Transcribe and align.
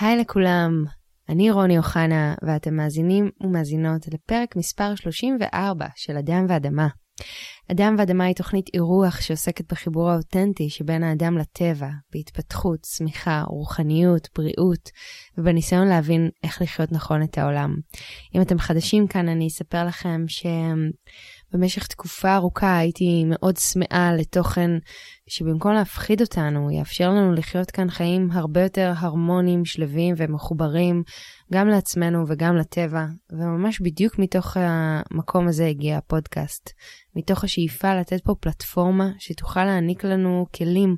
היי 0.00 0.16
לכולם, 0.16 0.84
אני 1.28 1.50
רוני 1.50 1.78
אוחנה, 1.78 2.34
ואתם 2.42 2.74
מאזינים 2.74 3.30
ומאזינות 3.40 4.08
לפרק 4.08 4.56
מספר 4.56 4.94
34 4.94 5.86
של 5.96 6.16
אדם 6.16 6.46
ואדמה. 6.48 6.88
אדם 7.70 7.94
ואדמה 7.98 8.24
היא 8.24 8.34
תוכנית 8.34 8.66
אירוח 8.74 9.20
שעוסקת 9.20 9.72
בחיבור 9.72 10.10
האותנטי 10.10 10.70
שבין 10.70 11.02
האדם 11.02 11.38
לטבע, 11.38 11.88
בהתפתחות, 12.12 12.80
צמיחה, 12.80 13.42
רוחניות, 13.46 14.28
בריאות, 14.36 14.90
ובניסיון 15.38 15.88
להבין 15.88 16.30
איך 16.44 16.62
לחיות 16.62 16.92
נכון 16.92 17.22
את 17.22 17.38
העולם. 17.38 17.74
אם 18.34 18.42
אתם 18.42 18.58
חדשים 18.58 19.06
כאן, 19.06 19.28
אני 19.28 19.46
אספר 19.46 19.84
לכם 19.84 20.24
ש... 20.28 20.46
במשך 21.52 21.86
תקופה 21.86 22.34
ארוכה 22.34 22.78
הייתי 22.78 23.24
מאוד 23.26 23.54
צמאה 23.54 24.12
לתוכן 24.18 24.70
שבמקום 25.28 25.72
להפחיד 25.72 26.20
אותנו, 26.20 26.70
יאפשר 26.70 27.10
לנו 27.10 27.32
לחיות 27.32 27.70
כאן 27.70 27.90
חיים 27.90 28.28
הרבה 28.32 28.62
יותר 28.62 28.92
הרמוניים, 28.96 29.64
שלווים 29.64 30.14
ומחוברים, 30.18 31.02
גם 31.52 31.68
לעצמנו 31.68 32.24
וגם 32.28 32.56
לטבע, 32.56 33.06
וממש 33.32 33.80
בדיוק 33.80 34.18
מתוך 34.18 34.56
המקום 34.60 35.48
הזה 35.48 35.66
הגיע 35.66 35.96
הפודקאסט. 35.96 36.70
מתוך 37.16 37.44
השאיפה 37.44 37.94
לתת 37.94 38.24
פה 38.24 38.34
פלטפורמה 38.40 39.10
שתוכל 39.18 39.64
להעניק 39.64 40.04
לנו 40.04 40.46
כלים 40.56 40.96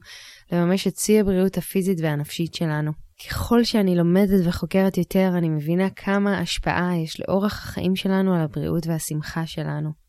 לממש 0.52 0.86
את 0.86 0.96
שיא 0.96 1.20
הבריאות 1.20 1.58
הפיזית 1.58 1.98
והנפשית 2.02 2.54
שלנו. 2.54 2.92
ככל 3.28 3.64
שאני 3.64 3.96
לומדת 3.96 4.46
וחוקרת 4.46 4.98
יותר, 4.98 5.30
אני 5.38 5.48
מבינה 5.48 5.90
כמה 5.90 6.38
השפעה 6.38 6.90
יש 7.04 7.20
לאורח 7.20 7.52
החיים 7.52 7.96
שלנו 7.96 8.34
על 8.34 8.40
הבריאות 8.40 8.86
והשמחה 8.86 9.46
שלנו. 9.46 10.01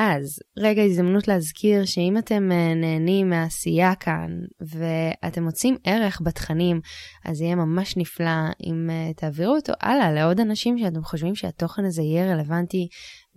אז 0.00 0.38
רגע 0.58 0.82
הזדמנות 0.82 1.28
להזכיר 1.28 1.84
שאם 1.84 2.18
אתם 2.18 2.52
אה, 2.52 2.74
נהנים 2.74 3.30
מהעשייה 3.30 3.94
כאן 3.94 4.30
ואתם 4.60 5.42
מוצאים 5.42 5.76
ערך 5.84 6.20
בתכנים, 6.24 6.80
אז 7.24 7.40
יהיה 7.40 7.54
ממש 7.54 7.96
נפלא 7.96 8.40
אם 8.64 8.90
אה, 8.90 9.12
תעבירו 9.16 9.54
אותו 9.54 9.72
הלאה 9.80 10.12
לעוד 10.12 10.40
אנשים 10.40 10.78
שאתם 10.78 11.04
חושבים 11.04 11.34
שהתוכן 11.34 11.84
הזה 11.84 12.02
יהיה 12.02 12.32
רלוונטי 12.32 12.88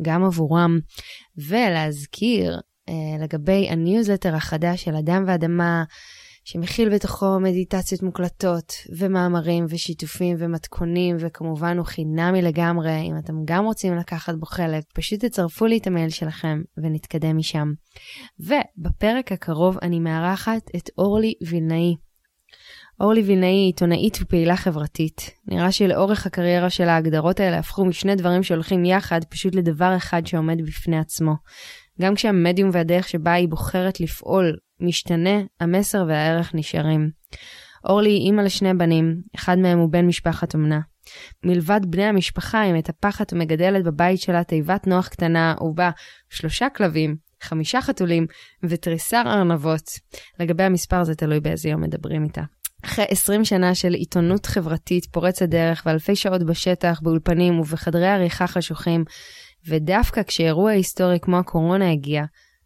גם 0.02 0.24
עבורם. 0.24 0.80
ולהזכיר 1.38 2.60
אה, 2.90 3.24
לגבי 3.24 3.70
הניוזלטר 3.70 4.36
החדש 4.36 4.84
של 4.84 4.96
אדם 4.96 5.24
ואדמה, 5.28 5.84
שמכיל 6.52 6.90
בתוכו 6.90 7.40
מדיטציות 7.40 8.04
מוקלטות 8.04 8.74
ומאמרים 8.98 9.66
ושיתופים 9.70 10.36
ומתכונים, 10.40 11.16
וכמובן 11.20 11.78
הוא 11.78 11.86
חינמי 11.86 12.42
לגמרי, 12.42 13.02
אם 13.02 13.18
אתם 13.18 13.34
גם 13.46 13.66
רוצים 13.66 13.96
לקחת 13.96 14.36
בו 14.36 14.46
חלק, 14.46 14.84
פשוט 14.94 15.26
תצרפו 15.26 15.66
לי 15.66 15.78
את 15.78 15.88
המייל 15.88 16.10
שלכם 16.10 16.62
ונתקדם 16.78 17.38
משם. 17.38 17.74
ובפרק 18.40 19.32
הקרוב 19.32 19.78
אני 19.82 20.00
מארחת 20.00 20.62
את 20.76 20.90
אורלי 20.98 21.34
וילנאי. 21.48 21.96
אורלי 23.00 23.22
וילנאי 23.22 23.48
היא 23.48 23.66
עיתונאית 23.66 24.18
ופעילה 24.22 24.56
חברתית. 24.56 25.32
נראה 25.48 25.72
שלאורך 25.72 26.26
הקריירה 26.26 26.70
של 26.70 26.90
ההגדרות 26.90 27.40
האלה 27.40 27.58
הפכו 27.58 27.86
משני 27.86 28.16
דברים 28.16 28.44
שהולכים 28.44 28.86
יחד 28.86 29.24
פשוט 29.24 29.56
לדבר 29.56 29.98
אחד 29.98 30.28
שעומד 30.28 30.58
בפני 30.66 31.00
עצמו. 31.00 31.34
גם 32.02 32.16
כשהמדיום 32.16 32.70
והדרך 32.74 33.10
שבה 33.10 33.34
היא 33.34 33.50
בוחרת 33.50 34.00
לפעול 34.00 34.56
משתנה, 34.82 35.42
המסר 35.60 36.06
והערך 36.08 36.56
נשארים. 36.56 37.10
אורלי 37.90 38.10
היא 38.10 38.26
אימא 38.26 38.42
לשני 38.42 38.74
בנים, 38.74 39.22
אחד 39.36 39.58
מהם 39.58 39.80
הוא 39.80 39.90
בן 39.90 40.08
משפחת 40.08 40.54
אומנה. 40.54 40.80
מלבד 41.44 41.82
בני 41.84 42.04
המשפחה 42.04 42.62
היא 42.62 42.74
מטפחת 42.74 43.34
ומגדלת 43.34 43.84
בבית 43.84 44.22
שלה 44.22 44.44
תיבת 44.44 44.88
נוח 44.88 45.08
קטנה 45.08 45.56
ובה 45.62 45.90
שלושה 46.30 46.68
כלבים, 46.70 47.16
חמישה 47.42 47.82
חתולים 47.82 48.26
ותריסר 48.64 49.24
ארנבות. 49.26 49.90
לגבי 50.40 50.64
המספר 50.64 51.04
זה 51.04 51.16
תלוי 51.16 51.40
באיזה 51.40 51.70
יום 51.70 51.82
מדברים 51.82 52.24
איתה. 52.24 52.42
אחרי 52.86 53.06
20 53.10 53.46
שנה 53.46 53.76
של 53.76 53.94
עיתונות 53.94 54.46
חברתית 54.46 55.06
פורצת 55.06 55.50
דרך 55.50 55.84
ואלפי 55.86 56.16
שעות 56.16 56.44
בשטח, 56.44 57.00
באולפנים 57.04 57.60
ובחדרי 57.60 58.08
עריכה 58.08 58.48
חשוכים, 58.48 59.04
ודווקא 59.68 60.24
כשאירוע 60.24 60.72
היסטורי 60.72 61.20
כמו 61.20 61.38
הקורונה 61.38 61.92
הגיע, 61.92 62.24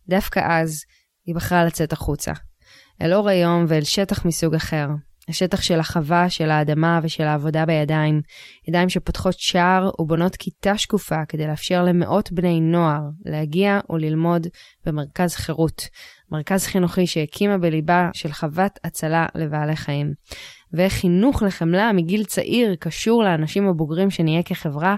דווקא 0.09 0.39
אז 0.43 0.83
היא 1.25 1.35
בחרה 1.35 1.65
לצאת 1.65 1.93
החוצה. 1.93 2.31
אל 3.01 3.13
אור 3.13 3.29
היום 3.29 3.65
ואל 3.67 3.83
שטח 3.83 4.25
מסוג 4.25 4.55
אחר. 4.55 4.87
השטח 5.29 5.61
של 5.61 5.79
החווה, 5.79 6.29
של 6.29 6.51
האדמה 6.51 6.99
ושל 7.03 7.23
העבודה 7.23 7.65
בידיים. 7.65 8.21
ידיים 8.67 8.89
שפותחות 8.89 9.39
שער 9.39 9.89
ובונות 9.99 10.35
כיתה 10.35 10.77
שקופה 10.77 11.25
כדי 11.25 11.47
לאפשר 11.47 11.83
למאות 11.83 12.31
בני 12.31 12.59
נוער 12.61 13.01
להגיע 13.25 13.79
וללמוד 13.89 14.47
במרכז 14.85 15.35
חירות. 15.35 15.87
מרכז 16.31 16.65
חינוכי 16.65 17.07
שהקימה 17.07 17.57
בליבה 17.57 18.09
של 18.13 18.31
חוות 18.31 18.79
הצלה 18.83 19.25
לבעלי 19.35 19.75
חיים. 19.75 20.13
ואיך 20.73 20.93
חינוך 20.93 21.43
לחמלה 21.43 21.91
מגיל 21.93 22.23
צעיר 22.23 22.75
קשור 22.75 23.23
לאנשים 23.23 23.67
הבוגרים 23.67 24.09
שנהיה 24.09 24.43
כחברה, 24.43 24.95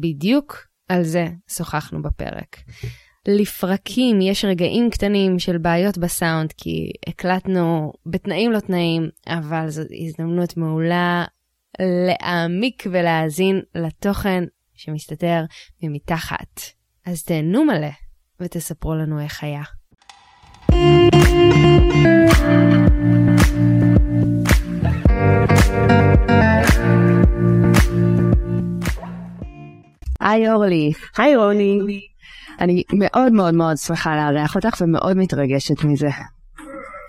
בדיוק 0.00 0.66
על 0.88 1.02
זה 1.02 1.26
שוחחנו 1.50 2.02
בפרק. 2.02 2.56
לפרקים 3.28 4.20
יש 4.20 4.44
רגעים 4.44 4.90
קטנים 4.90 5.38
של 5.38 5.58
בעיות 5.58 5.98
בסאונד, 5.98 6.52
כי 6.56 6.90
הקלטנו 7.06 7.92
בתנאים 8.06 8.52
לא 8.52 8.60
תנאים, 8.60 9.08
אבל 9.28 9.68
זו 9.68 9.82
הזדמנות 10.06 10.56
מעולה 10.56 11.24
להעמיק 11.80 12.84
ולהאזין 12.90 13.60
לתוכן 13.74 14.44
שמסתתר 14.74 15.44
ממתחת. 15.82 16.60
אז 17.06 17.22
תהנו 17.22 17.64
מלא 17.64 17.90
ותספרו 18.40 18.94
לנו 18.94 19.20
איך 19.20 19.44
היה. 19.44 19.62
היי 30.20 30.52
אורלי. 30.52 30.92
היי 31.18 31.36
רוני. 31.36 31.78
אני 32.60 32.82
מאוד 32.92 33.32
מאוד 33.32 33.54
מאוד 33.54 33.76
שמחה 33.76 34.16
לארח 34.16 34.56
אותך 34.56 34.80
ומאוד 34.80 35.16
מתרגשת 35.16 35.84
מזה. 35.84 36.08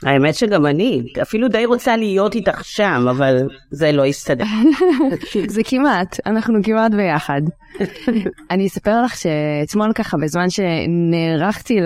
האמת 0.03 0.35
שגם 0.35 0.65
אני, 0.65 1.01
אפילו 1.21 1.47
די 1.47 1.65
רוצה 1.65 1.97
להיות 1.97 2.35
איתך 2.35 2.65
שם, 2.65 3.05
אבל 3.09 3.37
זה 3.71 3.91
לא 3.91 4.05
יסתדר. 4.05 4.45
זה 5.55 5.61
כמעט, 5.65 6.19
אנחנו 6.25 6.59
כמעט 6.63 6.91
ביחד. 6.91 7.41
אני 8.51 8.67
אספר 8.67 9.01
לך 9.01 9.15
שאתמול 9.17 9.93
ככה, 9.93 10.17
בזמן 10.17 10.49
שנערכתי 10.49 11.79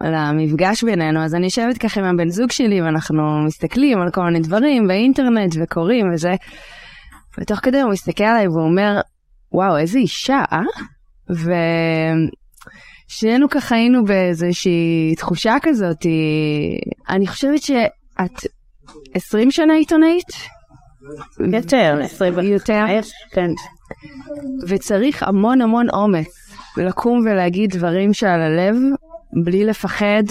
למפגש 0.00 0.84
בינינו, 0.84 1.24
אז 1.24 1.34
אני 1.34 1.44
יושבת 1.44 1.78
ככה 1.78 2.00
עם 2.00 2.06
הבן 2.06 2.28
זוג 2.28 2.50
שלי 2.50 2.82
ואנחנו 2.82 3.22
מסתכלים 3.46 4.00
על 4.00 4.10
כל 4.10 4.24
מיני 4.24 4.40
דברים 4.40 4.88
באינטרנט 4.88 5.54
וקוראים 5.62 6.06
וזה, 6.14 6.34
ותוך 7.38 7.58
כדי 7.58 7.80
הוא 7.80 7.90
מסתכל 7.90 8.24
עליי 8.24 8.48
והוא 8.48 8.62
אומר, 8.62 9.00
וואו, 9.52 9.76
איזה 9.76 9.98
אישה, 9.98 10.42
אה? 10.52 10.60
ושנינו 13.08 13.48
ככה 13.48 13.74
היינו 13.74 14.04
באיזושהי 14.04 15.14
תחושה 15.16 15.56
כזאת, 15.62 16.06
אני 17.08 17.26
חושבת 17.26 17.62
שאת 17.62 18.46
20 19.14 19.50
שנה 19.50 19.74
עיתונאית? 19.74 20.32
יותר, 21.52 21.98
20 22.02 22.38
יותר? 22.38 22.84
כן. 23.32 23.50
וצריך 24.68 25.22
המון 25.22 25.60
המון 25.60 25.90
אומץ 25.90 26.46
לקום 26.76 27.18
ולהגיד 27.18 27.70
דברים 27.70 28.12
שעל 28.12 28.40
הלב, 28.40 28.76
בלי 29.44 29.64
לפחד, 29.64 30.22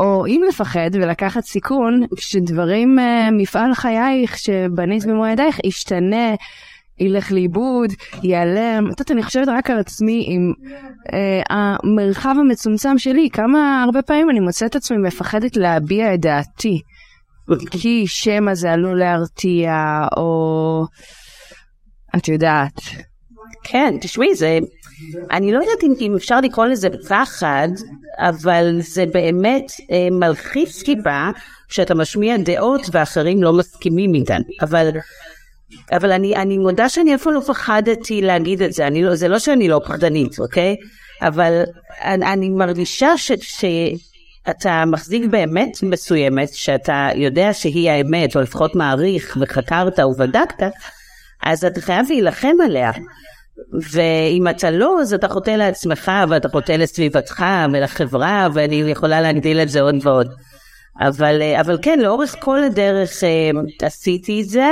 או 0.00 0.26
אם 0.26 0.42
לפחד 0.48 0.90
ולקחת 0.92 1.44
סיכון, 1.44 2.02
שדברים, 2.16 2.98
אה, 2.98 3.28
מפעל 3.32 3.74
חייך 3.74 4.38
שבנית 4.38 5.06
במו 5.06 5.26
ידייך 5.26 5.58
ישתנה. 5.64 6.34
ילך 6.98 7.32
לאיבוד, 7.32 7.90
ייעלם. 8.22 8.86
את 8.86 9.00
יודעת, 9.00 9.10
אני 9.10 9.22
חושבת 9.22 9.48
רק 9.48 9.70
על 9.70 9.78
עצמי 9.78 10.26
עם 10.28 10.52
אה, 11.12 11.42
המרחב 11.50 12.34
המצומצם 12.40 12.98
שלי, 12.98 13.28
כמה 13.32 13.82
הרבה 13.82 14.02
פעמים 14.02 14.30
אני 14.30 14.40
מוצאת 14.40 14.76
עצמי 14.76 14.96
מפחדת 14.98 15.56
להביע 15.56 16.14
את 16.14 16.20
דעתי. 16.20 16.80
כי 17.70 18.06
שמא 18.06 18.54
זה 18.54 18.72
עלול 18.72 18.98
להרתיע, 18.98 20.06
או... 20.16 20.84
את 22.16 22.28
יודעת. 22.28 22.80
כן, 23.64 23.94
תשמעי, 24.00 24.34
זה... 24.34 24.58
אני 25.30 25.52
לא 25.52 25.58
יודעת 25.58 25.82
אם, 25.82 25.92
אם 26.00 26.14
אפשר 26.16 26.40
לקרוא 26.40 26.66
לזה 26.66 26.88
פחד, 27.08 27.68
אבל 28.18 28.76
זה 28.80 29.04
באמת 29.06 29.72
אה, 29.90 30.08
מלחיץ 30.10 30.82
טיפה 30.82 31.28
שאתה 31.68 31.94
משמיע 31.94 32.36
דעות 32.36 32.80
ואחרים 32.92 33.42
לא 33.42 33.52
מסכימים 33.52 34.14
איתן. 34.14 34.40
אבל 34.62 34.90
אבל 35.92 36.12
אני, 36.12 36.36
אני 36.36 36.58
מודה 36.58 36.88
שאני 36.88 37.14
אפילו 37.14 37.34
לא 37.34 37.40
פחדתי 37.40 38.22
להגיד 38.22 38.62
את 38.62 38.72
זה, 38.72 38.86
אני 38.86 39.02
לא, 39.02 39.14
זה 39.14 39.28
לא 39.28 39.38
שאני 39.38 39.68
לא 39.68 39.80
פחדנית, 39.84 40.38
אוקיי? 40.38 40.76
אבל 41.22 41.62
אני, 42.02 42.32
אני 42.32 42.48
מרגישה 42.48 43.16
ש, 43.16 43.32
שאתה 43.40 44.84
מחזיק 44.86 45.24
באמת 45.30 45.82
מסוימת, 45.82 46.54
שאתה 46.54 47.08
יודע 47.14 47.52
שהיא 47.52 47.90
האמת, 47.90 48.36
או 48.36 48.40
לפחות 48.40 48.74
מעריך 48.74 49.38
וחקרת 49.40 49.98
ובדקת, 49.98 50.62
אז 51.42 51.64
אתה 51.64 51.80
חייב 51.80 52.06
להילחם 52.08 52.56
עליה. 52.64 52.90
ואם 53.92 54.48
אתה 54.50 54.70
לא, 54.70 55.00
אז 55.00 55.14
אתה 55.14 55.28
חוטא 55.28 55.50
לעצמך, 55.50 56.10
ואתה 56.28 56.48
חוטא 56.48 56.72
לסביבתך 56.72 57.44
ולחברה, 57.72 58.48
ואני 58.54 58.74
יכולה 58.74 59.20
להגדיל 59.20 59.60
את 59.60 59.68
זה 59.68 59.80
עוד 59.80 59.94
ועוד. 60.02 60.28
אבל, 61.00 61.42
אבל 61.60 61.78
כן, 61.82 61.98
לאורך 61.98 62.36
כל 62.40 62.64
הדרך 62.64 63.10
עשיתי 63.82 64.42
את 64.42 64.48
זה. 64.48 64.68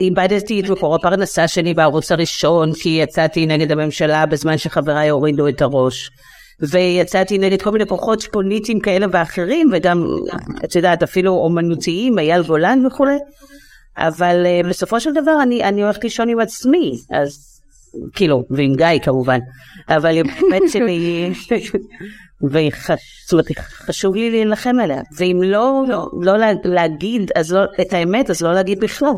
איבדתי 0.00 0.60
את 0.60 0.70
מקור 0.70 0.94
הפרנסה 0.94 1.48
שלי 1.48 1.74
בערוץ 1.74 2.12
הראשון, 2.12 2.72
כי 2.72 2.88
יצאתי 2.88 3.46
נגד 3.46 3.72
הממשלה 3.72 4.26
בזמן 4.26 4.58
שחבריי 4.58 5.08
הורידו 5.08 5.48
את 5.48 5.62
הראש. 5.62 6.10
ויצאתי 6.60 7.38
נגד 7.38 7.62
כל 7.62 7.70
מיני 7.70 7.86
כוחות 7.86 8.22
פוליטיים 8.32 8.80
כאלה 8.80 9.06
ואחרים, 9.12 9.70
וגם, 9.72 10.06
את 10.64 10.76
יודעת, 10.76 11.02
אפילו 11.02 11.32
אומנותיים, 11.34 12.18
אייל 12.18 12.42
גולן 12.42 12.86
וכולי. 12.86 13.16
אבל 13.98 14.46
uh, 14.46 14.68
בסופו 14.68 15.00
של 15.00 15.12
דבר 15.12 15.42
אני, 15.42 15.64
אני 15.64 15.82
הולכת 15.82 16.04
לישון 16.04 16.28
עם 16.28 16.40
עצמי, 16.40 16.98
אז 17.10 17.60
כאילו, 18.14 18.44
ועם 18.50 18.74
גיא 18.74 18.98
כמובן, 19.02 19.38
אבל 19.88 20.22
באמת 20.22 20.62
שלי, 20.72 21.30
וחשוב 22.50 24.14
לי 24.14 24.30
להילחם 24.30 24.76
עליה, 24.82 25.02
ואם 25.16 25.40
לא, 25.44 25.82
לא, 25.88 26.08
לא 26.22 26.32
להגיד 26.64 27.30
אז 27.34 27.52
לא, 27.52 27.60
את 27.80 27.92
האמת, 27.92 28.30
אז 28.30 28.42
לא 28.42 28.54
להגיד 28.54 28.80
בכלל. 28.80 29.08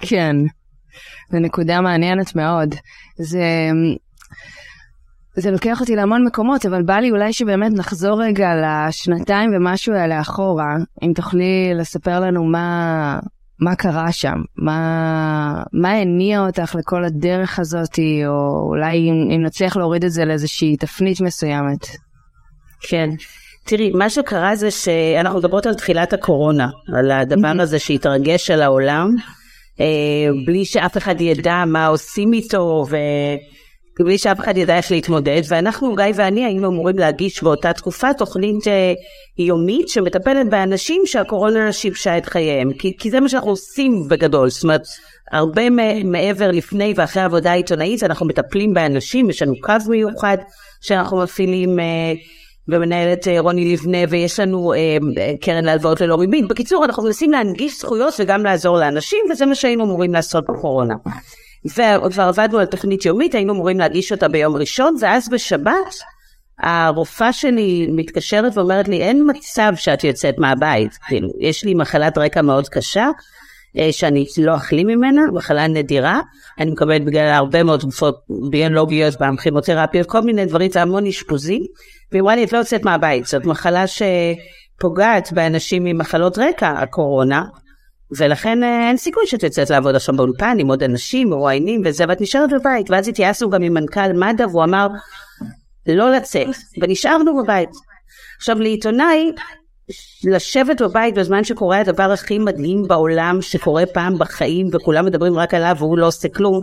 כן, 0.00 0.36
זו 1.30 1.38
נקודה 1.38 1.80
מעניינת 1.80 2.36
מאוד. 2.36 2.74
זה, 3.18 3.70
זה 5.36 5.50
לוקח 5.50 5.80
אותי 5.80 5.96
להמון 5.96 6.24
מקומות, 6.26 6.66
אבל 6.66 6.82
בא 6.82 6.94
לי 6.94 7.10
אולי 7.10 7.32
שבאמת 7.32 7.72
נחזור 7.72 8.22
רגע 8.22 8.50
לשנתיים 8.56 9.50
ומשהו 9.54 9.94
האלה 9.94 10.20
אחורה, 10.20 10.76
אם 11.02 11.12
תוכלי 11.14 11.72
לספר 11.74 12.20
לנו 12.20 12.44
מה, 12.44 13.18
מה 13.60 13.74
קרה 13.74 14.12
שם, 14.12 14.36
מה, 14.56 15.62
מה 15.72 15.90
הניע 15.90 16.40
אותך 16.40 16.74
לכל 16.78 17.04
הדרך 17.04 17.58
הזאת, 17.58 17.98
או 18.26 18.68
אולי 18.68 18.96
אם, 18.96 19.30
אם 19.36 19.42
נצליח 19.42 19.76
להוריד 19.76 20.04
את 20.04 20.10
זה 20.10 20.24
לאיזושהי 20.24 20.76
תפנית 20.76 21.20
מסוימת. 21.20 21.86
כן. 22.80 23.08
תראי, 23.64 23.90
מה 23.90 24.10
שקרה 24.10 24.56
זה 24.56 24.70
שאנחנו 24.70 25.38
מדברות 25.38 25.66
על 25.66 25.74
תחילת 25.74 26.12
הקורונה, 26.12 26.68
על 26.94 27.10
הדבר 27.10 27.52
הזה 27.60 27.78
שהתרגש 27.78 28.50
על 28.50 28.62
העולם, 28.62 29.14
בלי 30.46 30.64
שאף 30.64 30.96
אחד 30.96 31.20
ידע 31.20 31.64
מה 31.66 31.86
עושים 31.86 32.32
איתו, 32.32 32.86
ו... 32.90 32.96
בלי 34.04 34.18
שאף 34.18 34.40
אחד 34.40 34.56
ידע 34.56 34.76
איך 34.76 34.90
להתמודד, 34.90 35.40
ואנחנו, 35.48 35.94
גיא 35.94 36.04
ואני, 36.14 36.44
היינו 36.44 36.68
אמורים 36.68 36.98
להגיש 36.98 37.42
באותה 37.42 37.72
תקופה 37.72 38.14
תוכנית 38.14 38.68
אה, 38.68 38.92
יומית 39.38 39.88
שמטפלת 39.88 40.48
באנשים 40.50 41.02
שהקורונה 41.06 41.72
שיבשה 41.72 42.18
את 42.18 42.26
חייהם, 42.26 42.72
כי, 42.72 42.96
כי 42.98 43.10
זה 43.10 43.20
מה 43.20 43.28
שאנחנו 43.28 43.50
עושים 43.50 44.08
בגדול, 44.08 44.50
זאת 44.50 44.62
אומרת, 44.62 44.82
הרבה 45.32 45.62
מעבר 46.04 46.50
לפני 46.50 46.92
ואחרי 46.96 47.22
העבודה 47.22 47.50
העיתונאית, 47.50 48.02
אנחנו 48.02 48.26
מטפלים 48.26 48.74
באנשים, 48.74 49.30
יש 49.30 49.42
לנו 49.42 49.54
קו 49.60 49.72
מיוחד 49.88 50.36
שאנחנו 50.80 51.16
מפעילים. 51.22 51.78
אה, 52.72 52.76
ומנהלת 52.76 53.28
אה, 53.28 53.40
רוני 53.40 53.72
לבנה, 53.72 53.98
ויש 54.08 54.40
לנו 54.40 54.72
אה, 54.72 54.96
קרן 55.40 55.64
להלוואות 55.64 56.00
ללא 56.00 56.14
ריבית. 56.14 56.48
בקיצור, 56.48 56.84
אנחנו 56.84 57.02
מנסים 57.02 57.32
להנגיש 57.32 57.80
זכויות 57.80 58.14
וגם 58.18 58.44
לעזור 58.44 58.78
לאנשים, 58.78 59.18
וזה 59.30 59.46
מה 59.46 59.54
שהיינו 59.54 59.84
אמורים 59.84 60.12
לעשות 60.12 60.44
בקורונה. 60.48 60.94
וכבר 61.66 62.22
עבדנו 62.22 62.58
על 62.58 62.66
תוכנית 62.66 63.04
יומית, 63.04 63.34
היינו 63.34 63.52
אמורים 63.52 63.78
להגיש 63.78 64.12
אותה 64.12 64.28
ביום 64.28 64.56
ראשון, 64.56 64.96
ואז 65.00 65.28
בשבת 65.28 65.94
הרופאה 66.58 67.32
שלי 67.32 67.88
מתקשרת 67.92 68.56
ואומרת 68.56 68.88
לי, 68.88 69.02
אין 69.02 69.30
מצב 69.30 69.72
שאת 69.76 70.04
יוצאת 70.04 70.38
מהבית, 70.38 70.98
כאילו, 71.06 71.28
יש 71.40 71.64
לי 71.64 71.74
מחלת 71.74 72.18
רקע 72.18 72.42
מאוד 72.42 72.68
קשה, 72.68 73.04
אה, 73.04 73.10
שאני 73.90 74.24
לא 74.38 74.54
אחלים 74.54 74.86
ממנה, 74.86 75.22
מחלה 75.32 75.66
נדירה, 75.66 76.20
אני 76.60 76.70
מקבלת 76.70 77.04
בגלל 77.04 77.28
הרבה 77.28 77.62
מאוד 77.62 77.80
תרופות 77.80 78.16
ביולוגיות, 78.50 79.14
כימותרפיות, 79.42 80.06
כל 80.06 80.20
מיני 80.20 80.46
דברים, 80.46 80.70
זה 80.70 80.82
המון 80.82 81.06
אשפוזים, 81.06 81.62
והיא 82.12 82.22
אמרה 82.22 82.36
לי, 82.36 82.44
את 82.44 82.52
לא 82.52 82.58
יוצאת 82.58 82.84
מהבית, 82.84 83.26
זאת 83.26 83.44
מחלה 83.44 83.84
שפוגעת 83.86 85.32
באנשים 85.32 85.86
עם 85.86 85.98
מחלות 85.98 86.38
רקע, 86.38 86.68
הקורונה, 86.68 87.44
ולכן 88.18 88.64
אה, 88.64 88.88
אין 88.88 88.96
סיכוי 88.96 89.26
שאת 89.26 89.42
יוצאת 89.42 89.70
לעבוד 89.70 89.94
עכשיו 89.94 90.16
באולפן 90.16 90.56
עם 90.60 90.68
עוד 90.68 90.82
אנשים, 90.82 91.30
מרואיינים 91.30 91.82
וזה, 91.84 92.04
ואת 92.08 92.20
נשארת 92.20 92.50
בבית. 92.52 92.90
ואז 92.90 93.08
התייעצנו 93.08 93.50
גם 93.50 93.62
עם 93.62 93.74
מנכ"ל 93.74 94.12
מד"א, 94.12 94.46
והוא 94.46 94.64
אמר, 94.64 94.88
לא 95.86 96.10
לצאת, 96.10 96.46
ונשארנו 96.80 97.42
בבית. 97.42 97.70
עכשיו 98.36 98.60
לעיתונאי, 98.60 99.32
לשבת 100.24 100.82
בבית 100.82 101.14
בזמן 101.14 101.44
שקורה 101.44 101.80
הדבר 101.80 102.12
הכי 102.12 102.38
מדהים 102.38 102.82
בעולם, 102.88 103.42
שקורה 103.42 103.86
פעם 103.86 104.18
בחיים, 104.18 104.68
וכולם 104.72 105.04
מדברים 105.04 105.38
רק 105.38 105.54
עליו 105.54 105.76
והוא 105.78 105.98
לא 105.98 106.06
עושה 106.06 106.28
כלום, 106.28 106.60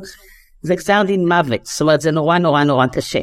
זה 0.61 0.75
גזר 0.75 1.03
דין 1.05 1.27
מוות. 1.27 1.65
זאת 1.65 1.81
אומרת, 1.81 2.01
זה 2.01 2.11
נורא 2.11 2.37
נורא 2.37 2.63
נורא 2.63 2.87
קשה. 2.87 3.21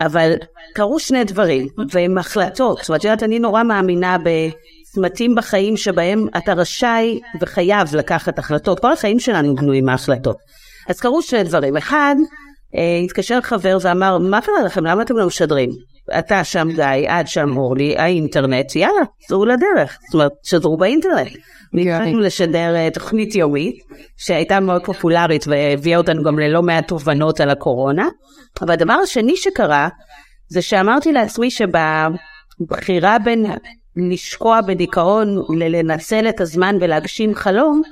אבל 0.00 0.32
קרו 0.74 1.00
שני 1.00 1.24
דברים, 1.24 1.68
והם 1.90 2.18
החלטות. 2.18 2.78
זאת 2.78 2.88
אומרת, 2.88 3.04
יודעת, 3.04 3.22
אני 3.22 3.38
נורא 3.38 3.62
מאמינה 3.62 4.16
בצמתים 4.18 5.34
בחיים 5.34 5.76
שבהם 5.76 6.26
אתה 6.36 6.52
רשאי 6.52 7.20
וחייב 7.40 7.96
לקחת 7.96 8.38
החלטות. 8.38 8.80
כל 8.80 8.92
החיים 8.92 9.20
שלנו 9.20 9.54
בנויים 9.54 9.84
מהחלטות. 9.84 10.36
אז 10.88 11.00
קרו 11.00 11.22
שני 11.22 11.42
דברים. 11.44 11.76
אחד, 11.76 12.16
אה, 12.76 13.00
התקשר 13.04 13.40
חבר 13.40 13.78
ואמר, 13.80 14.18
מה 14.18 14.40
קרה 14.40 14.62
לכם? 14.64 14.86
למה 14.86 15.02
אתם 15.02 15.16
לא 15.16 15.26
משדרים? 15.26 15.70
אתה 16.18 16.44
שם 16.44 16.68
גיא, 16.74 17.08
את 17.20 17.28
שם 17.28 17.56
אורלי, 17.56 17.98
האינטרנט, 17.98 18.76
יאללה, 18.76 19.02
צאו 19.28 19.46
לדרך. 19.46 19.98
זאת 20.06 20.14
אומרת, 20.14 20.32
שדרו 20.42 20.76
באינטרנט. 20.76 21.28
והתחלנו 21.74 22.20
לשדר 22.20 22.74
אה, 22.76 22.88
תוכנית 22.94 23.34
יומית, 23.34 23.82
שהייתה 24.16 24.60
מאוד 24.60 24.84
פופולרית 24.84 25.44
והביאה 25.46 25.98
אותנו 25.98 26.22
גם 26.22 26.38
ללא 26.38 26.62
מעט 26.62 26.88
תובנות 26.88 27.40
על 27.40 27.50
הקורונה. 27.50 28.08
אבל 28.62 28.72
הדבר 28.72 28.92
השני 28.92 29.36
שקרה, 29.36 29.88
זה 30.48 30.62
שאמרתי 30.62 31.12
לעצמי 31.12 31.48
שבבחירה 31.50 33.18
בין 33.18 33.46
לשקוע 33.96 34.60
בדיכאון 34.60 35.42
ללנצל 35.58 36.28
את 36.28 36.40
הזמן 36.40 36.76
ולהגשים 36.80 37.34
חלום, 37.34 37.82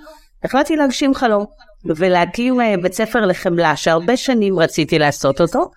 החלטתי 0.44 0.76
להגשים 0.76 1.14
חלום 1.14 1.44
ולהקים 1.84 2.60
אה, 2.60 2.74
בית 2.82 2.92
ספר 2.92 3.26
לחמלה 3.26 3.76
שהרבה 3.76 4.16
שנים 4.16 4.58
רציתי 4.58 4.98
לעשות 4.98 5.40
אותו. 5.40 5.70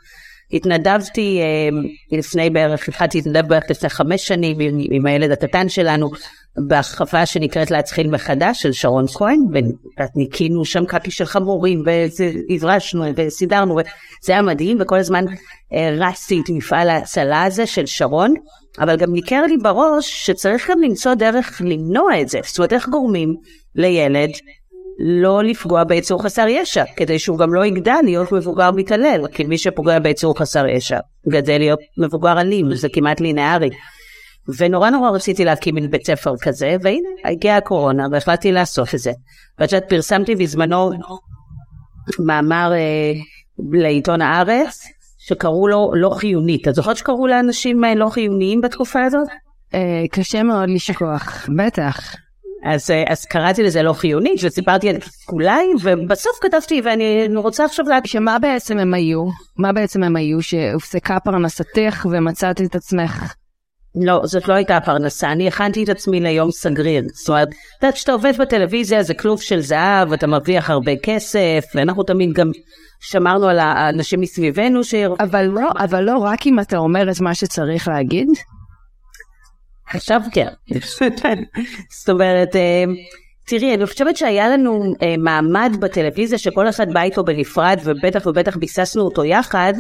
התנדבתי 0.53 1.39
אה, 1.42 2.18
לפני 2.18 2.50
בערך, 2.50 2.88
התחלתי 2.88 3.18
להתנדב 3.18 3.48
בערך 3.48 3.63
לפני 3.69 3.89
חמש 3.89 4.27
שנים 4.27 4.57
עם, 4.92 5.06
הילד 5.06 5.31
הקטן 5.31 5.69
שלנו 5.69 6.09
בהרחבה 6.57 7.25
שנקראת 7.25 7.71
להתחיל 7.71 8.09
מחדש 8.09 8.62
של 8.62 8.71
שרון 8.71 9.07
כהן, 9.07 9.39
וניקינו 10.15 10.65
שם 10.65 10.86
קקי 10.86 11.12
של 11.12 11.25
חמורים, 11.25 11.83
והברשנו 11.86 13.03
וסידרנו, 13.15 13.75
וזה 13.75 14.33
היה 14.33 14.42
מדהים, 14.42 14.77
וכל 14.80 14.98
הזמן 14.98 15.25
אה, 15.74 15.95
רצתי 15.98 16.42
את 16.45 16.50
מפעל 16.50 16.89
ההצלה 16.89 17.44
הזה 17.44 17.65
של 17.65 17.86
שרון, 17.86 18.33
אבל 18.80 18.98
גם 18.98 19.13
ניכר 19.13 19.42
לי 19.42 19.57
בראש 19.57 20.25
שצריך 20.25 20.69
גם 20.69 20.81
למצוא 20.81 21.13
דרך 21.13 21.62
למנוע 21.65 22.21
את 22.21 22.30
זה, 22.30 22.39
זאת 22.44 22.57
אומרת 22.57 22.74
איך 22.74 22.89
גורמים 22.89 23.36
לילד 23.75 24.30
לא 25.03 25.44
לפגוע 25.44 25.83
ביצור 25.83 26.24
חסר 26.24 26.48
ישע, 26.48 26.84
כדי 26.96 27.20
שהוא 27.20 27.38
גם 27.38 27.53
לא 27.53 27.65
יגדל 27.65 28.00
להיות 28.03 28.31
מבוגר 28.31 28.72
מתעלל, 28.72 29.27
כי 29.27 29.43
מי 29.43 29.58
שפוגע 29.58 30.00
ביצור 30.00 30.39
חסר 30.39 30.67
ישע 30.67 31.00
גדל 31.29 31.58
להיות 31.58 31.79
מבוגר 31.98 32.41
אלים, 32.41 32.75
זה 32.75 32.88
כמעט 32.93 33.22
לינארי. 33.22 33.70
ונורא 34.58 34.89
נורא 34.89 35.10
רציתי 35.10 35.46
להקים 35.46 35.75
מין 35.75 35.91
בית 35.91 36.05
ספר 36.05 36.34
כזה, 36.41 36.75
והנה, 36.81 37.10
הגיעה 37.25 37.58
הקורונה 37.58 38.08
והחלטתי 38.12 38.51
לעשות 38.51 38.96
את 38.96 39.00
זה. 39.00 39.12
ואת 39.60 39.72
יודעת, 39.72 39.89
פרסמתי 39.89 40.36
בזמנו 40.36 40.91
מאמר 42.20 42.72
אה, 42.74 43.13
לעיתון 43.72 44.22
הארץ, 44.22 44.88
שקראו 45.20 45.67
לו 45.67 45.91
לא 45.96 46.10
חיונית. 46.10 46.67
את 46.67 46.75
זוכרת 46.75 46.98
שקראו 46.98 47.27
לאנשים 47.27 47.84
אה, 47.84 47.96
לא 47.96 48.10
חיוניים 48.10 48.62
בתקופה 48.62 49.03
הזאת? 49.03 49.27
אה, 49.74 50.03
קשה 50.12 50.43
מאוד 50.43 50.70
לשכוח, 50.70 51.50
בטח. 51.58 52.15
אז, 52.63 52.91
אה, 52.91 53.03
אז 53.08 53.25
קראתי 53.25 53.63
לזה 53.63 53.84
לא 53.84 53.94
חיונית 53.94 54.39
וסיפרתי 54.44 54.89
על 54.89 54.98
תסכולי 54.98 55.68
ובסוף 55.82 56.39
כתבתי 56.41 56.82
ואני 56.84 57.36
רוצה 57.36 57.65
עכשיו 57.65 57.86
להגיד 57.86 58.12
שמה 58.12 58.39
בעצם 58.39 58.77
הם 58.77 58.94
היו? 58.94 59.25
מה 59.58 59.74
בעצם 59.74 60.03
הם 60.03 60.15
היו 60.15 60.41
שהופסקה 60.41 61.20
פרנסתך 61.20 62.08
ומצאת 62.12 62.62
את 62.62 62.75
עצמך 62.75 63.34
לא, 63.96 64.22
זאת 64.24 64.48
לא 64.48 64.53
הייתה 64.53 64.77
הפרנסה, 64.77 65.32
אני 65.32 65.48
הכנתי 65.48 65.84
את 65.84 65.89
עצמי 65.89 66.20
ליום 66.20 66.51
סגריר. 66.51 67.03
זאת 67.13 67.30
אומרת, 67.30 67.48
את 67.48 67.53
יודעת, 67.84 67.96
כשאתה 67.96 68.12
עובד 68.12 68.34
בטלוויזיה 68.39 69.03
זה 69.03 69.13
כלוב 69.13 69.41
של 69.41 69.60
זהב, 69.60 70.13
אתה 70.13 70.27
מרוויח 70.27 70.70
הרבה 70.70 70.91
כסף, 71.03 71.65
ואנחנו 71.75 72.03
תמיד 72.03 72.34
גם 72.34 72.51
שמרנו 73.01 73.48
על 73.48 73.60
האנשים 73.60 74.22
מסביבנו 74.22 74.84
ש... 74.84 74.94
אבל 75.20 75.46
לא, 75.46 75.70
אבל 75.77 76.03
לא 76.03 76.18
רק 76.18 76.48
אם 76.48 76.60
אתה 76.60 76.77
אומר 76.77 77.12
את 77.12 77.22
מה 77.22 77.36
שצריך 77.36 77.88
להגיד? 77.88 78.27
עכשיו 79.93 80.21
כן. 80.33 80.48
זאת 82.00 82.10
אומרת, 82.10 82.55
אה, 82.55 82.83
תראי, 83.48 83.75
אני 83.75 83.86
חושבת 83.86 84.17
שהיה 84.17 84.50
לנו 84.50 84.93
אה, 85.01 85.15
מעמד 85.17 85.71
בטלוויזיה 85.79 86.38
שכל 86.38 86.69
אחד 86.69 86.93
בא 86.93 87.01
איתו 87.01 87.24
בנפרד, 87.24 87.79
ובטח 87.83 88.25
ובטח 88.25 88.57
ביססנו 88.57 89.01
אותו 89.01 89.25
יחד. 89.25 89.74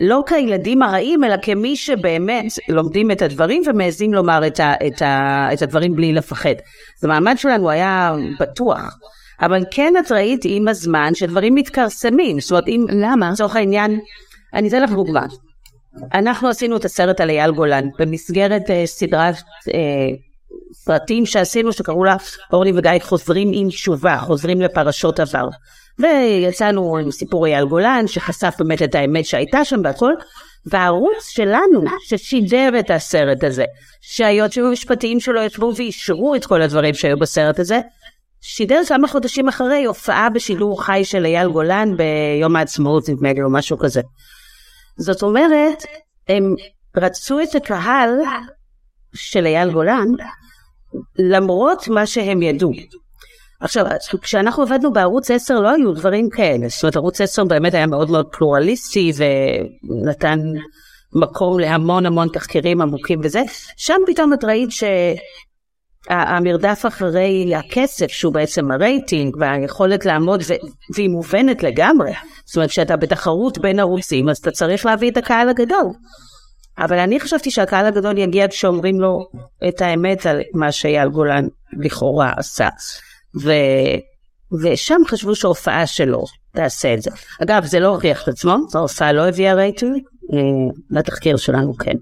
לא 0.00 0.22
כילדים 0.26 0.82
הרעים, 0.82 1.24
אלא 1.24 1.36
כמי 1.42 1.76
שבאמת 1.76 2.44
לומדים 2.68 3.10
את 3.10 3.22
הדברים 3.22 3.62
ומעזים 3.66 4.14
לומר 4.14 4.46
את, 4.46 4.60
ה, 4.60 4.74
את, 4.86 5.02
ה, 5.02 5.48
את 5.52 5.62
הדברים 5.62 5.96
בלי 5.96 6.12
לפחד. 6.12 6.54
אז 6.98 7.04
המעמד 7.04 7.34
שלנו 7.38 7.70
היה 7.70 8.14
בטוח. 8.40 8.98
אבל 9.42 9.64
כן 9.70 9.94
את 9.98 10.12
ראית 10.12 10.40
עם 10.44 10.68
הזמן 10.68 11.14
שדברים 11.14 11.54
מתכרסמים. 11.54 12.40
זאת 12.40 12.50
אומרת, 12.50 12.68
אם... 12.68 12.84
למה? 12.90 13.30
לצורך 13.30 13.56
העניין, 13.56 14.00
אני 14.54 14.68
אתן 14.68 14.82
לך 14.82 14.90
דוגמה. 14.90 15.26
אנחנו 16.14 16.48
עשינו 16.48 16.76
את 16.76 16.84
הסרט 16.84 17.20
על 17.20 17.30
אייל 17.30 17.50
גולן 17.50 17.88
במסגרת 17.98 18.62
uh, 18.62 18.86
סדרת 18.86 19.34
uh, 19.34 19.72
סרטים 20.72 21.26
שעשינו 21.26 21.72
שקראו 21.72 22.04
לה 22.04 22.16
אורלי 22.52 22.72
וגיא 22.76 22.90
חוזרים 23.00 23.50
עם 23.54 23.68
תשובה, 23.68 24.18
חוזרים 24.18 24.60
לפרשות 24.60 25.20
עבר. 25.20 25.48
ויצאנו 25.98 26.96
עם 26.96 27.10
סיפור 27.10 27.46
אייל 27.46 27.64
גולן 27.64 28.04
שחשף 28.06 28.54
באמת 28.58 28.82
את 28.82 28.94
האמת 28.94 29.24
שהייתה 29.24 29.64
שם 29.64 29.80
והכל, 29.84 30.12
והערוץ 30.66 31.28
שלנו 31.28 31.84
ששידר 32.08 32.68
את 32.78 32.90
הסרט 32.90 33.44
הזה, 33.44 33.64
שהיועצים 34.00 34.64
המשפטיים 34.64 35.20
שלו 35.20 35.42
ישבו 35.42 35.72
ואישרו 35.76 36.34
את 36.34 36.46
כל 36.46 36.62
הדברים 36.62 36.94
שהיו 36.94 37.18
בסרט 37.18 37.58
הזה, 37.58 37.80
שידר 38.40 38.80
כמה 38.88 39.08
חודשים 39.08 39.48
אחרי 39.48 39.84
הופעה 39.84 40.30
בשידור 40.30 40.84
חי 40.84 41.00
של 41.04 41.24
אייל 41.24 41.48
גולן 41.48 41.96
ביום 41.96 42.56
העצמאות 42.56 43.08
נדמה 43.08 43.32
לי 43.32 43.42
או 43.42 43.50
משהו 43.50 43.78
כזה. 43.78 44.00
זאת 44.96 45.22
אומרת, 45.22 45.82
הם 46.28 46.54
רצו 46.96 47.40
את 47.40 47.54
הקהל 47.54 48.10
של 49.14 49.46
אייל 49.46 49.70
גולן 49.70 50.06
למרות 51.18 51.88
מה 51.88 52.06
שהם 52.06 52.42
ידעו. 52.42 52.72
עכשיו, 53.60 53.86
כשאנחנו 54.22 54.62
עבדנו 54.62 54.92
בערוץ 54.92 55.30
10 55.30 55.60
לא 55.60 55.70
היו 55.70 55.92
דברים 55.92 56.30
כאלה, 56.30 56.68
זאת 56.68 56.82
אומרת 56.82 56.96
ערוץ 56.96 57.20
10 57.20 57.44
באמת 57.44 57.74
היה 57.74 57.86
מאוד 57.86 58.10
מאוד 58.10 58.26
פלורליסטי 58.32 59.12
ונתן 59.16 60.38
מקום 61.14 61.58
להמון 61.58 62.06
המון 62.06 62.28
תחקירים 62.32 62.80
עמוקים 62.80 63.20
וזה, 63.22 63.42
שם 63.76 64.00
פתאום 64.06 64.32
את 64.32 64.44
ראית 64.44 64.70
שהמרדף 66.06 66.84
אחרי 66.88 67.54
הכסף 67.56 68.06
שהוא 68.06 68.32
בעצם 68.32 68.70
הרייטינג 68.70 69.36
והיכולת 69.36 70.04
לעמוד 70.04 70.42
ו... 70.48 70.52
והיא 70.94 71.10
מובנת 71.10 71.62
לגמרי, 71.62 72.12
זאת 72.44 72.56
אומרת 72.56 72.70
כשאתה 72.70 72.96
בתחרות 72.96 73.58
בין 73.58 73.80
ערוצים 73.80 74.28
אז 74.28 74.38
אתה 74.38 74.50
צריך 74.50 74.86
להביא 74.86 75.10
את 75.10 75.16
הקהל 75.16 75.48
הגדול. 75.48 75.86
אבל 76.78 76.98
אני 76.98 77.20
חשבתי 77.20 77.50
שהקהל 77.50 77.86
הגדול 77.86 78.18
יגיע 78.18 78.48
כשאומרים 78.48 79.00
לו 79.00 79.28
את 79.68 79.80
האמת 79.80 80.26
על 80.26 80.40
מה 80.54 80.72
שאייל 80.72 81.08
גולן 81.08 81.46
לכאורה 81.72 82.32
עשה. 82.36 82.68
ו... 83.42 83.52
ושם 84.62 85.00
חשבו 85.08 85.34
שההופעה 85.34 85.86
שלו 85.86 86.24
תעשה 86.54 86.94
את 86.94 87.02
זה. 87.02 87.10
אגב, 87.42 87.64
זה 87.64 87.80
לא 87.80 87.88
הוכיח 87.88 88.22
את 88.22 88.28
עצמו, 88.28 88.56
ההופעה 88.74 89.12
לא 89.12 89.28
הביאה 89.28 89.54
רייטינג, 89.54 89.96
אה, 90.32 90.38
לתחקיר 90.90 91.36
שלנו 91.36 91.74
כן. 91.74 91.96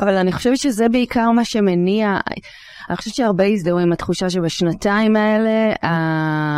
אבל 0.00 0.14
אני 0.14 0.32
חושבת 0.32 0.58
שזה 0.58 0.88
בעיקר 0.88 1.30
מה 1.30 1.44
שמניע, 1.44 2.16
אני 2.88 2.96
חושבת 2.96 3.14
שהרבה 3.14 3.44
הזדהו 3.44 3.78
עם 3.78 3.92
התחושה 3.92 4.30
שבשנתיים 4.30 5.16
האלה, 5.16 5.72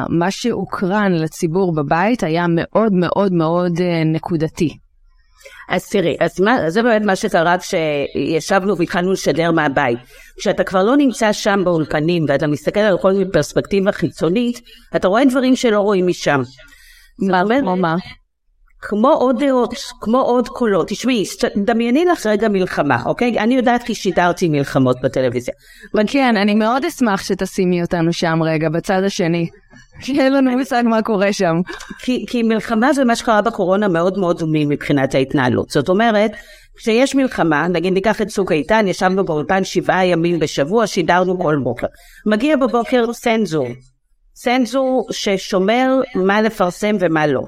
מה 0.08 0.30
שהוקרן 0.30 1.12
לציבור 1.12 1.74
בבית 1.74 2.22
היה 2.22 2.46
מאוד 2.48 2.92
מאוד 2.92 3.32
מאוד 3.32 3.80
אה, 3.80 4.04
נקודתי. 4.04 4.76
אז 5.68 5.88
תראי, 5.88 6.16
אז 6.20 6.40
מה, 6.40 6.70
זה 6.70 6.82
באמת 6.82 7.02
מה 7.02 7.16
שקרה 7.16 7.56
כשישבנו 7.58 8.78
והתחלנו 8.78 9.12
לשדר 9.12 9.52
מהבית. 9.52 9.98
כשאתה 10.38 10.64
כבר 10.64 10.82
לא 10.84 10.96
נמצא 10.96 11.32
שם 11.32 11.60
באולפנים 11.64 12.24
ואתה 12.28 12.46
מסתכל 12.46 12.80
על 12.80 12.98
כל 12.98 13.12
מיני 13.12 13.32
פרספקטיבה 13.32 13.92
חיצונית, 13.92 14.60
אתה 14.96 15.08
רואה 15.08 15.24
דברים 15.24 15.56
שלא 15.56 15.80
רואים 15.80 16.06
משם. 16.06 16.42
כמו 17.60 17.76
מה? 17.76 17.96
כמו 18.82 19.08
עוד 19.08 19.44
דעות, 19.44 19.74
כמו 20.00 20.20
עוד 20.20 20.48
קולות. 20.48 20.88
תשמעי, 20.88 21.24
דמייני 21.56 22.04
לך 22.04 22.26
רגע 22.26 22.48
מלחמה, 22.48 23.02
אוקיי? 23.06 23.38
אני 23.38 23.54
יודעת 23.54 23.82
כי 23.82 23.94
שידרתי 23.94 24.48
מלחמות 24.48 24.96
בטלוויזיה. 25.02 25.54
כן, 26.06 26.36
אני 26.36 26.54
מאוד 26.54 26.84
אשמח 26.84 27.22
שתשימי 27.22 27.82
אותנו 27.82 28.12
שם 28.12 28.42
רגע, 28.42 28.68
בצד 28.68 29.02
השני. 29.06 29.48
שאין 30.00 30.32
לנו 30.32 30.58
מושג 30.58 30.82
מה 30.86 31.02
קורה 31.02 31.32
שם. 31.32 31.54
כי, 31.98 32.24
כי 32.28 32.42
מלחמה 32.42 32.90
ומה 32.96 33.16
שקרה 33.16 33.42
בקורונה 33.42 33.88
מאוד 33.88 34.18
מאוד 34.18 34.38
דומים 34.38 34.68
מבחינת 34.68 35.14
ההתנהלות. 35.14 35.70
זאת 35.70 35.88
אומרת, 35.88 36.30
כשיש 36.76 37.14
מלחמה, 37.14 37.68
נגיד 37.68 37.92
ניקח 37.92 38.22
את 38.22 38.26
צוק 38.28 38.52
איתן, 38.52 38.88
ישבנו 38.88 39.24
באולפן 39.24 39.64
שבעה 39.64 40.06
ימים 40.06 40.38
בשבוע, 40.38 40.86
שידרנו 40.86 41.38
כל 41.38 41.56
בוקר. 41.62 41.86
מגיע 42.26 42.56
בבוקר 42.56 43.12
סנזור. 43.12 43.68
סנזור 44.34 45.06
ששומר 45.10 46.00
מה 46.14 46.42
לפרסם 46.42 46.96
ומה 47.00 47.26
לא. 47.26 47.42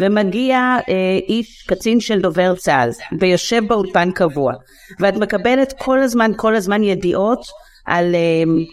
ומגיע 0.00 0.58
אה, 0.88 1.18
איש, 1.28 1.64
קצין 1.68 2.00
של 2.00 2.20
דובר 2.20 2.54
צה"ל, 2.54 2.90
ויושב 3.20 3.62
באולפן 3.68 4.10
קבוע, 4.10 4.52
ואת 5.00 5.16
מקבלת 5.16 5.74
כל 5.78 5.98
הזמן, 5.98 6.32
כל 6.36 6.54
הזמן 6.54 6.82
ידיעות 6.82 7.46
על 7.86 8.14
אה, 8.14 8.20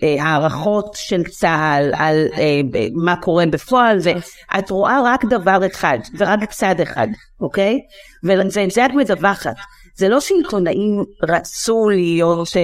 אה, 0.04 0.24
הערכות 0.24 0.94
של 0.96 1.24
צה"ל, 1.24 1.92
על 1.98 2.26
אה, 2.38 2.62
מה 2.94 3.16
קורה 3.16 3.46
בפועל, 3.46 3.98
ואת 4.04 4.70
רואה 4.70 5.02
רק 5.06 5.26
דבר 5.26 5.66
אחד, 5.68 5.98
ורק 6.18 6.52
צד 6.52 6.76
אחד, 6.84 7.08
אוקיי? 7.42 7.80
ואת 8.24 8.52
זה 8.52 8.86
את 8.86 8.92
מדווחת. 8.96 9.56
זה 9.96 10.10
לא 10.10 10.20
שעיתונאים 10.20 11.04
רצו 11.24 11.90
להיות 11.90 12.48
אה, 12.58 12.62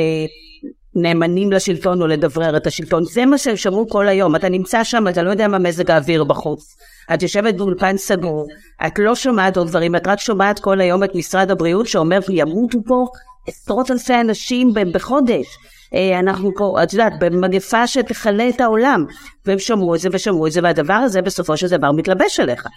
נאמנים 0.95 1.51
לשלטון 1.51 2.01
או 2.01 2.07
לדברר 2.07 2.57
את 2.57 2.67
השלטון, 2.67 3.03
זה 3.03 3.25
מה 3.25 3.37
שהם 3.37 3.55
שמעו 3.55 3.89
כל 3.89 4.07
היום. 4.07 4.35
אתה 4.35 4.49
נמצא 4.49 4.83
שם, 4.83 5.07
אתה 5.07 5.23
לא 5.23 5.29
יודע 5.29 5.47
מה 5.47 5.59
מזג 5.59 5.91
האוויר 5.91 6.23
בחוץ. 6.23 6.75
את 7.13 7.21
יושבת 7.21 7.55
באולפן 7.55 7.97
סגור, 7.97 8.47
את 8.87 8.99
לא 8.99 9.15
שומעת 9.15 9.57
עוד 9.57 9.67
דברים, 9.67 9.95
את 9.95 10.07
רק 10.07 10.19
שומעת 10.19 10.59
כל 10.59 10.81
היום 10.81 11.03
את 11.03 11.15
משרד 11.15 11.51
הבריאות 11.51 11.87
שאומר 11.87 12.19
ימותו 12.29 12.77
פה 12.85 13.05
עשרות 13.47 13.91
אלפי 13.91 14.13
אנשים 14.13 14.73
בחודש. 14.93 15.45
אה, 15.93 16.19
אנחנו 16.19 16.51
פה, 16.57 16.83
את 16.83 16.93
יודעת, 16.93 17.13
במגפה 17.19 17.87
שתכלה 17.87 18.49
את 18.49 18.61
העולם. 18.61 19.05
והם 19.45 19.59
שמעו 19.59 19.95
את 19.95 19.99
זה 19.99 20.09
ושמעו 20.11 20.47
את 20.47 20.51
זה, 20.51 20.59
והדבר 20.63 20.93
הזה 20.93 21.21
בסופו 21.21 21.57
של 21.57 21.67
דבר 21.67 21.91
מתלבש 21.91 22.39
עליך. 22.39 22.67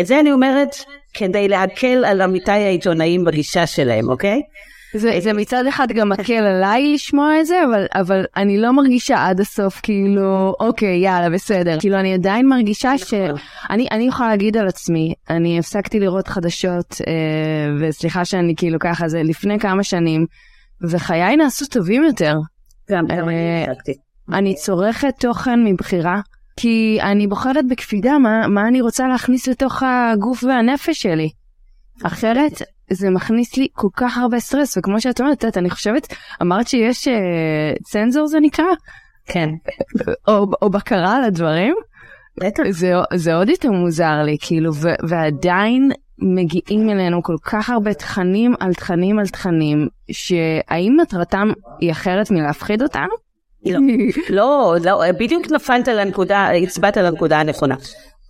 את 0.00 0.06
זה 0.06 0.20
אני 0.20 0.32
אומרת 0.32 0.76
כדי 1.14 1.48
להקל 1.48 2.04
על 2.04 2.20
עמיתיי 2.20 2.64
העיתונאים 2.64 3.24
בגישה 3.24 3.66
שלהם, 3.66 4.08
אוקיי? 4.08 4.40
זה, 4.94 5.20
זה 5.20 5.32
מצד 5.32 5.66
אחד 5.66 5.88
גם 5.92 6.08
מקל 6.08 6.32
עליי 6.32 6.94
לשמוע 6.94 7.40
את 7.40 7.46
זה, 7.46 7.64
אבל, 7.64 7.86
אבל 7.94 8.24
אני 8.36 8.58
לא 8.58 8.72
מרגישה 8.72 9.26
עד 9.26 9.40
הסוף 9.40 9.80
כאילו, 9.82 10.54
אוקיי, 10.60 10.98
יאללה, 10.98 11.30
בסדר. 11.30 11.80
כאילו, 11.80 11.96
אני 12.00 12.14
עדיין 12.14 12.48
מרגישה 12.48 12.98
ש... 12.98 13.14
אני, 13.70 13.88
אני 13.90 14.08
יכולה 14.08 14.28
להגיד 14.28 14.56
על 14.56 14.68
עצמי, 14.68 15.14
אני 15.30 15.58
הפסקתי 15.58 16.00
לראות 16.00 16.28
חדשות, 16.28 17.00
אה, 17.06 17.12
וסליחה 17.80 18.24
שאני 18.24 18.54
כאילו 18.56 18.78
ככה, 18.78 19.08
זה 19.08 19.22
לפני 19.22 19.58
כמה 19.58 19.82
שנים, 19.82 20.26
וחיי 20.82 21.36
נעשו 21.36 21.66
טובים 21.66 22.04
יותר. 22.04 22.34
גם 22.90 23.04
אה, 23.10 23.64
אני 24.32 24.54
צורכת 24.54 25.14
תוכן 25.20 25.64
מבחירה, 25.64 26.20
כי 26.56 26.98
אני 27.02 27.26
בוחרת 27.26 27.68
בקפידה 27.68 28.18
מה, 28.18 28.48
מה 28.48 28.68
אני 28.68 28.80
רוצה 28.80 29.08
להכניס 29.08 29.48
לתוך 29.48 29.82
הגוף 29.82 30.44
והנפש 30.44 31.02
שלי. 31.02 31.28
אחרת 32.04 32.62
זה 32.90 33.10
מכניס 33.10 33.56
לי 33.56 33.68
כל 33.72 33.88
כך 33.96 34.18
הרבה 34.18 34.40
סטרס, 34.40 34.78
וכמו 34.78 35.00
שאת 35.00 35.20
אומרת, 35.20 35.44
את, 35.44 35.56
אני 35.56 35.70
חושבת, 35.70 36.14
אמרת 36.42 36.68
שיש 36.68 37.08
uh, 37.08 37.82
צנזור 37.84 38.26
זה 38.26 38.40
נקרא? 38.40 38.64
כן. 39.26 39.48
או, 40.28 40.46
או 40.62 40.70
בקרה 40.70 41.16
על 41.16 41.24
הדברים? 41.24 41.74
זה, 42.70 42.92
זה 43.14 43.34
עוד 43.34 43.48
יותר 43.48 43.70
מוזר 43.70 44.22
לי, 44.24 44.36
כאילו, 44.40 44.74
ו, 44.74 44.88
ועדיין 45.08 45.90
מגיעים 46.18 46.90
אלינו 46.90 47.22
כל 47.22 47.36
כך 47.42 47.70
הרבה 47.70 47.94
תכנים 47.94 48.54
על 48.60 48.74
תכנים 48.74 49.18
על 49.18 49.26
תכנים, 49.26 49.88
שהאם 50.10 50.96
מטרתם 51.00 51.52
היא 51.80 51.92
אחרת 51.92 52.30
מלהפחיד 52.30 52.82
אותנו? 52.82 53.28
לא, 53.66 53.80
לא, 54.30 54.76
לא, 54.84 55.12
בדיוק 55.12 55.50
נפלת 55.50 55.88
על 55.88 55.98
הנקודה, 55.98 56.48
הצבעת 56.50 56.96
על 56.96 57.06
הנקודה 57.06 57.40
הנכונה. 57.40 57.74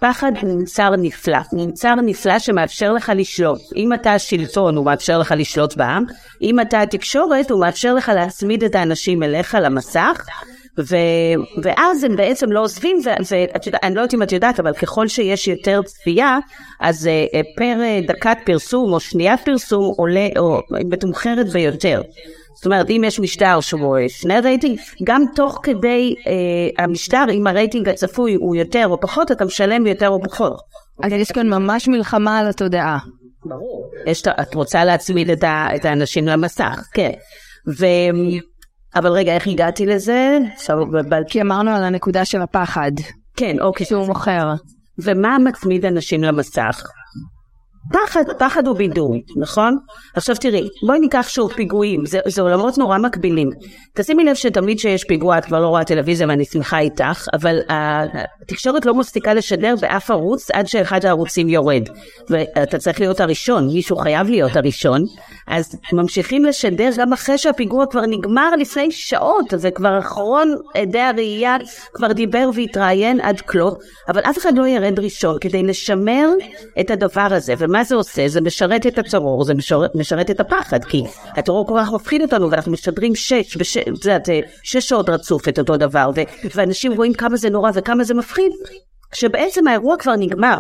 פחד 0.01 0.33
הוא 0.43 0.61
מוצר 0.61 0.91
נפלא, 0.99 1.39
מוצר 1.53 1.95
נפלא 1.95 2.39
שמאפשר 2.39 2.93
לך 2.93 3.13
לשלוט. 3.17 3.61
אם 3.77 3.93
אתה 3.93 4.13
השלטון, 4.13 4.77
הוא 4.77 4.85
מאפשר 4.85 5.19
לך 5.19 5.35
לשלוט 5.37 5.77
בעם, 5.77 6.05
אם 6.43 6.61
אתה 6.61 6.83
התקשורת, 6.83 7.51
הוא 7.51 7.61
מאפשר 7.61 7.95
לך 7.95 8.13
להצמיד 8.15 8.65
את 8.65 8.75
האנשים 8.75 9.23
אליך 9.23 9.57
למסך, 9.63 10.27
ו, 10.79 10.97
ואז 11.63 12.05
הם 12.05 12.17
בעצם 12.17 12.53
לא 12.53 12.61
עוזבים, 12.61 12.99
ואני 13.05 13.95
לא 13.95 14.01
יודעת 14.01 14.15
אם 14.15 14.23
את 14.23 14.33
יודעת, 14.33 14.61
אבל 14.61 14.73
ככל 14.73 15.09
שיש 15.09 15.49
יותר 15.49 15.81
צפייה, 15.83 16.39
אז 16.81 17.09
uh, 17.09 17.37
פר 17.57 17.77
uh, 17.79 18.09
דקת 18.09 18.37
פרסום 18.45 18.93
או 18.93 19.01
שניית 19.01 19.41
פרסום 19.45 19.95
עולה, 19.97 20.29
או 20.39 20.61
מתומחרת 20.71 21.49
ביותר. 21.49 22.03
זאת 22.59 22.67
אומרת, 22.67 22.91
אם 22.91 23.03
יש 23.07 23.21
משטר 23.21 23.61
שהוא 23.61 23.97
שני 24.09 24.41
רייטינג, 24.41 24.79
גם 25.05 25.23
תוך 25.35 25.61
כדי 25.63 26.15
אה, 26.27 26.85
המשטר, 26.85 27.25
אם 27.31 27.47
הרייטינג 27.47 27.89
הצפוי 27.89 28.35
הוא 28.35 28.57
יותר 28.57 28.87
או 28.89 29.01
פחות, 29.01 29.33
אתה 29.33 29.45
משלם 29.45 29.87
יותר 29.87 30.09
או 30.09 30.23
פחות. 30.23 30.61
אז 31.03 31.13
יש 31.13 31.33
כאן 31.33 31.49
ממש 31.49 31.89
מלחמה 31.89 32.39
על 32.39 32.49
התודעה. 32.49 32.99
ברור. 33.45 33.91
יש, 34.07 34.23
את 34.27 34.55
רוצה 34.55 34.85
להצמיד 34.85 35.31
את, 35.31 35.45
ה, 35.45 35.67
את 35.77 35.85
האנשים 35.85 36.27
למסך, 36.27 36.89
כן. 36.95 37.11
ו... 37.79 37.87
אבל 38.97 39.11
רגע, 39.11 39.35
איך 39.35 39.47
הגעתי 39.47 39.87
לזה? 39.87 40.39
כי 41.29 41.43
אמרנו 41.43 41.71
על 41.71 41.85
הנקודה 41.85 42.25
של 42.25 42.43
הפחד. 42.43 42.93
כן, 43.37 43.61
אוקיי. 43.61 43.87
שהוא 43.87 44.07
מוכר. 44.07 44.55
ומה 44.99 45.39
מצמיד 45.39 45.85
אנשים 45.85 46.23
למסך? 46.23 46.83
פחד, 47.93 48.25
פחד 48.39 48.67
הוא 48.67 48.77
בידור, 48.77 49.17
נכון? 49.37 49.79
עכשיו 50.15 50.37
תראי, 50.37 50.69
בואי 50.87 50.99
ניקח 50.99 51.29
שוב 51.29 51.53
פיגועים, 51.53 52.07
זה, 52.07 52.21
זה 52.27 52.43
עולמות 52.43 52.79
נורא 52.79 52.99
מקבילים. 52.99 53.51
תשימי 53.95 54.25
לב 54.25 54.35
שתמיד 54.35 54.79
שיש 54.79 55.05
פיגוע 55.05 55.39
את 55.39 55.45
כבר 55.45 55.61
לא 55.61 55.67
רואה 55.67 55.85
טלוויזיה 55.85 56.27
ואני 56.29 56.45
שמחה 56.45 56.79
איתך, 56.79 57.27
אבל 57.33 57.59
התקשורת 57.69 58.87
לא 58.87 58.95
מפסיקה 58.95 59.35
לשדר 59.35 59.75
באף 59.81 60.11
ערוץ 60.11 60.51
עד 60.51 60.67
שאחד 60.67 61.05
הערוצים 61.05 61.49
יורד. 61.49 61.83
ואתה 62.31 62.79
צריך 62.79 63.01
להיות 63.01 63.21
הראשון, 63.21 63.67
מישהו 63.67 63.97
חייב 63.97 64.29
להיות 64.29 64.57
הראשון, 64.57 65.05
אז 65.47 65.77
ממשיכים 65.93 66.45
לשדר 66.45 66.91
גם 66.97 67.13
אחרי 67.13 67.39
שהפיגוע 67.39 67.87
כבר 67.87 68.07
נגמר 68.07 68.51
לפני 68.57 68.91
שעות, 68.91 69.47
זה 69.57 69.71
כבר 69.71 69.99
אחרון 69.99 70.55
עדי 70.75 71.01
הראייה 71.01 71.57
כבר 71.93 72.13
דיבר 72.13 72.51
והתראיין 72.55 73.21
עד 73.21 73.41
כלות, 73.41 73.79
אבל 74.09 74.21
אף 74.21 74.39
אחד 74.39 74.59
לא 74.59 74.67
ירד 74.67 74.99
ראשון 74.99 75.37
כדי 75.41 75.63
לשמר 75.63 76.29
את 76.81 76.91
הדבר 76.91 77.29
הזה. 77.31 77.55
ומה 77.69 77.85
זה 77.85 77.95
עושה? 77.95 78.29
זה 78.29 78.41
משרת 78.41 78.87
את 78.87 78.99
הטרור, 78.99 79.45
זה 79.45 79.55
משרת, 79.55 79.95
משרת 79.95 80.31
את 80.31 80.41
הפחד, 80.41 80.85
כי 80.85 81.05
הטרור 81.37 81.67
כל 81.67 81.75
כך 81.81 81.93
מפחיד 81.93 82.23
אותנו 82.23 82.51
ואנחנו 82.51 82.73
משדרים 82.73 83.15
שש, 83.15 83.57
בש, 83.57 83.77
יודעת, 83.77 84.29
שש 84.63 84.89
שעות 84.89 85.09
רצוף 85.09 85.49
את 85.49 85.59
אותו 85.59 85.77
דבר, 85.77 86.11
ו, 86.17 86.21
ואנשים 86.55 86.93
רואים 86.93 87.15
כמה 87.15 87.37
זה 87.37 87.51
נורא 87.51 87.71
וכמה 87.75 88.05
זה 88.05 88.15
מפחיד, 88.15 88.53
כשבעצם 89.11 89.69
האירוע 89.69 89.97
כבר 89.97 90.17
נגמר, 90.17 90.59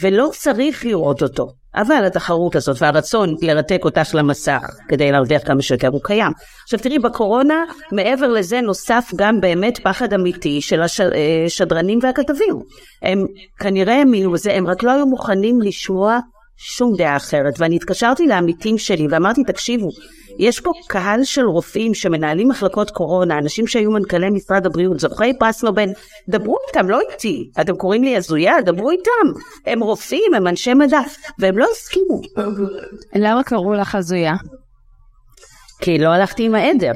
ולא 0.00 0.30
צריך 0.32 0.86
לראות 0.86 1.22
אותו. 1.22 1.46
אבל 1.74 2.04
התחרות 2.06 2.56
הזאת 2.56 2.76
והרצון 2.80 3.34
לרתק 3.42 3.80
אותך 3.84 4.14
למסך 4.14 4.62
כדי 4.88 5.12
להרוויח 5.12 5.42
כמה 5.46 5.62
שיותר 5.62 5.88
הוא 5.88 6.00
קיים. 6.04 6.32
עכשיו 6.62 6.80
תראי, 6.80 6.98
בקורונה 6.98 7.64
מעבר 7.92 8.28
לזה 8.28 8.60
נוסף 8.60 9.12
גם 9.16 9.40
באמת 9.40 9.78
פחד 9.78 10.12
אמיתי 10.12 10.60
של 10.60 10.80
השדרנים 10.82 11.98
והכתבים. 12.02 12.54
הם 13.02 13.26
כנראה 13.58 14.02
בזה, 14.32 14.54
הם 14.54 14.66
רק 14.66 14.82
לא 14.82 14.90
היו 14.90 15.06
מוכנים 15.06 15.60
לשמוע 15.60 16.18
שום 16.58 16.92
דעה 16.96 17.16
אחרת. 17.16 17.54
ואני 17.58 17.76
התקשרתי 17.76 18.26
לעמיתים 18.26 18.78
שלי 18.78 19.06
ואמרתי, 19.10 19.44
תקשיבו, 19.44 19.88
יש 20.38 20.60
פה 20.60 20.70
קהל 20.88 21.24
של 21.24 21.44
רופאים 21.44 21.94
שמנהלים 21.94 22.48
מחלקות 22.48 22.90
קורונה, 22.90 23.38
אנשים 23.38 23.66
שהיו 23.66 23.90
מנכ"לי 23.90 24.30
משרד 24.30 24.66
הבריאות, 24.66 25.00
זוכי 25.00 25.38
פרס 25.38 25.64
נובל, 25.64 25.88
דברו 26.28 26.56
איתם, 26.68 26.88
לא 26.88 27.00
איתי. 27.00 27.50
אתם 27.60 27.76
קוראים 27.76 28.02
לי 28.02 28.16
הזויה? 28.16 28.60
דברו 28.64 28.90
איתם. 28.90 29.40
הם 29.66 29.82
רופאים, 29.82 30.34
הם 30.36 30.46
אנשי 30.46 30.74
מדע, 30.74 31.00
והם 31.38 31.58
לא 31.58 31.66
הסכימו. 31.72 32.20
למה 33.14 33.42
קראו 33.42 33.74
לך 33.74 33.94
הזויה? 33.94 34.34
כי 35.80 35.98
לא 35.98 36.08
הלכתי 36.08 36.44
עם 36.44 36.54
העדר. 36.54 36.92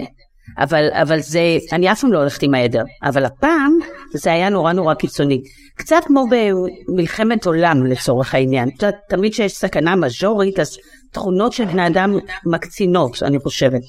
אבל, 0.59 0.89
אבל 0.93 1.21
זה, 1.21 1.59
אני 1.73 1.93
אף 1.93 2.01
פעם 2.01 2.13
לא 2.13 2.19
הולכת 2.19 2.43
עם 2.43 2.55
העדר, 2.55 2.83
אבל 3.03 3.25
הפעם 3.25 3.79
זה 4.15 4.33
היה 4.33 4.49
נורא 4.49 4.73
נורא 4.73 4.95
קיצוני. 4.95 5.43
קצת 5.77 6.03
כמו 6.07 6.25
במלחמת 6.31 7.47
עולם 7.47 7.87
לצורך 7.87 8.35
העניין. 8.35 8.71
תמיד 9.09 9.33
כשיש 9.33 9.53
סכנה 9.53 9.97
מז'ורית, 9.97 10.59
אז 10.59 10.77
תכונות 11.13 11.53
של 11.53 11.65
בני 11.65 11.87
אדם 11.87 12.19
מקצינות, 12.47 13.23
אני 13.23 13.39
חושבת. 13.39 13.81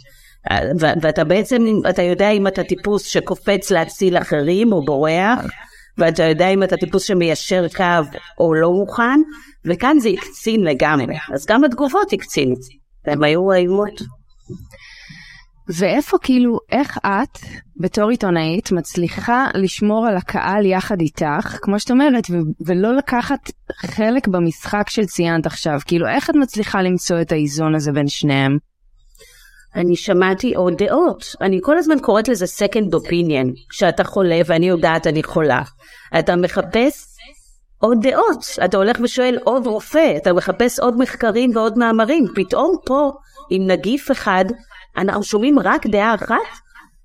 ואתה 0.79 1.23
בעצם, 1.23 1.65
אתה 1.89 2.01
יודע 2.01 2.29
אם 2.29 2.47
אתה 2.47 2.63
טיפוס 2.63 3.05
שקופץ 3.05 3.71
להציל 3.71 4.17
אחרים 4.17 4.73
או 4.73 4.85
בורח, 4.85 5.39
ואתה 5.97 6.23
יודע 6.23 6.49
אם 6.49 6.63
אתה 6.63 6.77
טיפוס 6.77 7.03
שמיישר 7.03 7.67
קו 7.75 8.17
או 8.39 8.53
לא 8.53 8.71
מוכן, 8.71 9.19
וכאן 9.65 9.99
זה 9.99 10.09
הקצין 10.09 10.63
לגמרי. 10.63 11.15
אז 11.33 11.45
גם 11.45 11.63
התגובות 11.63 12.13
הקצינו, 12.13 12.55
והן 13.07 13.23
היו 13.23 13.53
איומות. 13.53 14.01
ואיפה 15.69 16.17
כאילו, 16.17 16.59
איך 16.71 16.97
את, 16.97 17.39
בתור 17.77 18.09
עיתונאית, 18.09 18.71
מצליחה 18.71 19.47
לשמור 19.53 20.07
על 20.07 20.17
הקהל 20.17 20.65
יחד 20.65 21.01
איתך, 21.01 21.57
כמו 21.61 21.79
שאת 21.79 21.91
אומרת, 21.91 22.23
ו- 22.29 22.65
ולא 22.65 22.95
לקחת 22.95 23.51
חלק 23.75 24.27
במשחק 24.27 24.89
של 24.89 25.05
ציינת 25.05 25.45
עכשיו? 25.45 25.79
כאילו, 25.85 26.07
איך 26.07 26.29
את 26.29 26.35
מצליחה 26.35 26.81
למצוא 26.81 27.21
את 27.21 27.31
האיזון 27.31 27.75
הזה 27.75 27.91
בין 27.91 28.07
שניהם? 28.07 28.57
אני 29.75 29.95
שמעתי 29.95 30.55
עוד 30.55 30.73
דעות. 30.77 31.35
אני 31.41 31.59
כל 31.63 31.77
הזמן 31.77 31.99
קוראת 31.99 32.27
לזה 32.27 32.45
second 32.45 32.93
opinion. 32.95 33.69
כשאתה 33.69 34.03
חולה 34.03 34.41
ואני 34.45 34.69
יודעת 34.69 35.07
אני 35.07 35.23
חולה, 35.23 35.61
אתה 36.19 36.35
מחפש 36.35 37.05
עוד 37.79 37.97
דעות. 38.01 38.45
אתה 38.65 38.77
הולך 38.77 38.97
ושואל 39.03 39.37
עוד 39.43 39.67
רופא, 39.67 40.13
אתה 40.17 40.33
מחפש 40.33 40.79
עוד 40.79 40.97
מחקרים 40.97 41.55
ועוד 41.55 41.77
מאמרים. 41.77 42.25
פתאום 42.35 42.75
פה, 42.85 43.11
עם 43.49 43.67
נגיף 43.67 44.11
אחד, 44.11 44.45
אנחנו 44.97 45.23
שומעים 45.23 45.59
רק 45.59 45.87
דעה 45.87 46.15
אחת? 46.15 46.35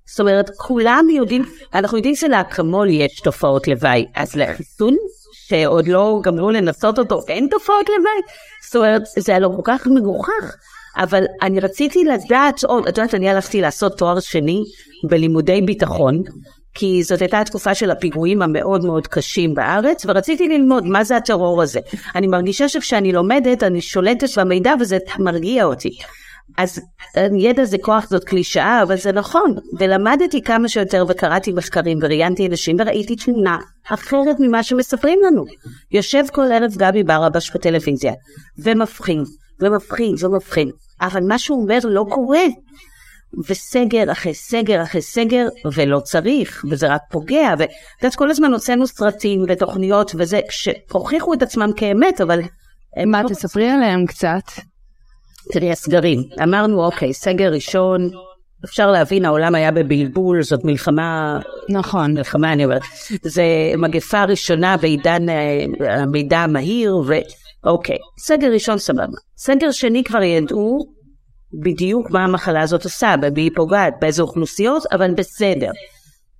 זאת 0.05 0.19
אומרת, 0.19 0.49
כולם 0.57 1.05
יודעים, 1.11 1.45
אנחנו 1.73 1.97
יודעים 1.97 2.15
שלאקמול 2.15 2.89
יש 2.89 3.19
תופעות 3.19 3.67
לוואי, 3.67 4.05
אז 4.15 4.35
לחיסון 4.35 4.95
שעוד 5.33 5.87
לא 5.87 6.19
גמרו 6.23 6.51
לנסות 6.51 6.99
אותו, 6.99 7.19
אין 7.27 7.47
תופעות 7.51 7.89
לוואי? 7.89 8.21
זאת 8.65 8.75
אומרת, 8.75 9.01
זה 9.05 9.31
היה 9.31 9.39
לא 9.39 9.49
כל 9.55 9.61
כך 9.63 9.87
מגוחך. 9.87 10.55
אבל 10.97 11.23
אני 11.41 11.59
רציתי 11.59 12.03
לדעת 12.03 12.63
עוד, 12.63 12.87
את 12.87 12.97
יודעת, 12.97 13.15
אני 13.15 13.29
הלכתי 13.29 13.61
לעשות 13.61 13.97
תואר 13.97 14.19
שני 14.19 14.63
בלימודי 15.09 15.61
ביטחון, 15.61 16.23
כי 16.73 17.03
זאת 17.03 17.21
הייתה 17.21 17.39
התקופה 17.39 17.75
של 17.75 17.91
הפיגועים 17.91 18.41
המאוד 18.41 18.85
מאוד 18.85 19.07
קשים 19.07 19.53
בארץ, 19.53 20.05
ורציתי 20.05 20.47
ללמוד 20.47 20.85
מה 20.85 21.03
זה 21.03 21.17
הטרור 21.17 21.61
הזה. 21.61 21.79
אני 22.15 22.27
מרגישה 22.27 22.69
שכשאני 22.69 23.11
לומדת, 23.11 23.63
אני 23.63 23.81
שולטת 23.81 24.37
במידע 24.37 24.73
וזה 24.79 24.97
מרגיע 25.19 25.63
אותי. 25.63 25.97
אז 26.57 26.81
ידע 27.37 27.65
זה 27.65 27.77
כוח 27.77 28.09
זאת 28.09 28.23
קלישאה, 28.23 28.83
אבל 28.83 28.97
זה 28.97 29.11
נכון. 29.11 29.55
ולמדתי 29.79 30.41
כמה 30.41 30.67
שיותר 30.69 31.05
וקראתי 31.07 31.51
מחקרים 31.51 31.99
וראיינתי 32.01 32.47
אנשים 32.47 32.75
וראיתי 32.79 33.15
תמונה 33.15 33.57
אחרת 33.89 34.35
ממה 34.39 34.63
שמספרים 34.63 35.19
לנו. 35.27 35.45
יושב 35.91 36.23
כל 36.31 36.51
ערב 36.51 36.71
גבי 36.77 37.03
ברבש 37.03 37.51
בטלוויזיה, 37.51 38.13
ומבחין, 38.57 39.23
ומבחין, 39.61 40.15
ומבחין, 40.19 40.69
אבל 41.01 41.23
מה 41.27 41.39
שהוא 41.39 41.61
אומר 41.61 41.79
לא 41.83 42.05
קורה. 42.09 42.43
וסגר 43.49 44.11
אחרי 44.11 44.33
סגר 44.33 44.83
אחרי 44.83 45.01
סגר, 45.01 45.47
ולא 45.73 45.99
צריך, 45.99 46.65
וזה 46.69 46.87
רק 46.87 47.01
פוגע. 47.11 47.53
ואת 47.59 47.69
יודעת, 48.03 48.15
כל 48.15 48.29
הזמן 48.29 48.53
הוצאנו 48.53 48.87
סרטים 48.87 49.45
ותוכניות 49.47 50.11
וזה, 50.17 50.39
שהוכיחו 50.49 51.33
את 51.33 51.41
עצמם 51.41 51.69
כאמת, 51.75 52.21
אבל... 52.21 52.41
מה, 53.07 53.21
תספרי 53.29 53.69
עליהם 53.69 54.05
קצת. 54.05 54.43
תראי, 55.51 55.71
הסגרים. 55.71 56.23
אמרנו, 56.43 56.85
אוקיי, 56.85 57.13
סגר 57.13 57.51
ראשון, 57.51 58.09
אפשר 58.65 58.91
להבין, 58.91 59.25
העולם 59.25 59.55
היה 59.55 59.71
בבלבול, 59.71 60.43
זאת 60.43 60.63
מלחמה... 60.63 61.39
נכון. 61.69 62.13
מלחמה, 62.13 62.53
אני 62.53 62.65
אומרת. 62.65 62.81
זה 63.23 63.43
מגפה 63.77 64.23
ראשונה 64.23 64.77
בעידן 64.77 65.29
אה, 65.29 65.65
המידע 65.89 66.39
המהיר, 66.39 66.95
ואוקיי, 67.63 67.97
סגר 68.19 68.47
ראשון 68.51 68.77
סבבה. 68.77 69.17
סגר 69.37 69.71
שני 69.71 70.03
כבר 70.03 70.21
ידעו 70.21 70.79
בדיוק 71.63 72.11
מה 72.11 72.23
המחלה 72.23 72.61
הזאת 72.61 72.83
עושה, 72.83 73.15
במי 73.21 73.41
היא 73.41 73.51
פוגעת, 73.55 73.93
באיזה 74.01 74.21
אוכלוסיות, 74.21 74.83
אבל 74.91 75.13
בסדר. 75.13 75.71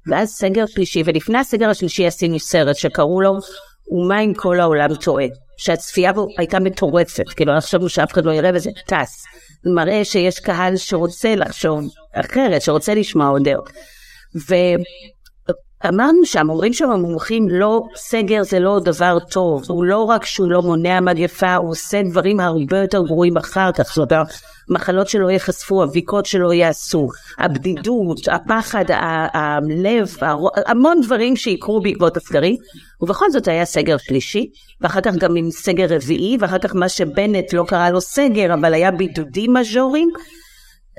ואז 0.07 0.29
סגר 0.29 0.65
שלישי, 0.65 1.03
ולפני 1.05 1.37
הסגר 1.37 1.69
השלישי 1.69 2.07
עשינו 2.07 2.39
סרט 2.39 2.75
שקראו 2.75 3.21
לו 3.21 3.37
ומה 3.91 4.19
אם 4.19 4.33
כל 4.33 4.59
העולם 4.59 4.95
טועה? 4.95 5.25
שהצפייה 5.57 6.13
בו 6.13 6.27
הייתה 6.37 6.59
מטורפת, 6.59 7.29
כאילו 7.35 7.53
חשבנו 7.57 7.89
שאף 7.89 8.13
אחד 8.13 8.25
לא 8.25 8.31
יראה 8.31 8.51
וזה 8.53 8.69
טס. 8.85 9.25
זה 9.63 9.71
מראה 9.71 10.05
שיש 10.05 10.39
קהל 10.39 10.77
שרוצה 10.77 11.35
לחשוב 11.35 11.79
אחרת, 12.13 12.61
שרוצה 12.61 12.93
לשמוע 12.93 13.27
עוד. 13.27 13.47
ואמרנו 14.47 14.83
שם, 16.23 16.49
אומרים 16.49 16.73
שם 16.73 16.89
המומחים, 16.89 17.49
לא, 17.49 17.83
סגר 17.95 18.43
זה 18.43 18.59
לא 18.59 18.79
דבר 18.79 19.17
טוב, 19.19 19.63
הוא 19.67 19.85
לא 19.85 20.03
רק 20.03 20.25
שהוא 20.25 20.51
לא 20.51 20.61
מונע 20.61 20.99
מגפה, 20.99 21.55
הוא 21.55 21.69
עושה 21.69 22.01
דברים 22.03 22.39
הרבה 22.39 22.77
יותר 22.77 23.03
גרועים 23.03 23.37
אחר 23.37 23.71
כך, 23.71 23.93
זאת 23.93 24.11
אומרת, 24.11 24.27
מחלות 24.69 25.07
שלא 25.07 25.31
ייחשפו, 25.31 25.83
אביקות 25.83 26.25
שלא 26.25 26.53
יעשו, 26.53 27.07
הבדידות, 27.37 28.27
הפחד, 28.31 28.85
הלב, 29.33 30.17
המון 30.65 31.01
דברים 31.01 31.35
שיקרו 31.35 31.81
בעקבות 31.81 32.17
הסגרים, 32.17 32.55
ובכל 33.01 33.31
זאת 33.31 33.47
היה 33.47 33.65
סגר 33.65 33.97
שלישי, 33.97 34.49
ואחר 34.81 35.01
כך 35.01 35.15
גם 35.15 35.35
עם 35.35 35.51
סגר 35.51 35.95
רביעי, 35.95 36.37
ואחר 36.39 36.59
כך 36.59 36.75
מה 36.75 36.89
שבנט 36.89 37.53
לא 37.53 37.63
קרא 37.67 37.89
לו 37.89 38.01
סגר, 38.01 38.53
אבל 38.53 38.73
היה 38.73 38.91
בידודים 38.91 39.53
מז'וריים, 39.53 40.09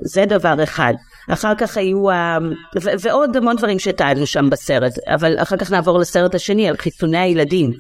זה 0.05 0.25
דבר 0.27 0.63
אחד. 0.63 0.95
אחר 1.29 1.55
כך 1.55 1.77
היו, 1.77 2.05
ו- 2.83 2.97
ועוד 3.01 3.37
המון 3.37 3.57
דברים 3.57 3.79
שטענו 3.79 4.27
שם 4.27 4.51
בסרט, 4.51 4.93
אבל 5.07 5.39
אחר 5.39 5.57
כך 5.57 5.71
נעבור 5.71 5.99
לסרט 5.99 6.35
השני 6.35 6.69
על 6.69 6.77
חיסוני 6.77 7.19
הילדים. 7.19 7.73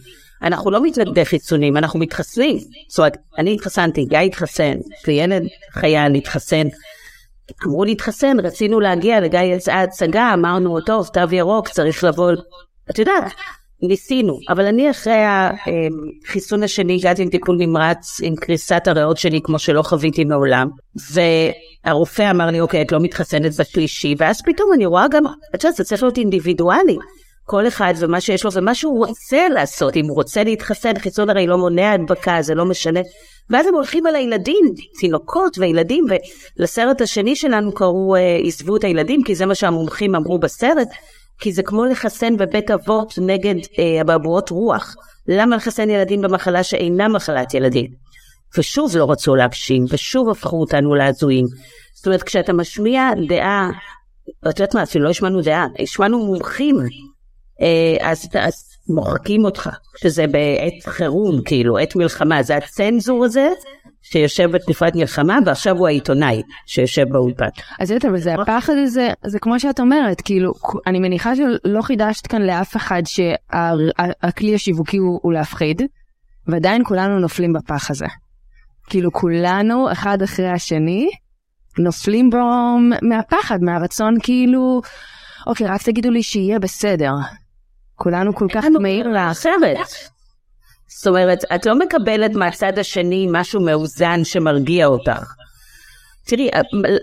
אנחנו 0.42 0.70
לא 0.70 0.82
מתנגדי 0.82 1.24
חיסונים, 1.24 1.76
אנחנו 1.76 1.98
מתחסנים. 1.98 2.58
זאת 2.88 2.98
אומרת, 2.98 3.16
אני 3.38 3.54
התחסנתי, 3.54 4.04
גיא 4.04 4.18
התחסן, 4.18 4.74
וילד 5.06 5.42
חייל 5.72 6.14
התחסן. 6.14 6.66
אמרו 7.66 7.84
להתחסן, 7.84 8.40
רצינו 8.40 8.80
להגיע 8.80 9.20
לגיא 9.20 9.40
יצאה 9.40 9.82
הצגה, 9.82 10.30
אמרנו, 10.34 10.80
טוב, 10.80 11.06
תו 11.06 11.20
ירוק, 11.34 11.68
צריך 11.68 12.04
לבוא... 12.04 12.32
את 12.90 12.98
יודעת, 12.98 13.32
ניסינו, 13.82 14.38
אבל 14.48 14.66
אני 14.66 14.90
אחרי 14.90 15.22
החיסון 16.26 16.62
השני 16.62 16.94
הגעתי 16.94 17.22
עם 17.22 17.28
טיפול 17.28 17.56
נמרץ 17.56 18.20
עם 18.22 18.36
קריסת 18.36 18.82
הריאות 18.86 19.18
שלי 19.18 19.40
כמו 19.42 19.58
שלא 19.58 19.82
חוויתי 19.82 20.24
מעולם, 20.24 20.68
והרופא 21.12 22.30
אמר 22.30 22.46
לי, 22.46 22.60
אוקיי, 22.60 22.82
את 22.82 22.92
לא 22.92 23.00
מתחסנת 23.00 23.56
בשלישי, 23.60 24.14
ואז 24.18 24.42
פתאום 24.42 24.72
אני 24.74 24.86
רואה 24.86 25.08
גם, 25.08 25.22
את 25.54 25.64
יודעת, 25.64 25.76
זה 25.76 25.84
צריך 25.84 26.02
להיות 26.02 26.18
אינדיבידואלי. 26.18 26.96
כל 27.44 27.68
אחד 27.68 27.94
ומה 27.98 28.20
שיש 28.20 28.44
לו 28.44 28.52
ומה 28.52 28.74
שהוא 28.74 29.06
רוצה 29.06 29.48
לעשות, 29.48 29.96
אם 29.96 30.06
הוא 30.08 30.16
רוצה 30.16 30.44
להתחסן, 30.44 30.98
חיסון 30.98 31.30
הרי 31.30 31.46
לא 31.46 31.58
מונע 31.58 31.92
הדבקה, 31.92 32.42
זה 32.42 32.54
לא 32.54 32.64
משנה. 32.64 33.00
ואז 33.50 33.66
הם 33.66 33.74
הולכים 33.74 34.06
על 34.06 34.16
הילדים, 34.16 34.64
תינוקות 35.00 35.58
וילדים, 35.58 36.04
ולסרט 36.58 37.00
השני 37.00 37.36
שלנו 37.36 37.72
קראו 37.72 38.16
אה, 38.16 38.38
עזבו 38.44 38.76
את 38.76 38.84
הילדים, 38.84 39.22
כי 39.22 39.34
זה 39.34 39.46
מה 39.46 39.54
שהמומחים 39.54 40.14
אמרו 40.14 40.38
בסרט, 40.38 40.88
כי 41.40 41.52
זה 41.52 41.62
כמו 41.62 41.84
לחסן 41.84 42.36
בבית 42.36 42.70
אבות 42.70 43.18
נגד 43.22 43.54
אה, 43.78 44.00
אבעבועות 44.00 44.50
רוח. 44.50 44.94
למה 45.28 45.56
לחסן 45.56 45.90
ילדים 45.90 46.22
במחלה 46.22 46.62
שאינה 46.62 47.08
מחלת 47.08 47.54
ילדים? 47.54 47.86
ושוב 48.58 48.96
לא 48.96 49.10
רצו 49.10 49.34
להגשים, 49.36 49.84
ושוב 49.88 50.28
הפכו 50.28 50.60
אותנו 50.60 50.94
להזויים. 50.94 51.46
זאת 51.94 52.06
אומרת, 52.06 52.22
כשאתה 52.22 52.52
משמיע 52.52 53.10
דעה, 53.28 53.70
את 54.48 54.58
יודעת 54.58 54.74
מה, 54.74 54.82
אפילו 54.82 55.04
לא 55.04 55.10
השמענו 55.10 55.42
דעה, 55.42 55.66
השמענו 55.82 56.26
מומחים, 56.26 56.76
אה, 57.60 58.10
אז, 58.10 58.28
אז 58.34 58.64
מוחקים 58.88 59.44
אותך, 59.44 59.70
כשזה 59.94 60.26
בעת 60.26 60.84
חירום, 60.84 61.42
כאילו, 61.44 61.78
עת 61.78 61.96
מלחמה, 61.96 62.42
זה 62.42 62.56
הצנזור 62.56 63.24
הזה. 63.24 63.48
שיושב 64.02 64.50
בתקופת 64.50 64.92
מלחמה 64.94 65.38
ועכשיו 65.46 65.76
הוא 65.76 65.88
העיתונאי 65.88 66.42
שיושב 66.66 67.04
באולפן. 67.08 67.48
אז 67.80 67.90
יודעת, 67.90 68.04
אבל 68.04 68.18
זה 68.18 68.34
הפחד 68.34 68.72
הזה, 68.84 69.08
זה 69.24 69.38
כמו 69.38 69.60
שאת 69.60 69.80
אומרת, 69.80 70.20
כאילו, 70.20 70.52
אני 70.86 70.98
מניחה 70.98 71.32
שלא 71.36 71.82
חידשת 71.82 72.26
כאן 72.26 72.42
לאף 72.42 72.76
אחד 72.76 73.02
שהכלי 73.06 74.54
השיווקי 74.54 74.96
הוא, 74.96 75.20
הוא 75.22 75.32
להפחיד, 75.32 75.82
ועדיין 76.46 76.82
כולנו 76.84 77.18
נופלים 77.18 77.52
בפח 77.52 77.90
הזה. 77.90 78.06
כאילו 78.86 79.12
כולנו, 79.12 79.92
אחד 79.92 80.22
אחרי 80.22 80.48
השני, 80.48 81.08
נופלים 81.78 82.30
בו 82.30 82.38
מהפחד, 83.02 83.58
מהרצון 83.62 84.14
כאילו, 84.22 84.80
אוקיי, 85.46 85.66
רק 85.66 85.82
תגידו 85.82 86.10
לי 86.10 86.22
שיהיה 86.22 86.58
בסדר. 86.58 87.12
כולנו 87.94 88.34
כל 88.34 88.46
כך 88.52 88.64
מהיר 88.80 89.08
לאחרת. 89.08 89.78
זאת 91.00 91.06
אומרת, 91.06 91.44
את 91.54 91.66
לא 91.66 91.78
מקבלת 91.78 92.30
מהצד 92.34 92.78
השני 92.78 93.26
משהו 93.30 93.60
מאוזן 93.60 94.24
שמרגיע 94.24 94.86
אותך. 94.86 95.32
תראי, 96.26 96.48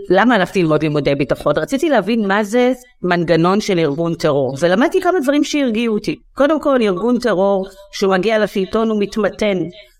למה 0.10 0.36
הלכתי 0.36 0.62
ללמוד 0.62 0.83
לימודי 0.83 1.15
ביטחון? 1.15 1.53
רציתי 1.57 1.89
להבין 1.89 2.27
מה 2.27 2.43
זה 2.43 2.73
מנגנון 3.01 3.62
של 3.62 3.79
ארגון 3.79 4.15
טרור, 4.15 4.55
ולמדתי 4.60 5.01
כמה 5.01 5.19
דברים 5.23 5.43
שהרגיעו 5.43 5.95
אותי. 5.95 6.15
קודם 6.36 6.62
כל, 6.62 6.81
ארגון 6.81 7.19
טרור, 7.19 7.67
כשהוא 7.91 8.13
מגיע 8.13 8.39
לשלטון 8.39 8.89
הוא 8.89 9.01
מתמתן, 9.01 9.57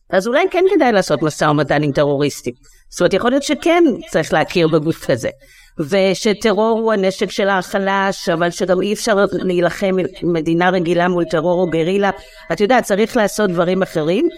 אז 0.10 0.28
אולי 0.28 0.46
כן 0.52 0.64
כדאי 0.76 0.92
לעשות 0.92 1.22
משא 1.22 1.46
ומתן 1.46 1.84
עם 1.84 1.92
טרוריסטים. 1.92 2.54
זאת 2.90 3.02
אומרת, 3.02 3.14
יכול 3.14 3.32
להיות 3.32 3.44
שכן 3.44 3.84
צריך 4.10 4.34
להכיר 4.34 4.68
בגוף 4.68 5.06
כזה. 5.06 5.30
ושטרור 5.80 6.80
הוא 6.80 6.94
הנשק 6.94 7.32
של 7.32 7.50
החלש, 7.50 8.30
אבל 8.30 8.50
שגם 8.50 8.82
אי 8.82 8.94
אפשר 8.94 9.26
להילחם 9.32 9.96
מדינה 10.24 10.70
רגילה 10.70 11.08
מול 11.08 11.26
טרור 11.26 11.62
או 11.62 11.70
גרילה. 11.70 12.10
את 12.52 12.62
יודעת, 12.62 12.84
צריך 12.84 13.18
לעשות 13.18 13.50
דברים 13.50 13.82
אחרים. 13.82 14.30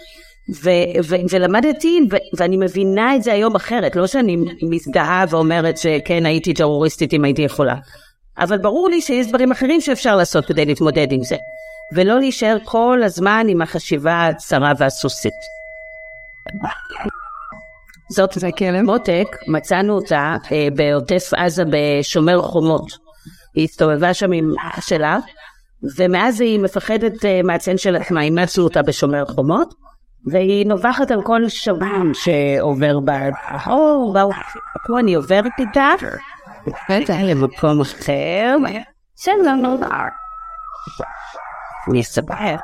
ו- 0.64 1.00
ו- 1.04 1.16
ולמדתי, 1.30 2.00
ו- 2.10 2.36
ואני 2.38 2.56
מבינה 2.56 3.16
את 3.16 3.22
זה 3.22 3.32
היום 3.32 3.56
אחרת, 3.56 3.96
לא 3.96 4.06
שאני 4.06 4.36
מזדהה 4.62 5.24
ואומרת 5.28 5.78
שכן 5.78 6.26
הייתי 6.26 6.54
טרוריסטית 6.54 7.12
אם 7.12 7.24
הייתי 7.24 7.42
יכולה. 7.42 7.74
אבל 8.38 8.58
ברור 8.58 8.88
לי 8.88 9.00
שיש 9.00 9.26
דברים 9.26 9.52
אחרים 9.52 9.80
שאפשר 9.80 10.16
לעשות 10.16 10.46
כדי 10.46 10.64
להתמודד 10.64 11.12
עם 11.12 11.22
זה. 11.22 11.36
ולא 11.92 12.18
להישאר 12.18 12.56
כל 12.64 13.00
הזמן 13.04 13.46
עם 13.48 13.62
החשיבה 13.62 14.26
הצרה 14.26 14.72
והסוסית. 14.78 15.34
זאת 18.10 18.32
זה 18.32 18.48
כלב 18.58 18.80
מותק, 18.82 19.36
מצאנו 19.48 19.94
אותה 19.94 20.36
אה, 20.52 20.68
בעוטף 20.76 21.30
עזה 21.36 21.64
בשומר 21.70 22.42
חומות. 22.42 22.86
היא 23.54 23.64
הסתובבה 23.64 24.14
שם 24.14 24.32
עם 24.32 24.52
אח 24.58 24.80
שלה, 24.80 25.18
ומאז 25.98 26.40
היא 26.40 26.60
מפחדת 26.60 27.24
אה, 27.24 27.40
מהצן 27.44 27.76
של 27.76 27.96
עצמה, 27.96 28.22
אימצנו 28.22 28.64
אותה 28.64 28.82
בשומר 28.82 29.24
חומות, 29.26 29.74
והיא 30.26 30.66
נובחת 30.66 31.10
על 31.10 31.22
כל 31.22 31.48
שב"ן 31.48 32.10
שעובר 32.14 33.00
בה, 33.00 33.20
או, 33.66 34.14
פה 34.86 35.00
אני 35.00 35.14
עוברת 35.14 35.52
איתה, 35.58 35.90
למקום 37.24 37.80
אחר, 37.80 38.56
שלום, 39.16 39.80
אני 41.90 42.00
אספר. 42.00 42.56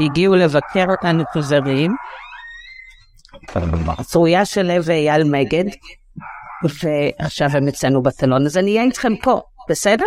הגיעו 0.00 0.34
לבקר 0.34 0.84
אותנו 0.90 1.24
חוזרים, 1.32 1.94
צרויה 4.02 4.44
של 4.44 4.62
לב 4.62 4.82
ואייל 4.86 5.24
מגד, 5.24 5.64
ועכשיו 6.64 7.48
הם 7.52 7.68
אצלנו 7.68 8.02
בסלון, 8.02 8.46
אז 8.46 8.56
אני 8.56 8.70
אהיה 8.70 8.82
איתכם 8.82 9.16
פה, 9.16 9.40
בסדר? 9.68 10.06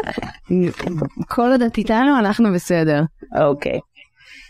כל 1.27 1.51
עוד 1.51 1.61
את 1.61 1.77
איתנו, 1.77 2.19
אנחנו 2.19 2.53
בסדר. 2.53 3.01
אוקיי. 3.41 3.79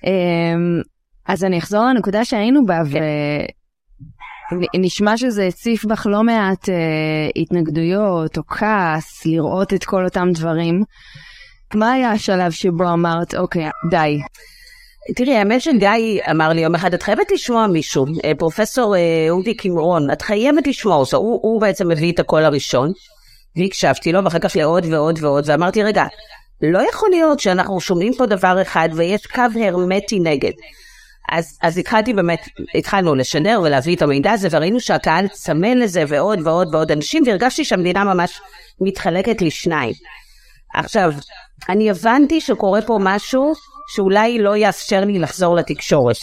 אמ, 0.05 0.81
אז 1.27 1.43
אני 1.43 1.57
אחזור 1.57 1.85
לנקודה 1.85 2.25
שהיינו 2.25 2.65
בה, 2.65 2.79
כן. 2.91 2.99
ונשמע 4.75 5.17
שזה 5.17 5.45
הציף 5.45 5.85
בך 5.85 6.07
לא 6.09 6.23
מעט 6.23 6.69
uh, 6.69 6.71
התנגדויות 7.35 8.37
או 8.37 8.43
כעס, 8.47 9.25
לראות 9.25 9.73
את 9.73 9.83
כל 9.83 10.05
אותם 10.05 10.27
דברים. 10.33 10.83
מה 11.75 11.91
היה 11.91 12.11
השלב 12.11 12.51
שבו 12.51 12.93
אמרת, 12.93 13.35
אוקיי, 13.35 13.69
די, 13.89 14.19
תראי, 15.15 15.37
האמת 15.37 15.61
שגיא 15.61 16.21
אמר 16.31 16.49
לי 16.49 16.61
יום 16.61 16.75
אחד, 16.75 16.93
את 16.93 17.03
חייבת 17.03 17.31
לשמוע 17.31 17.67
מישהו, 17.67 18.05
אה, 18.25 18.31
פרופסור 18.37 18.95
אה, 18.95 19.27
אודי 19.29 19.53
קימרון, 19.53 20.11
את 20.11 20.21
חייבת 20.21 20.67
לשמוע 20.67 20.95
אותו, 20.95 21.17
הוא, 21.17 21.39
הוא 21.41 21.61
בעצם 21.61 21.87
מביא 21.87 22.11
את 22.13 22.19
הקול 22.19 22.43
הראשון, 22.43 22.91
והקשבתי 23.55 24.11
לו, 24.11 24.23
ואחר 24.23 24.39
כך 24.39 24.55
לעוד 24.55 24.85
ועוד 24.85 25.19
ועוד, 25.23 25.43
ואמרתי, 25.47 25.83
רגע, 25.83 26.05
לא 26.61 26.89
יכול 26.89 27.09
להיות 27.09 27.39
שאנחנו 27.39 27.81
שומעים 27.81 28.13
פה 28.13 28.25
דבר 28.25 28.61
אחד 28.61 28.89
ויש 28.93 29.25
קו 29.25 29.41
הרמטי 29.63 30.19
נגד. 30.19 30.51
אז, 31.31 31.57
אז 31.61 31.77
התחלתי 31.77 32.13
באמת, 32.13 32.39
התחלנו 32.75 33.15
לשדר 33.15 33.61
ולהביא 33.63 33.95
את 33.95 34.01
המידע 34.01 34.31
הזה, 34.31 34.47
וראינו 34.51 34.79
שהקהל 34.79 35.27
צמא 35.27 35.67
לזה 35.67 36.03
ועוד 36.07 36.39
ועוד 36.43 36.75
ועוד 36.75 36.91
אנשים, 36.91 37.23
והרגשתי 37.25 37.65
שהמדינה 37.65 38.03
ממש 38.03 38.39
מתחלקת 38.81 39.41
לשניים. 39.41 39.93
עכשיו, 40.73 41.13
אני 41.69 41.89
הבנתי 41.89 42.41
שקורה 42.41 42.81
פה 42.81 42.97
משהו 43.01 43.53
שאולי 43.95 44.39
לא 44.39 44.57
יאפשר 44.57 45.05
לי 45.05 45.19
לחזור 45.19 45.55
לתקשורת. 45.55 46.17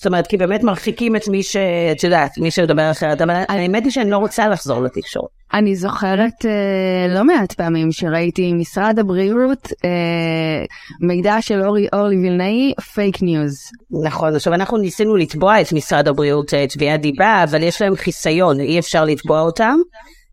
זאת 0.00 0.06
אומרת, 0.06 0.26
כי 0.26 0.36
באמת 0.36 0.62
מרחיקים 0.62 1.16
את 1.16 1.28
מי 1.28 1.42
ש... 1.42 1.56
את 1.92 2.04
יודעת, 2.04 2.38
מי 2.38 2.50
שמדבר 2.50 2.90
אחרת, 2.90 3.22
אבל 3.22 3.42
האמת 3.48 3.84
היא 3.84 3.92
שאני 3.92 4.10
לא 4.10 4.16
רוצה 4.16 4.48
לחזור 4.48 4.82
לתקשורת. 4.82 5.30
אני 5.52 5.76
זוכרת 5.76 6.46
אה, 6.46 7.14
לא 7.14 7.24
מעט 7.24 7.52
פעמים 7.52 7.92
שראיתי 7.92 8.52
משרד 8.52 8.98
הבריאות 8.98 9.68
אה, 9.84 10.64
מידע 11.00 11.36
של 11.40 11.62
אורי 11.64 11.86
אורלי 11.92 12.16
וילנאי, 12.16 12.72
פייק 12.94 13.22
ניוז. 13.22 13.70
נכון, 14.04 14.34
עכשיו 14.34 14.54
אנחנו 14.54 14.78
ניסינו 14.78 15.16
לתבוע 15.16 15.60
את 15.60 15.72
משרד 15.72 16.08
הבריאות 16.08 16.54
אה, 16.54 16.66
תביעת 16.66 17.00
דיבה, 17.00 17.44
אבל 17.44 17.62
יש 17.62 17.82
להם 17.82 17.96
חיסיון, 17.96 18.60
אי 18.60 18.78
אפשר 18.78 19.04
לתבוע 19.04 19.40
אותם. 19.40 19.76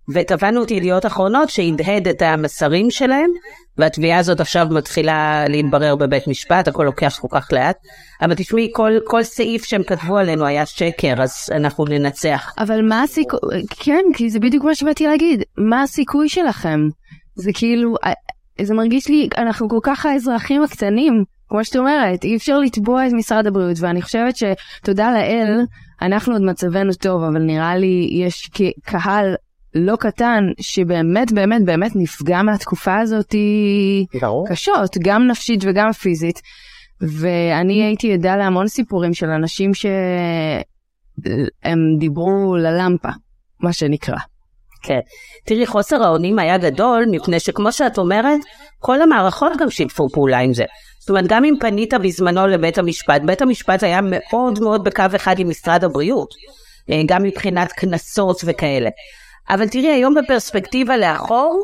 ותבענו 0.09 0.63
את 0.63 0.71
ידיעות 0.71 1.05
אחרונות 1.05 1.49
שהדהד 1.49 2.07
את 2.07 2.21
המסרים 2.21 2.91
שלהם, 2.91 3.29
והתביעה 3.77 4.19
הזאת 4.19 4.39
עכשיו 4.39 4.67
מתחילה 4.71 5.45
להתברר 5.49 5.95
בבית 5.95 6.27
משפט, 6.27 6.67
הכל 6.67 6.83
לוקח 6.83 7.19
כל 7.21 7.27
כך 7.31 7.47
לאט. 7.51 7.77
אבל 8.21 8.35
תשמעי, 8.35 8.69
כל, 8.73 8.91
כל 9.05 9.23
סעיף 9.23 9.65
שהם 9.65 9.83
כתבו 9.83 10.17
עלינו 10.17 10.45
היה 10.45 10.65
שקר, 10.65 11.13
אז 11.17 11.49
אנחנו 11.51 11.85
ננצח. 11.85 12.53
אבל 12.57 12.81
מה 12.81 13.03
הסיכוי, 13.03 13.39
כן, 13.69 14.03
כי 14.13 14.29
זה 14.29 14.39
בדיוק 14.39 14.63
מה 14.63 14.75
שבאתי 14.75 15.07
להגיד, 15.07 15.43
מה 15.57 15.81
הסיכוי 15.81 16.29
שלכם? 16.29 16.79
זה 17.35 17.51
כאילו, 17.53 17.95
אה, 18.05 18.13
זה 18.61 18.73
מרגיש 18.73 19.07
לי, 19.07 19.29
אנחנו 19.37 19.69
כל 19.69 19.79
כך 19.83 20.05
האזרחים 20.05 20.63
הקטנים, 20.63 21.23
כמו 21.49 21.65
שאת 21.65 21.75
אומרת, 21.75 22.23
אי 22.23 22.35
אפשר 22.35 22.59
לתבוע 22.59 23.07
את 23.07 23.11
משרד 23.13 23.47
הבריאות, 23.47 23.77
ואני 23.79 24.01
חושבת 24.01 24.35
שתודה 24.35 25.11
לאל, 25.11 25.61
אנחנו 26.01 26.33
עוד 26.33 26.41
מצבנו 26.41 26.93
טוב, 26.93 27.23
אבל 27.23 27.41
נראה 27.41 27.77
לי 27.77 28.09
יש 28.11 28.49
קהל 28.83 29.35
לא 29.75 29.95
קטן 29.95 30.43
שבאמת 30.59 31.31
באמת 31.31 31.65
באמת 31.65 31.91
נפגע 31.95 32.41
מהתקופה 32.41 32.97
הזאת 32.97 33.35
קשות, 34.49 34.97
גם 34.99 35.27
נפשית 35.27 35.59
וגם 35.63 35.91
פיזית. 35.91 36.41
ואני 37.01 37.83
הייתי 37.83 38.13
עדה 38.13 38.35
להמון 38.35 38.67
סיפורים 38.67 39.13
של 39.13 39.29
אנשים 39.29 39.73
שהם 39.73 40.61
דיברו 41.99 42.55
ללמפה, 42.55 43.09
מה 43.59 43.73
שנקרא. 43.73 44.17
כן. 44.83 44.99
תראי, 45.45 45.65
חוסר 45.65 46.03
האונים 46.03 46.39
היה 46.39 46.57
גדול, 46.57 47.05
מפני 47.11 47.39
שכמו 47.39 47.71
שאת 47.71 47.97
אומרת, 47.97 48.39
כל 48.79 49.01
המערכות 49.01 49.51
גם 49.59 49.69
שיתפו 49.69 50.09
פעולה 50.09 50.39
עם 50.39 50.53
זה. 50.53 50.65
זאת 50.99 51.09
אומרת, 51.09 51.25
גם 51.27 51.45
אם 51.45 51.53
פנית 51.59 51.93
בזמנו 51.93 52.47
לבית 52.47 52.77
המשפט, 52.77 53.21
בית 53.25 53.41
המשפט 53.41 53.83
היה 53.83 53.99
מאוד 54.03 54.59
מאוד 54.59 54.83
בקו 54.83 55.03
אחד 55.15 55.39
עם 55.39 55.49
משרד 55.49 55.83
הבריאות, 55.83 56.29
אה, 56.89 57.01
גם 57.05 57.23
מבחינת 57.23 57.71
קנסות 57.71 58.41
וכאלה. 58.45 58.89
אבל 59.49 59.67
תראי, 59.67 59.87
היום 59.87 60.13
בפרספקטיבה 60.13 60.97
לאחור, 60.97 61.63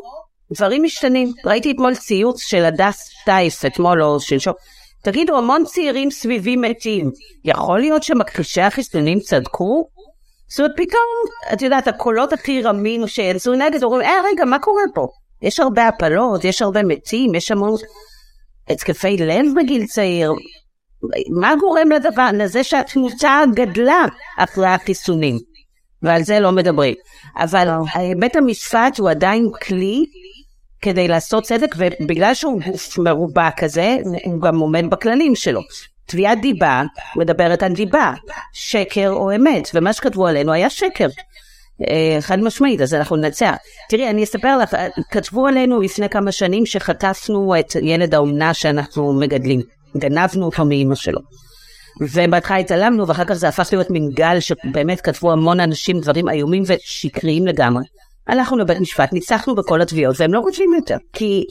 דברים 0.52 0.82
משתנים. 0.82 1.32
ראיתי 1.46 1.70
אתמול 1.70 1.94
ציוץ 1.94 2.42
של 2.42 2.64
הדס 2.64 3.10
טייס, 3.24 3.64
אתמול 3.64 4.02
או 4.02 4.20
שלשום. 4.20 4.54
תגידו, 5.02 5.38
המון 5.38 5.64
צעירים 5.64 6.10
סביבי 6.10 6.56
מתים. 6.56 7.10
יכול 7.44 7.80
להיות 7.80 8.02
שמכחישי 8.02 8.60
החיסונים 8.60 9.20
צדקו? 9.20 9.88
זאת 10.48 10.60
אומרת, 10.60 10.72
פתאום, 10.76 11.52
את 11.52 11.62
יודעת, 11.62 11.88
הקולות 11.88 12.32
הכי 12.32 12.62
רמים 12.62 13.06
שיצאו 13.06 13.52
נגד, 13.52 13.82
אומרים, 13.82 14.02
אה, 14.02 14.20
רגע, 14.24 14.44
מה 14.44 14.58
קורה 14.58 14.82
פה? 14.94 15.06
יש 15.42 15.60
הרבה 15.60 15.88
הפלות, 15.88 16.44
יש 16.44 16.62
הרבה 16.62 16.82
מתים, 16.82 17.34
יש 17.34 17.50
המון... 17.50 17.74
התקפי 18.68 19.16
לב 19.16 19.46
בגיל 19.56 19.86
צעיר. 19.86 20.32
מה 21.40 21.54
גורם 21.60 21.90
לדבר, 21.90 22.28
לזה 22.34 22.64
שהתמותה 22.64 23.42
גדלה 23.54 24.04
אחרי 24.38 24.66
החיסונים? 24.66 25.38
ועל 26.04 26.22
זה 26.22 26.40
לא 26.40 26.52
מדברים. 26.52 26.94
אבל 27.36 27.68
בית 28.18 28.36
המשפט 28.36 28.98
הוא 28.98 29.10
עדיין 29.10 29.48
כלי 29.62 30.04
כדי 30.82 31.08
לעשות 31.08 31.44
צדק, 31.44 31.74
ובגלל 31.78 32.34
שהוא 32.34 32.60
גוף 32.60 32.98
מרובע 32.98 33.48
כזה, 33.56 33.96
הוא 34.24 34.40
גם 34.40 34.58
עומד 34.58 34.84
בכללים 34.90 35.34
שלו. 35.34 35.60
תביעת 36.06 36.40
דיבה 36.40 36.82
מדברת 37.16 37.62
על 37.62 37.72
דיבה, 37.72 38.12
שקר 38.52 39.10
או 39.10 39.34
אמת, 39.34 39.70
ומה 39.74 39.92
שכתבו 39.92 40.26
עלינו 40.26 40.52
היה 40.52 40.70
שקר. 40.70 41.08
אה, 41.90 42.16
חד 42.20 42.38
משמעית, 42.38 42.80
אז 42.80 42.94
אנחנו 42.94 43.16
ננצח. 43.16 43.54
תראי, 43.88 44.10
אני 44.10 44.24
אספר 44.24 44.58
לך, 44.58 44.76
כתבו 45.10 45.46
עלינו 45.46 45.80
לפני 45.80 46.08
כמה 46.08 46.32
שנים 46.32 46.66
שחטפנו 46.66 47.54
את 47.60 47.76
ילד 47.82 48.14
האומנה 48.14 48.54
שאנחנו 48.54 49.12
מגדלים. 49.12 49.60
גנבנו 49.96 50.46
אותו 50.46 50.64
מאימא 50.64 50.94
שלו. 50.94 51.20
ובהתחלה 52.00 52.56
התעלמנו, 52.56 53.08
ואחר 53.08 53.24
כך 53.24 53.32
זה 53.32 53.48
הפך 53.48 53.68
להיות 53.72 53.90
מין 53.90 54.10
גל 54.14 54.40
שבאמת 54.40 55.00
כתבו 55.00 55.32
המון 55.32 55.60
אנשים 55.60 56.00
דברים 56.00 56.28
איומים 56.28 56.62
ושקריים 56.66 57.46
לגמרי. 57.46 57.84
הלכנו 58.26 58.58
לבית 58.58 58.80
משפט, 58.80 59.12
ניצחנו 59.12 59.54
בכל 59.54 59.82
התביעות, 59.82 60.16
והם 60.18 60.34
לא 60.34 60.38
רוצים 60.38 60.74
יותר. 60.74 60.96
כי 61.12 61.44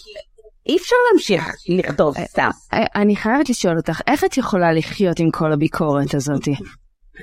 אי 0.68 0.78
אפשר 0.78 0.96
להמשיך 1.12 1.56
לכתוב 1.70 2.16
סתם. 2.26 2.50
אני 2.74 3.16
חייבת 3.16 3.50
לשאול 3.50 3.78
אותך, 3.78 4.02
איך 4.08 4.24
את 4.24 4.38
יכולה 4.38 4.74
לחיות 4.74 5.20
עם 5.20 5.32
כל 5.32 5.54
הביקורת 5.54 6.16
הזאת? 6.16 6.48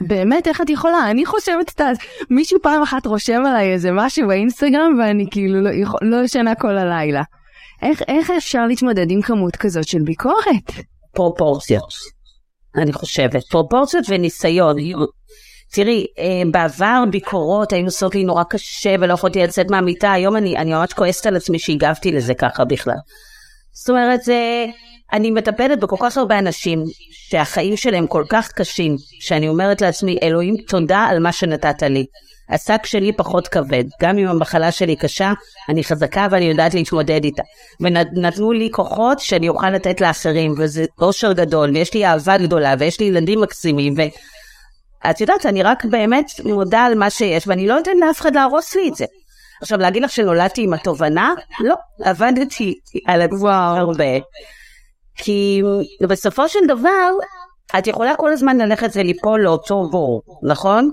באמת, 0.01 0.49
איך 0.49 0.61
את 0.61 0.71
יכולה? 0.71 1.11
אני 1.11 1.27
חושבת, 1.27 1.73
את 1.75 1.81
מישהו 2.31 2.59
פעם 2.63 2.83
אחת 2.83 3.07
רושם 3.07 3.43
עליי 3.47 3.73
איזה 3.73 3.91
משהו 3.93 4.29
באינסטגרם, 4.29 4.99
ואני 4.99 5.27
כאילו 5.31 5.61
לא, 5.61 5.71
לא 6.03 6.25
ישנה 6.25 6.55
כל 6.55 6.79
הלילה. 6.79 7.23
איך, 7.83 8.03
איך 8.09 8.31
אפשר 8.31 8.67
להתמודד 8.67 9.11
עם 9.11 9.23
כמות 9.23 9.57
כזאת 9.57 9.89
של 9.89 10.03
ביקורת? 10.03 10.71
פרופורציות, 11.15 11.95
אני 12.77 12.93
חושבת. 12.93 13.45
פרופורציות 13.45 14.05
וניסיון. 14.09 14.77
תראי, 15.73 16.07
אה, 16.19 16.43
בעבר 16.51 17.05
ביקורות 17.11 17.73
היו 17.73 17.85
עושות 17.85 18.15
לי 18.15 18.25
נורא 18.25 18.43
קשה 18.45 18.95
ולא 19.01 19.13
יכולתי 19.13 19.43
לצאת 19.43 19.71
מהמיטה, 19.71 20.13
היום 20.13 20.37
אני, 20.37 20.57
אני 20.57 20.71
ממש 20.71 20.93
כועסת 20.93 21.27
על 21.27 21.37
עצמי 21.37 21.59
שהגבתי 21.59 22.13
לזה 22.13 22.35
ככה 22.35 22.65
בכלל. 22.65 22.95
זאת 23.73 23.91
אומרת, 23.91 24.23
זה, 24.23 24.67
אני 25.13 25.31
מטפלת 25.31 25.81
בכל 25.81 25.97
כך 26.01 26.17
הרבה 26.17 26.39
אנשים 26.39 26.85
שהחיים 27.11 27.77
שלהם 27.77 28.07
כל 28.07 28.25
כך 28.29 28.53
קשים, 28.53 28.97
שאני 29.21 29.49
אומרת 29.49 29.81
לעצמי, 29.81 30.19
אלוהים, 30.23 30.57
תודה 30.69 30.99
על 30.99 31.19
מה 31.19 31.33
שנתת 31.33 31.83
לי. 31.83 32.07
השק 32.51 32.87
שלי 32.87 33.13
פחות 33.13 33.49
כבד, 33.49 33.85
גם 34.03 34.19
אם 34.19 34.29
המחלה 34.29 34.73
שלי 34.73 34.97
קשה, 34.97 35.33
אני 35.69 35.85
חזקה 35.85 36.27
ואני 36.31 36.45
יודעת 36.45 36.75
להתמודד 36.75 37.25
איתה. 37.25 37.43
ונתנו 37.81 38.53
לי 38.53 38.69
כוחות 38.73 39.19
שאני 39.21 39.49
אוכל 39.49 39.71
לתת 39.71 40.01
לאחרים, 40.01 40.55
וזה 40.59 40.85
אושר 41.01 41.33
גדול, 41.33 41.71
ויש 41.71 41.95
לי 41.95 42.07
אהבה 42.07 42.39
גדולה, 42.39 42.75
ויש 42.79 43.01
לי 43.01 43.07
ילדים 43.07 43.41
מקסימים, 43.41 43.95
ואת 45.05 45.21
יודעת, 45.21 45.47
אני 45.47 45.63
רק 45.63 45.85
באמת 45.85 46.31
מודה 46.45 46.81
על 46.81 46.95
מה 46.95 47.11
שיש, 47.11 47.49
ואני 47.49 47.67
לא 47.67 47.79
אתן 47.79 47.97
לאף 48.01 48.21
אחד 48.21 48.35
להרוס 48.35 48.75
לי 48.75 48.89
את 48.89 48.95
זה. 48.95 49.05
עכשיו, 49.63 49.79
להגיד 49.79 50.03
לך 50.03 50.11
שנולדתי 50.11 50.63
עם 50.63 50.73
התובנה? 50.73 51.35
לא, 51.61 51.75
עבדתי 52.03 52.75
על 53.07 53.23
עצמי 53.23 53.51
הרבה. 53.51 54.19
כי 55.17 55.63
בסופו 56.09 56.49
של 56.49 56.59
דבר, 56.69 57.11
את 57.79 57.87
יכולה 57.87 58.17
כל 58.17 58.33
הזמן 58.33 58.59
ללכת 58.59 58.91
וליפול 58.95 59.41
לאותו 59.41 59.89
בור, 59.91 60.23
נכון? 60.43 60.91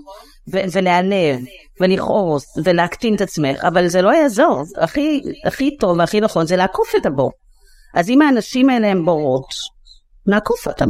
ולהיעלב, 0.47 1.39
ולכעוס, 1.81 2.57
ולהקטין 2.63 3.15
את 3.15 3.21
עצמך, 3.21 3.63
אבל 3.63 3.87
זה 3.87 4.01
לא 4.01 4.15
יעזור. 4.15 4.63
הכי, 4.77 5.21
הכי 5.45 5.77
טוב 5.77 5.97
והכי 5.97 6.21
נכון 6.21 6.45
זה 6.45 6.55
לעקוף 6.55 6.95
את 6.95 7.05
הבור. 7.05 7.31
אז 7.95 8.09
אם 8.09 8.21
האנשים 8.21 8.69
האלה 8.69 8.87
הם 8.87 9.05
בורות, 9.05 9.49
נעקוף 10.27 10.67
אותם. 10.67 10.89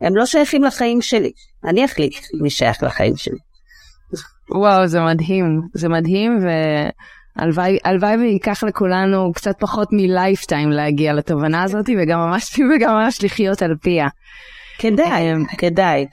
הם 0.00 0.16
לא 0.16 0.26
שייכים 0.26 0.64
לחיים 0.64 1.02
שלי. 1.02 1.32
אני 1.64 1.84
אחליט 1.84 2.14
מי 2.40 2.50
שייך 2.50 2.82
לחיים 2.82 3.16
שלי. 3.16 3.38
וואו, 4.50 4.86
זה 4.86 5.00
מדהים. 5.00 5.60
זה 5.74 5.88
מדהים, 5.88 6.38
והלוואי 7.36 8.16
וייקח 8.16 8.64
לכולנו 8.64 9.32
קצת 9.32 9.60
פחות 9.60 9.88
מלייפטיים 9.92 10.70
להגיע 10.70 11.12
לתובנה 11.12 11.62
הזאת, 11.62 11.88
וגם 11.98 12.18
ממש, 12.18 12.58
וגם 12.74 12.90
ממש 12.90 13.24
לחיות 13.24 13.62
על 13.62 13.74
פיה. 13.82 14.08
כדאי, 14.78 15.32
אמ, 15.32 15.44
כדאי. 15.58 16.06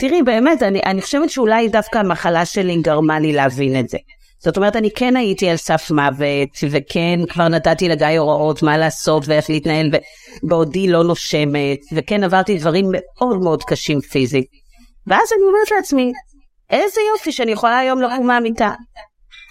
תראי, 0.00 0.22
באמת, 0.22 0.62
אני, 0.62 0.80
אני 0.86 1.02
חושבת 1.02 1.30
שאולי 1.30 1.68
דווקא 1.68 1.98
המחלה 1.98 2.46
שלי 2.46 2.76
גרמה 2.76 3.18
לי 3.18 3.32
להבין 3.32 3.80
את 3.80 3.88
זה. 3.88 3.98
זאת 4.38 4.56
אומרת, 4.56 4.76
אני 4.76 4.90
כן 4.90 5.16
הייתי 5.16 5.48
על 5.48 5.56
סף 5.56 5.90
מוות, 5.90 6.48
וכן 6.70 7.20
כבר 7.28 7.48
נתתי 7.48 7.88
לגיא 7.88 8.18
הוראות 8.18 8.62
מה 8.62 8.78
לעשות 8.78 9.22
ואיך 9.26 9.50
להתנהל, 9.50 9.90
בעודי 10.42 10.88
לא 10.88 11.04
נושמת, 11.04 11.78
וכן 11.92 12.24
עברתי 12.24 12.58
דברים 12.58 12.86
מאוד 12.92 13.40
מאוד 13.40 13.64
קשים 13.64 14.00
פיזית. 14.00 14.46
ואז 15.06 15.28
אני 15.36 15.42
אומרת 15.46 15.70
לעצמי, 15.76 16.12
איזה 16.70 17.00
יופי 17.14 17.32
שאני 17.32 17.52
יכולה 17.52 17.78
היום 17.78 18.02
לקום 18.02 18.26
מהמיטה. 18.26 18.70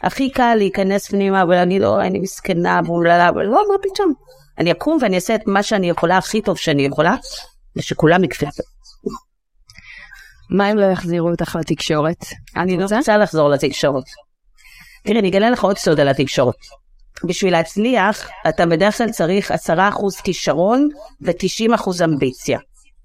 הכי 0.03 0.29
קל 0.29 0.55
להיכנס 0.55 1.07
פנימה 1.07 1.43
ולהגיד, 1.47 1.83
אוי, 1.83 2.07
אני 2.07 2.19
מסכנה, 2.19 2.81
ואומללה, 2.85 3.29
אבל 3.29 3.43
לא, 3.45 3.63
מה 3.71 3.75
פתאום. 3.83 4.13
אני 4.57 4.71
אקום 4.71 4.97
ואני 5.01 5.15
אעשה 5.15 5.35
את 5.35 5.41
מה 5.47 5.63
שאני 5.63 5.89
יכולה 5.89 6.17
הכי 6.17 6.41
טוב 6.41 6.57
שאני 6.57 6.85
יכולה, 6.85 7.15
ושכולם 7.75 8.23
יקפצו. 8.23 8.63
מה 10.49 10.71
אם 10.71 10.77
לא 10.77 10.85
יחזירו 10.85 11.29
אותך 11.29 11.55
לתקשורת? 11.59 12.25
אני 12.55 12.77
לא 12.77 12.85
רוצה 12.95 13.17
לחזור 13.17 13.49
לתקשורת. 13.49 14.03
תראי, 15.03 15.19
אני 15.19 15.29
אגלה 15.29 15.49
לך 15.49 15.63
עוד 15.63 15.77
סוד 15.77 15.99
על 15.99 16.07
התקשורת. 16.07 16.55
בשביל 17.23 17.53
להצליח, 17.53 18.29
אתה 18.49 18.65
בדרך 18.65 18.97
כלל 18.97 19.11
צריך 19.11 19.51
10% 19.51 19.55
כישרון 20.23 20.89
ו-90% 21.21 22.03
אמביציה. 22.03 22.59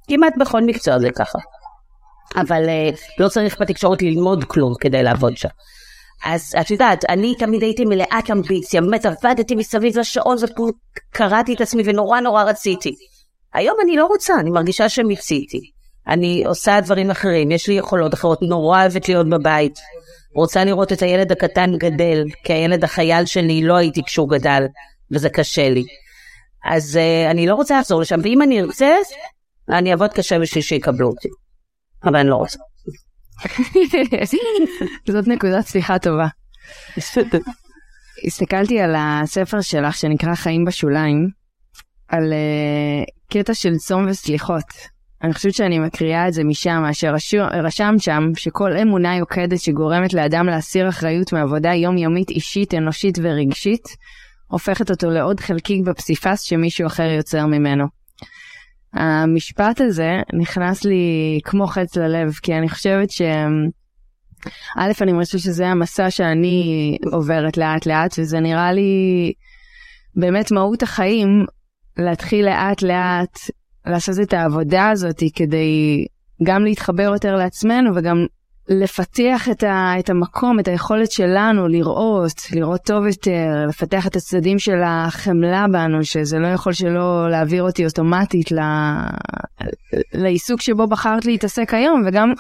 כמעט 0.08 0.32
בכל 0.40 0.60
מקצוע 0.60 0.98
זה 0.98 1.08
ככה. 1.16 1.38
אבל 2.36 2.64
uh, 2.64 2.98
לא 3.18 3.28
צריך 3.28 3.60
בתקשורת 3.60 4.02
ללמוד 4.02 4.44
כלום 4.44 4.74
כדי 4.80 5.02
לעבוד 5.02 5.36
שם. 5.36 5.48
אז 6.24 6.54
את 6.60 6.70
יודעת, 6.70 7.04
אני 7.08 7.34
תמיד 7.34 7.62
הייתי 7.62 7.84
מלאת 7.84 8.30
אמביציה, 8.32 8.80
באמת 8.80 9.06
עבדתי 9.06 9.54
מסביב 9.54 9.98
לשעון 9.98 10.36
וקראתי 10.42 11.54
את 11.54 11.60
עצמי 11.60 11.82
ונורא 11.86 12.20
נורא 12.20 12.42
רציתי. 12.42 12.94
היום 13.54 13.76
אני 13.84 13.96
לא 13.96 14.06
רוצה, 14.06 14.34
אני 14.40 14.50
מרגישה 14.50 14.88
שמיציתי. 14.88 15.73
אני 16.08 16.44
עושה 16.46 16.80
דברים 16.80 17.10
אחרים, 17.10 17.50
יש 17.50 17.68
לי 17.68 17.74
יכולות 17.74 18.14
אחרות, 18.14 18.42
נורא 18.42 18.80
אוהבת 18.80 19.08
להיות 19.08 19.28
בבית. 19.28 19.78
רוצה 20.34 20.64
לראות 20.64 20.92
את 20.92 21.02
הילד 21.02 21.32
הקטן 21.32 21.76
גדל, 21.78 22.24
כי 22.44 22.52
הילד 22.52 22.84
החייל 22.84 23.26
שלי 23.26 23.62
לא 23.62 23.76
הייתי 23.76 24.02
כשהוא 24.02 24.28
גדל, 24.28 24.66
וזה 25.12 25.28
קשה 25.28 25.68
לי. 25.68 25.84
אז 26.64 26.98
uh, 26.98 27.30
אני 27.30 27.46
לא 27.46 27.54
רוצה 27.54 27.80
לחזור 27.80 28.00
לשם, 28.00 28.20
ואם 28.22 28.42
אני 28.42 28.60
ארצה, 28.60 28.94
אני 29.68 29.90
אעבוד 29.90 30.12
קשה 30.12 30.38
בשביל 30.38 30.62
שיקבלו 30.62 31.08
אותי. 31.08 31.28
אבל 32.04 32.16
אני 32.16 32.28
לא 32.28 32.36
רוצה. 32.36 32.58
זאת 35.12 35.28
נקודת 35.28 35.66
סליחה 35.66 35.98
טובה. 35.98 36.26
הסתכלתי 38.26 38.80
על 38.80 38.94
הספר 38.98 39.60
שלך 39.60 39.96
שנקרא 39.96 40.34
חיים 40.34 40.64
בשוליים, 40.64 41.28
על 42.08 42.32
uh, 42.32 43.32
קטע 43.32 43.54
של 43.54 43.76
צום 43.76 44.06
וסליחות. 44.08 44.93
אני 45.24 45.34
חושבת 45.34 45.54
שאני 45.54 45.78
מקריאה 45.78 46.28
את 46.28 46.32
זה 46.32 46.44
משם, 46.44 46.84
אשר 46.90 47.14
רשמת 47.52 48.00
שם 48.00 48.30
שכל 48.36 48.76
אמונה 48.76 49.16
יוקדת 49.16 49.60
שגורמת 49.60 50.12
לאדם 50.12 50.46
להסיר 50.46 50.88
אחריות 50.88 51.32
מעבודה 51.32 51.74
יומיומית 51.74 52.30
אישית, 52.30 52.74
אנושית 52.74 53.18
ורגשית, 53.22 53.84
הופכת 54.46 54.90
אותו 54.90 55.10
לעוד 55.10 55.40
חלקיק 55.40 55.86
בפסיפס 55.86 56.42
שמישהו 56.42 56.86
אחר 56.86 57.02
יוצר 57.02 57.46
ממנו. 57.46 57.84
המשפט 58.92 59.80
הזה 59.80 60.12
נכנס 60.32 60.84
לי 60.84 61.40
כמו 61.44 61.66
חץ 61.66 61.96
ללב, 61.96 62.32
כי 62.42 62.54
אני 62.54 62.68
חושבת 62.68 63.10
ש... 63.10 63.22
א', 64.78 64.92
אני 65.00 65.12
חושבת 65.24 65.40
שזה 65.40 65.66
המסע 65.66 66.10
שאני 66.10 66.98
עוברת 67.12 67.56
לאט 67.56 67.86
לאט, 67.86 68.14
וזה 68.18 68.40
נראה 68.40 68.72
לי 68.72 69.32
באמת 70.16 70.52
מהות 70.52 70.82
החיים, 70.82 71.46
להתחיל 71.96 72.44
לאט 72.44 72.82
לאט 72.82 73.38
לעשות 73.86 74.20
את 74.20 74.32
העבודה 74.32 74.90
הזאת 74.90 75.22
כדי 75.34 76.06
גם 76.42 76.64
להתחבר 76.64 77.02
יותר 77.02 77.36
לעצמנו 77.36 77.90
וגם 77.94 78.26
לפתח 78.68 79.48
את, 79.50 79.62
ה, 79.62 79.92
את 79.98 80.10
המקום, 80.10 80.60
את 80.60 80.68
היכולת 80.68 81.10
שלנו 81.10 81.68
לראות, 81.68 82.32
לראות 82.52 82.80
טוב 82.84 83.06
יותר, 83.06 83.66
לפתח 83.68 84.06
את 84.06 84.16
הצדדים 84.16 84.58
של 84.58 84.82
החמלה 84.84 85.66
בנו, 85.72 86.04
שזה 86.04 86.38
לא 86.38 86.46
יכול 86.46 86.72
שלא 86.72 87.30
להעביר 87.30 87.62
אותי 87.62 87.84
אוטומטית 87.84 88.52
ל, 88.52 88.58
לעיסוק 90.14 90.60
שבו 90.60 90.86
בחרת 90.86 91.24
להתעסק 91.24 91.74
היום, 91.74 92.02
וגם 92.06 92.32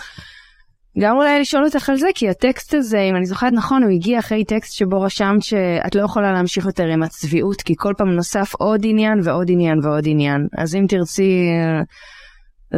גם 0.98 1.16
אולי 1.16 1.40
לשאול 1.40 1.64
אותך 1.64 1.90
על 1.90 1.96
זה, 1.96 2.06
כי 2.14 2.28
הטקסט 2.28 2.74
הזה, 2.74 3.00
אם 3.00 3.16
אני 3.16 3.26
זוכרת 3.26 3.52
נכון, 3.52 3.82
הוא 3.82 3.90
הגיע 3.90 4.18
אחרי 4.18 4.44
טקסט 4.44 4.72
שבו 4.72 5.00
רשמת 5.00 5.42
שאת 5.42 5.94
לא 5.94 6.02
יכולה 6.02 6.32
להמשיך 6.32 6.66
יותר 6.66 6.86
עם 6.86 7.02
הצביעות, 7.02 7.62
כי 7.62 7.74
כל 7.76 7.92
פעם 7.98 8.10
נוסף 8.10 8.54
עוד 8.54 8.80
עניין 8.84 9.20
ועוד 9.24 9.46
עניין 9.50 9.78
ועוד 9.82 10.04
עניין. 10.06 10.46
אז 10.58 10.74
אם 10.74 10.86
תרצי 10.88 11.48
אה, 11.50 11.82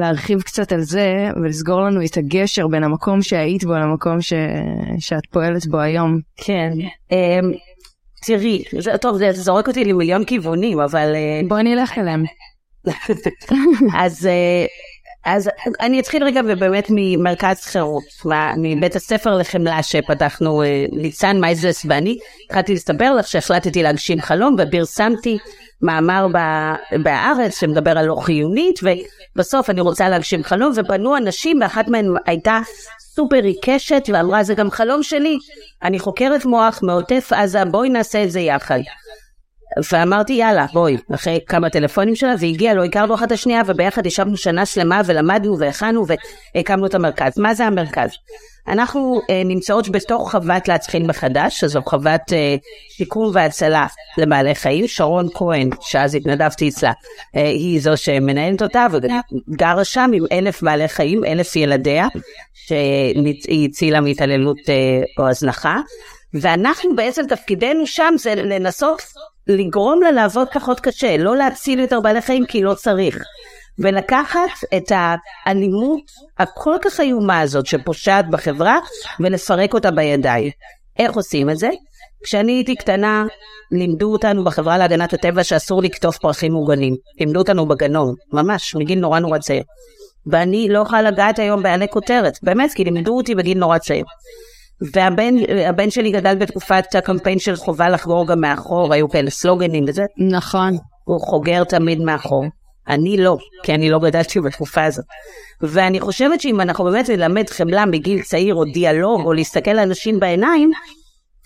להרחיב 0.00 0.42
קצת 0.42 0.72
על 0.72 0.80
זה 0.80 1.28
ולסגור 1.42 1.80
לנו 1.80 2.04
את 2.04 2.16
הגשר 2.16 2.68
בין 2.68 2.84
המקום 2.84 3.22
שהיית 3.22 3.64
בו 3.64 3.72
למקום 3.72 4.20
ש... 4.20 4.32
שאת 4.98 5.26
פועלת 5.32 5.66
בו 5.66 5.80
היום. 5.80 6.18
כן. 6.36 6.70
אמ, 7.12 7.52
תראי, 8.26 8.62
זה, 8.78 8.98
טוב, 8.98 9.16
זה 9.16 9.32
זורק 9.32 9.68
אותי 9.68 9.84
למיליון 9.84 10.24
כיוונים, 10.24 10.80
אבל... 10.80 11.14
אה, 11.14 11.40
בואי 11.48 11.62
נלך 11.62 11.98
אליהם. 11.98 12.24
אז, 14.04 14.26
אה, 14.26 14.66
אז 15.26 15.50
אני 15.80 16.00
אתחיל 16.00 16.24
רגע 16.24 16.42
באמת 16.42 16.86
ממרכז 16.90 17.60
חירות, 17.60 18.04
מבית 18.56 18.96
הספר 18.96 19.36
לחמלה 19.36 19.82
שפתחנו 19.82 20.62
ניצן 20.92 21.40
מייזלס 21.40 21.86
ואני. 21.88 22.18
התחלתי 22.44 22.74
לספר 22.74 23.14
לך 23.14 23.26
שהחלטתי 23.26 23.82
להגשים 23.82 24.20
חלום 24.20 24.56
ופרסמתי 24.58 25.38
מאמר 25.82 26.26
בהארץ 27.02 27.60
שמדבר 27.60 27.98
על 27.98 28.06
לא 28.06 28.14
חיונית, 28.14 28.80
ובסוף 29.36 29.70
אני 29.70 29.80
רוצה 29.80 30.08
להגשים 30.08 30.44
חלום, 30.44 30.72
ובנו 30.76 31.16
אנשים, 31.16 31.58
ואחת 31.62 31.88
מהן 31.88 32.14
הייתה 32.26 32.60
סופר 33.00 33.42
עיקשת, 33.44 34.02
ואמרה 34.12 34.42
זה 34.42 34.54
גם 34.54 34.70
חלום 34.70 35.02
שלי, 35.02 35.38
אני 35.82 35.98
חוקרת 35.98 36.44
מוח 36.44 36.80
מעוטף 36.82 37.32
עזה, 37.32 37.64
בואי 37.64 37.88
נעשה 37.88 38.24
את 38.24 38.30
זה 38.30 38.40
יחד. 38.40 38.80
ואמרתי 39.92 40.32
יאללה 40.32 40.66
בואי, 40.72 40.96
אחרי 41.14 41.40
כמה 41.46 41.70
טלפונים 41.70 42.16
שלה, 42.16 42.34
והגיעה, 42.40 42.74
לא 42.74 42.84
הכרנו 42.84 43.14
אחת 43.14 43.32
השנייה, 43.32 43.62
וביחד 43.66 44.06
ישבנו 44.06 44.36
שנה 44.36 44.66
שלמה 44.66 45.00
ולמדנו 45.06 45.58
והכנו 45.58 46.04
והקמנו 46.54 46.86
את 46.86 46.94
המרכז. 46.94 47.38
מה 47.38 47.54
זה 47.54 47.66
המרכז? 47.66 48.10
אנחנו 48.68 49.20
אה, 49.30 49.42
נמצאות 49.44 49.88
בתוך 49.88 50.30
חוות 50.30 50.68
להתחיל 50.68 51.06
מחדש, 51.06 51.60
שזו 51.60 51.82
חוות 51.82 52.32
אה, 52.32 52.56
שיקום 52.88 53.30
והצלה 53.34 53.86
לבעלי 54.18 54.54
חיים. 54.54 54.86
שרון 54.86 55.28
כהן, 55.34 55.70
שאז 55.80 56.14
התנדבתי 56.14 56.68
אצלה, 56.68 56.92
אה, 57.36 57.48
היא 57.48 57.80
זו 57.80 57.96
שמנהלת 57.96 58.62
אותה 58.62 58.86
וגרה 58.92 59.84
שם 59.84 60.10
עם 60.14 60.24
אלף 60.32 60.62
בעלי 60.62 60.88
חיים, 60.88 61.24
אלף 61.24 61.56
ילדיה, 61.56 62.08
שהיא 62.54 63.68
הצילה 63.68 64.00
מהתעללות 64.00 64.58
אה, 64.68 64.74
או 65.18 65.28
הזנחה. 65.28 65.80
ואנחנו 66.34 66.96
בעצם 66.96 67.22
תפקידנו 67.28 67.86
שם 67.86 68.14
זה 68.18 68.34
לנסות 68.34 69.02
לגרום 69.48 70.02
לה 70.02 70.10
לעבוד 70.10 70.48
פחות 70.54 70.80
קשה, 70.80 71.16
לא 71.16 71.36
להציל 71.36 71.78
יותר 71.78 72.00
בעלי 72.00 72.20
חיים 72.20 72.46
כי 72.46 72.62
לא 72.62 72.74
צריך. 72.74 73.22
ולקחת 73.78 74.64
את 74.76 74.92
האלימות 74.94 76.10
הכל 76.38 76.76
כך 76.82 77.00
איומה 77.00 77.40
הזאת 77.40 77.66
שפושעת 77.66 78.30
בחברה 78.30 78.78
ולפרק 79.20 79.74
אותה 79.74 79.90
בידיים. 79.90 80.50
איך 80.98 81.14
עושים 81.14 81.50
את 81.50 81.56
זה? 81.56 81.70
כשאני 82.24 82.52
הייתי 82.52 82.76
קטנה, 82.76 83.24
לימדו 83.72 84.12
אותנו 84.12 84.44
בחברה 84.44 84.78
להגנת 84.78 85.12
הטבע 85.12 85.44
שאסור 85.44 85.82
לקטוף 85.82 86.18
פרחים 86.18 86.52
מוגנים. 86.52 86.96
לימדו 87.20 87.38
אותנו 87.38 87.66
בגנון, 87.66 88.14
ממש, 88.32 88.74
מגיל 88.74 88.98
נורא 88.98 89.18
נורא 89.18 89.38
צעיר. 89.38 89.62
ואני 90.26 90.68
לא 90.68 90.78
יכולה 90.78 91.02
לגעת 91.02 91.38
היום 91.38 91.62
בעלי 91.62 91.88
כותרת, 91.88 92.38
באמת, 92.42 92.72
כי 92.74 92.84
לימדו 92.84 93.16
אותי 93.16 93.34
בגיל 93.34 93.58
נורא 93.58 93.78
צעיר. 93.78 94.04
והבן 94.80 95.90
שלי 95.90 96.10
גדל 96.10 96.34
בתקופת 96.34 96.94
הקמפיין 96.94 97.38
של 97.38 97.56
חובה 97.56 97.88
לחגור 97.88 98.26
גם 98.26 98.40
מאחור, 98.40 98.94
היו 98.94 99.08
כאלה 99.08 99.30
סלוגנים 99.30 99.84
וזה. 99.88 100.04
נכון. 100.30 100.76
הוא 101.04 101.20
חוגר 101.20 101.64
תמיד 101.64 102.00
מאחור. 102.00 102.44
אני 102.88 103.16
לא, 103.16 103.36
כי 103.62 103.74
אני 103.74 103.90
לא 103.90 103.98
גדלתי 103.98 104.40
בתקופה 104.40 104.84
הזאת. 104.84 105.04
ואני 105.62 106.00
חושבת 106.00 106.40
שאם 106.40 106.60
אנחנו 106.60 106.84
באמת 106.84 107.10
נלמד 107.10 107.50
חמלה 107.50 107.86
מגיל 107.86 108.22
צעיר, 108.22 108.54
או 108.54 108.64
דיאלוג, 108.64 109.20
או 109.24 109.32
להסתכל 109.32 109.72
לאנשים 109.72 110.20
בעיניים, 110.20 110.70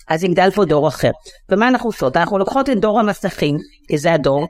אז 0.09 0.23
יגדל 0.23 0.51
פה 0.51 0.65
דור 0.65 0.87
אחר. 0.87 1.11
ומה 1.49 1.67
אנחנו 1.67 1.89
עושות? 1.89 2.17
אנחנו 2.17 2.37
לוקחות 2.37 2.69
את 2.69 2.79
דור 2.79 2.99
המסכים, 2.99 3.57
כי 3.87 3.97
זה 3.97 4.13
הדור, 4.13 4.47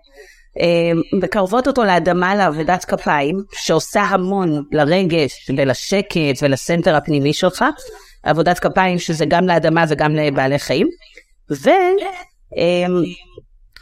אה, 0.60 1.18
מקרבות 1.20 1.68
אותו 1.68 1.84
לאדמה 1.84 2.36
לעבודת 2.36 2.86
כפיים, 2.86 3.36
שעושה 3.54 4.02
המון 4.02 4.64
לרגש 4.72 5.50
ולשקט 5.58 6.42
ולסנטר 6.42 6.96
הפנימי 6.96 7.34
שלך, 7.34 7.66
עבודת 8.24 8.60
כפיים 8.60 9.00
שזה 9.00 9.26
גם 9.26 9.48
לאדמה 9.48 9.86
וגם 9.90 10.16
לבעלי 10.16 10.60
חיים, 10.60 10.88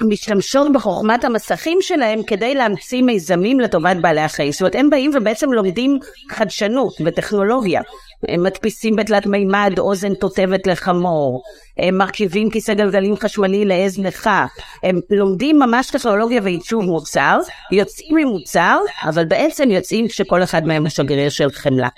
ומשתמשות 0.01 0.73
בחוכמת 0.73 1.23
המסכים 1.23 1.77
שלהם 1.81 2.23
כדי 2.23 2.55
להמציא 2.55 3.01
מיזמים 3.01 3.59
לטובת 3.59 3.97
בעלי 4.01 4.21
החיים. 4.21 4.51
זאת 4.51 4.61
אומרת, 4.61 4.75
הם 4.75 4.89
באים 4.89 5.11
ובעצם 5.15 5.53
לומדים 5.53 5.99
חדשנות 6.31 6.93
וטכנולוגיה. 7.05 7.81
הם 8.27 8.43
מדפיסים 8.43 8.95
בתלת 8.95 9.25
מימד 9.25 9.73
אוזן 9.77 10.13
תותבת 10.13 10.67
לחמור, 10.67 11.41
הם 11.77 11.97
מרכיבים 11.97 12.49
כיסא 12.49 12.73
גלגלים 12.73 13.15
חשמלי 13.17 13.65
לעז 13.65 13.99
נכה, 13.99 14.45
הם 14.83 14.99
לומדים 15.09 15.59
ממש 15.59 15.91
טכנולוגיה 15.91 16.41
ועיצוב 16.43 16.83
מוצר, 16.83 17.39
יוצאים 17.71 18.15
ממוצר, 18.15 18.79
אבל 19.03 19.25
בעצם 19.25 19.71
יוצאים 19.71 20.07
כשכל 20.07 20.43
אחד 20.43 20.65
מהם 20.65 20.81
הוא 20.81 20.89
שגריר 20.89 21.29
של 21.29 21.51
חמלה. 21.51 21.89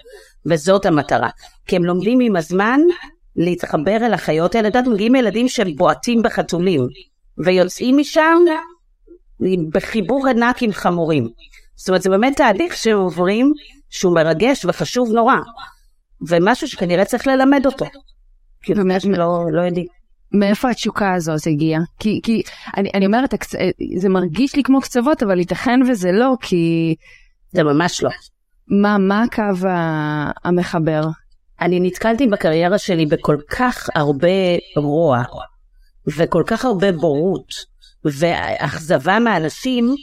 וזאת 0.46 0.86
המטרה. 0.86 1.30
כי 1.72 1.76
הם 1.76 1.86
לומדים 1.86 2.20
עם 2.20 2.36
הזמן 2.36 2.80
להתחבר 3.36 3.96
אל 3.96 4.14
החיות 4.14 4.56
האלה. 4.56 4.68
את 4.68 4.76
יודעת, 4.76 4.94
מגיעים 4.94 5.16
ילדים 5.16 5.48
שבועטים 5.48 6.22
בחתולים, 6.22 6.88
ויוצאים 7.38 7.98
משם 7.98 8.38
בחיבור 9.74 10.28
ענק 10.28 10.64
עם 10.64 10.72
חמורים. 10.72 11.28
זאת 11.76 11.90
אומרת, 11.90 12.02
זה 12.02 12.10
באמת 12.10 12.38
תהליך 12.38 12.78
שעוברים, 12.78 13.54
שהוא 13.90 14.16
מרגש 14.16 14.66
וחשוב 14.66 15.12
נורא, 15.12 15.36
ומשהו 16.28 16.68
שכנראה 16.68 17.06
צריך 17.06 17.28
ללמד 17.28 17.66
אותו. 17.66 17.86
כאילו, 18.62 18.84
לא, 19.18 19.46
לא 19.52 19.62
יודעים. 19.62 19.86
מאיפה 20.32 20.70
התשוקה 20.70 21.14
הזאת 21.14 21.48
הגיעה? 21.48 21.82
כי, 22.00 22.20
כי 22.24 22.42
אני, 22.78 22.90
אני 22.94 23.06
אומרת, 23.06 23.34
זה 23.98 24.10
מרגיש 24.10 24.56
לי 24.56 24.64
כמו 24.64 24.82
קצוות, 24.82 25.24
אבל 25.24 25.40
ייתכן 25.40 25.80
וזה 25.90 26.12
לא, 26.12 26.34
כי... 26.42 26.96
זה 27.52 27.64
ממש 27.64 28.04
לא. 28.04 28.10
מה, 28.68 28.98
מה 28.98 29.24
הקו 29.24 29.68
המחבר? 30.44 31.02
אני 31.62 31.80
נתקלתי 31.80 32.28
בקריירה 32.28 32.78
שלי 32.78 33.06
בכל 33.06 33.38
כך 33.50 33.90
הרבה 33.96 34.28
רוע, 34.76 35.24
וכל 36.18 36.44
כך 36.48 36.66
הרבה 36.66 36.92
בורות, 36.92 37.54
ואכזבה 38.06 39.20
מאנשים, 39.20 39.96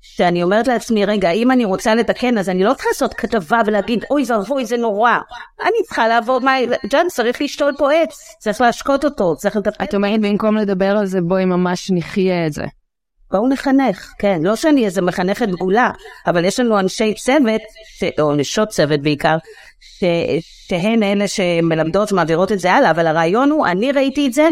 שאני 0.00 0.42
אומרת 0.42 0.68
לעצמי, 0.68 1.04
רגע, 1.04 1.30
אם 1.30 1.50
אני 1.50 1.64
רוצה 1.64 1.94
לתקן, 1.94 2.38
אז 2.38 2.48
אני 2.48 2.64
לא 2.64 2.74
צריכה 2.74 2.88
לעשות 2.88 3.14
כתבה 3.14 3.60
ולהגיד, 3.66 4.04
אוי 4.10 4.24
ואבוי, 4.28 4.64
זה 4.64 4.76
נורא. 4.76 5.18
אני 5.62 5.82
צריכה 5.86 6.08
לעבוד, 6.08 6.44
מה, 6.44 6.52
ג'אן, 6.90 7.06
צריך 7.08 7.42
לשתול 7.42 7.74
פה 7.78 7.92
עץ, 7.92 8.36
צריך 8.38 8.60
להשקות 8.60 9.04
אותו, 9.04 9.36
צריך 9.36 9.56
לטפל. 9.56 9.84
את 9.84 9.94
אומרת, 9.94 10.20
במקום 10.20 10.56
לדבר 10.56 10.96
על 10.98 11.06
זה, 11.06 11.20
בואי 11.20 11.44
ממש 11.44 11.90
נחיה 11.90 12.46
את 12.46 12.52
זה. 12.52 12.64
בואו 13.30 13.48
נחנך, 13.48 14.12
כן, 14.18 14.40
לא 14.42 14.56
שאני 14.56 14.84
איזה 14.84 15.02
מחנכת 15.02 15.48
דגולה, 15.48 15.90
אבל 16.26 16.44
יש 16.44 16.60
לנו 16.60 16.78
אנשי 16.78 17.14
צוות, 17.14 17.60
ש... 17.98 18.04
או 18.20 18.34
נשות 18.34 18.68
צוות 18.68 19.00
בעיקר, 19.00 19.36
ש... 19.80 20.04
שהן 20.68 21.02
אלה 21.02 21.28
שמלמדות 21.28 22.12
ומעבירות 22.12 22.52
את 22.52 22.58
זה 22.58 22.72
הלאה, 22.72 22.90
אבל 22.90 23.06
הרעיון 23.06 23.50
הוא, 23.50 23.66
אני 23.66 23.92
ראיתי 23.92 24.26
את 24.26 24.32
זה 24.32 24.48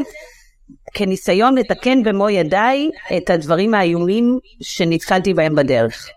כניסיון 0.94 1.58
לתקן 1.58 2.02
במו 2.02 2.30
ידיי 2.30 2.90
את 3.16 3.30
הדברים 3.30 3.74
האיומים 3.74 4.38
שנתקלתי 4.62 5.34
בהם 5.34 5.54
בדרך. 5.54 6.08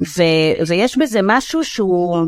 ו... 0.00 0.22
ויש 0.66 0.98
בזה 0.98 1.20
משהו 1.22 1.64
שהוא... 1.64 2.26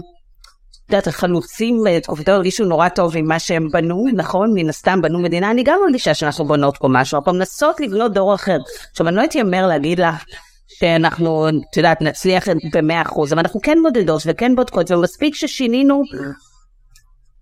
יודעת, 0.88 1.06
החלוצים 1.06 1.84
בתקופתו 1.86 2.32
הרגישו 2.32 2.64
נורא 2.64 2.88
טוב 2.88 3.16
עם 3.16 3.28
מה 3.28 3.38
שהם 3.38 3.68
בנו, 3.72 4.04
נכון? 4.14 4.50
מן 4.54 4.68
הסתם 4.68 5.02
בנו 5.02 5.22
מדינה, 5.22 5.50
אני 5.50 5.62
גם 5.62 5.80
מרגישה 5.86 6.14
שאנחנו 6.14 6.44
בונות 6.44 6.76
פה 6.76 6.88
משהו, 6.90 7.18
אנחנו 7.18 7.32
מנסות 7.32 7.80
לבנות 7.80 8.12
דור 8.12 8.34
אחר. 8.34 8.58
עכשיו, 8.90 9.08
אני 9.08 9.16
לא 9.16 9.20
הייתי 9.20 9.42
אומר 9.42 9.66
להגיד 9.66 10.00
לך 10.00 10.24
שאנחנו, 10.68 11.48
את 11.48 11.76
יודעת, 11.76 12.02
נצליח 12.02 12.44
במאה 12.72 13.02
אחוז, 13.02 13.32
אבל 13.32 13.42
אנחנו 13.42 13.60
כן 13.60 13.78
מודדות 13.78 14.22
וכן 14.26 14.56
בודקות, 14.56 14.90
ומספיק 14.90 15.34
ששינינו, 15.34 16.02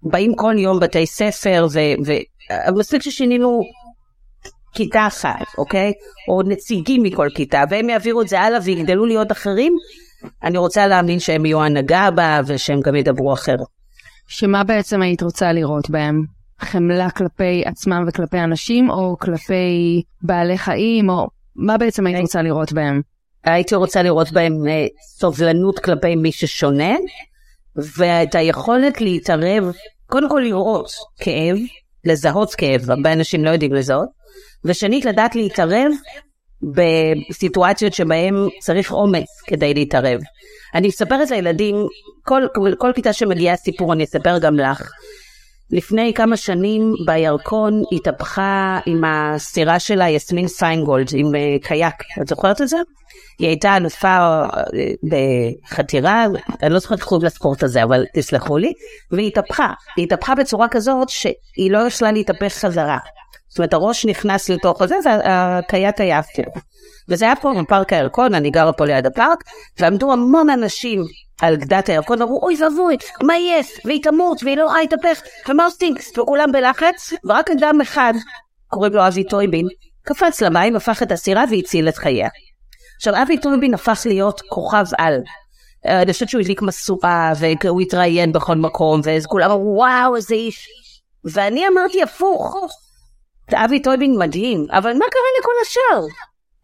באים 0.02 0.35
כל 0.35 0.55
יום 0.59 0.81
בתי 0.81 1.07
ספר, 1.07 1.66
ומספיק 2.68 3.02
ששינינו 3.02 3.61
כיתה 4.74 5.07
אחת, 5.07 5.46
אוקיי? 5.59 5.92
או 6.28 6.42
נציגים 6.42 7.02
מכל 7.02 7.28
כיתה, 7.35 7.64
והם 7.70 7.88
יעבירו 7.88 8.22
את 8.22 8.28
זה 8.28 8.40
הלאה 8.40 8.59
ויגדלו 8.62 9.07
להיות 9.07 9.33
אחרים, 9.33 9.76
אני 10.42 10.58
רוצה 10.58 10.87
להאמין 10.87 11.20
שהם 11.20 11.46
יהיו 11.46 11.62
הנהגה 11.62 12.00
הבאה 12.00 12.40
ושהם 12.46 12.80
גם 12.80 12.96
ידברו 12.96 13.32
אחרת. 13.32 13.66
שמה 14.26 14.64
בעצם 14.64 15.02
היית 15.02 15.22
רוצה 15.22 15.52
לראות 15.52 15.90
בהם? 15.90 16.24
חמלה 16.61 17.11
כלפי 17.11 17.62
עצמם 17.64 18.04
וכלפי 18.08 18.38
אנשים, 18.38 18.90
או 18.90 19.16
כלפי 19.18 20.02
בעלי 20.22 20.58
חיים, 20.58 21.08
או 21.11 21.26
מה 21.56 21.78
בעצם 21.78 22.06
היית 22.06 22.20
רוצה 22.20 22.42
לראות 22.42 22.72
בהם? 22.72 23.00
הייתי 23.44 23.74
רוצה 23.74 24.02
לראות 24.02 24.32
בהם 24.32 24.52
אה, 24.68 24.87
סובלנות 25.18 25.78
כלפי 25.78 26.16
מי 26.16 26.32
ששונה, 26.32 26.94
ואת 27.76 28.35
היכולת 28.35 29.00
להתערב, 29.00 29.64
קודם 30.06 30.30
כל 30.30 30.40
לראות 30.44 30.90
כאב, 31.20 31.56
לזהות 32.04 32.54
כאב, 32.54 32.90
הרבה 32.90 33.12
אנשים 33.12 33.44
לא 33.44 33.50
יודעים 33.50 33.72
לזהות, 33.72 34.08
ושנית 34.64 35.04
לדעת 35.04 35.35
להתערב 35.35 35.92
בסיטואציות 36.62 37.94
שבהן 37.94 38.35
צריך 38.61 38.92
אומץ 38.92 39.29
כדי 39.46 39.75
להתערב. 39.75 40.20
אני 40.75 40.88
מספרת 40.88 41.31
לילדים, 41.31 41.77
כל, 42.25 42.42
כל, 42.55 42.75
כל 42.79 42.92
כיתה 42.94 43.12
שמגיעה 43.12 43.57
סיפור 43.57 43.92
אני 43.92 44.05
אספר 44.05 44.38
גם 44.38 44.57
לך. 44.57 44.90
לפני 45.70 46.12
כמה 46.14 46.37
שנים 46.37 46.94
בירקון 47.07 47.83
התהפכה 47.92 48.79
עם 48.87 49.04
הסירה 49.04 49.79
שלה 49.79 50.08
יסמין 50.08 50.48
פיינגולד 50.48 51.08
עם 51.15 51.35
אה, 51.35 51.56
קייק, 51.63 51.94
את 52.23 52.29
זוכרת 52.29 52.60
את 52.63 52.69
זה? 52.69 52.77
היא 53.38 53.48
הייתה 53.48 53.77
אלופה 53.77 54.08
אה, 54.08 54.48
בחתירה, 55.08 56.27
אני 56.63 56.73
לא 56.73 56.79
זוכרת 56.79 56.98
איך 56.98 57.08
קוראים 57.08 57.27
לספורט 57.27 57.63
הזה, 57.63 57.83
אבל 57.83 58.04
תסלחו 58.15 58.58
לי, 58.58 58.73
והיא 59.10 59.29
התהפכה. 59.29 59.73
היא 59.96 60.04
התהפכה 60.04 60.35
בצורה 60.35 60.69
כזאת 60.69 61.08
שהיא 61.08 61.71
לא 61.71 61.79
יכלה 61.79 62.13
להתהפך 62.13 62.52
חזרה. 62.52 62.98
זאת 63.53 63.59
אומרת, 63.59 63.73
הראש 63.73 64.07
נכנס 64.07 64.48
לתוך 64.50 64.83
הזה, 64.83 64.94
והקייט 65.05 66.00
היה 66.00 66.19
הפוך. 66.19 66.65
וזה 67.09 67.25
היה 67.25 67.37
פה 67.37 67.53
בפארק 67.63 67.92
הירקון, 67.92 68.35
אני 68.35 68.50
גרה 68.50 68.73
פה 68.73 68.85
ליד 68.85 69.07
הפארק, 69.07 69.44
ועמדו 69.79 70.13
המון 70.13 70.50
אנשים 70.50 71.05
על 71.42 71.57
גדת 71.57 71.88
הירקון, 71.88 72.23
אמרו, 72.23 72.40
אוי 72.42 72.57
ואבוי, 72.63 72.96
מה 73.23 73.37
יש? 73.38 73.81
והיא 73.85 74.03
תמות, 74.03 74.42
והיא 74.42 74.57
לא 74.57 74.65
רואה 74.65 74.81
להתהפך, 74.81 75.23
ומה 75.48 75.65
עושים? 75.65 75.94
וכולם 76.19 76.53
בלחץ, 76.53 77.13
ורק 77.25 77.50
אדם 77.50 77.81
אחד, 77.81 78.15
קוראים 78.67 78.92
לו 78.92 79.07
אבי 79.07 79.25
טויבין, 79.25 79.67
קפץ 80.03 80.42
למים, 80.42 80.77
הפך 80.77 81.03
את 81.03 81.13
הסירה 81.13 81.44
והציל 81.50 81.88
את 81.88 81.96
חייה. 81.96 82.29
עכשיו, 82.96 83.23
אבי 83.23 83.38
טויבין 83.38 83.75
הפך 83.75 84.03
להיות 84.05 84.40
כוכב 84.48 84.85
על. 84.98 85.21
אה, 85.87 86.03
אני 86.03 86.13
חושבת 86.13 86.29
שהוא 86.29 86.40
הדליק 86.40 86.63
משואה, 86.63 87.33
והוא 87.38 87.81
התראיין 87.81 88.33
בכל 88.33 88.57
מקום, 88.57 89.00
וכולם 89.25 89.50
אמרו, 89.50 89.75
וואו, 89.77 90.17
איזה 90.17 90.35
איש. 90.35 90.69
ואני 91.25 91.69
אמרתי 91.69 92.03
הפוך, 92.03 92.57
אבי 93.55 93.83
טויבין 93.83 94.19
מדהים, 94.19 94.67
אבל 94.71 94.92
מה 94.92 95.05
קרה 95.11 95.40
לכל 95.40 95.53
השאר? 95.63 96.07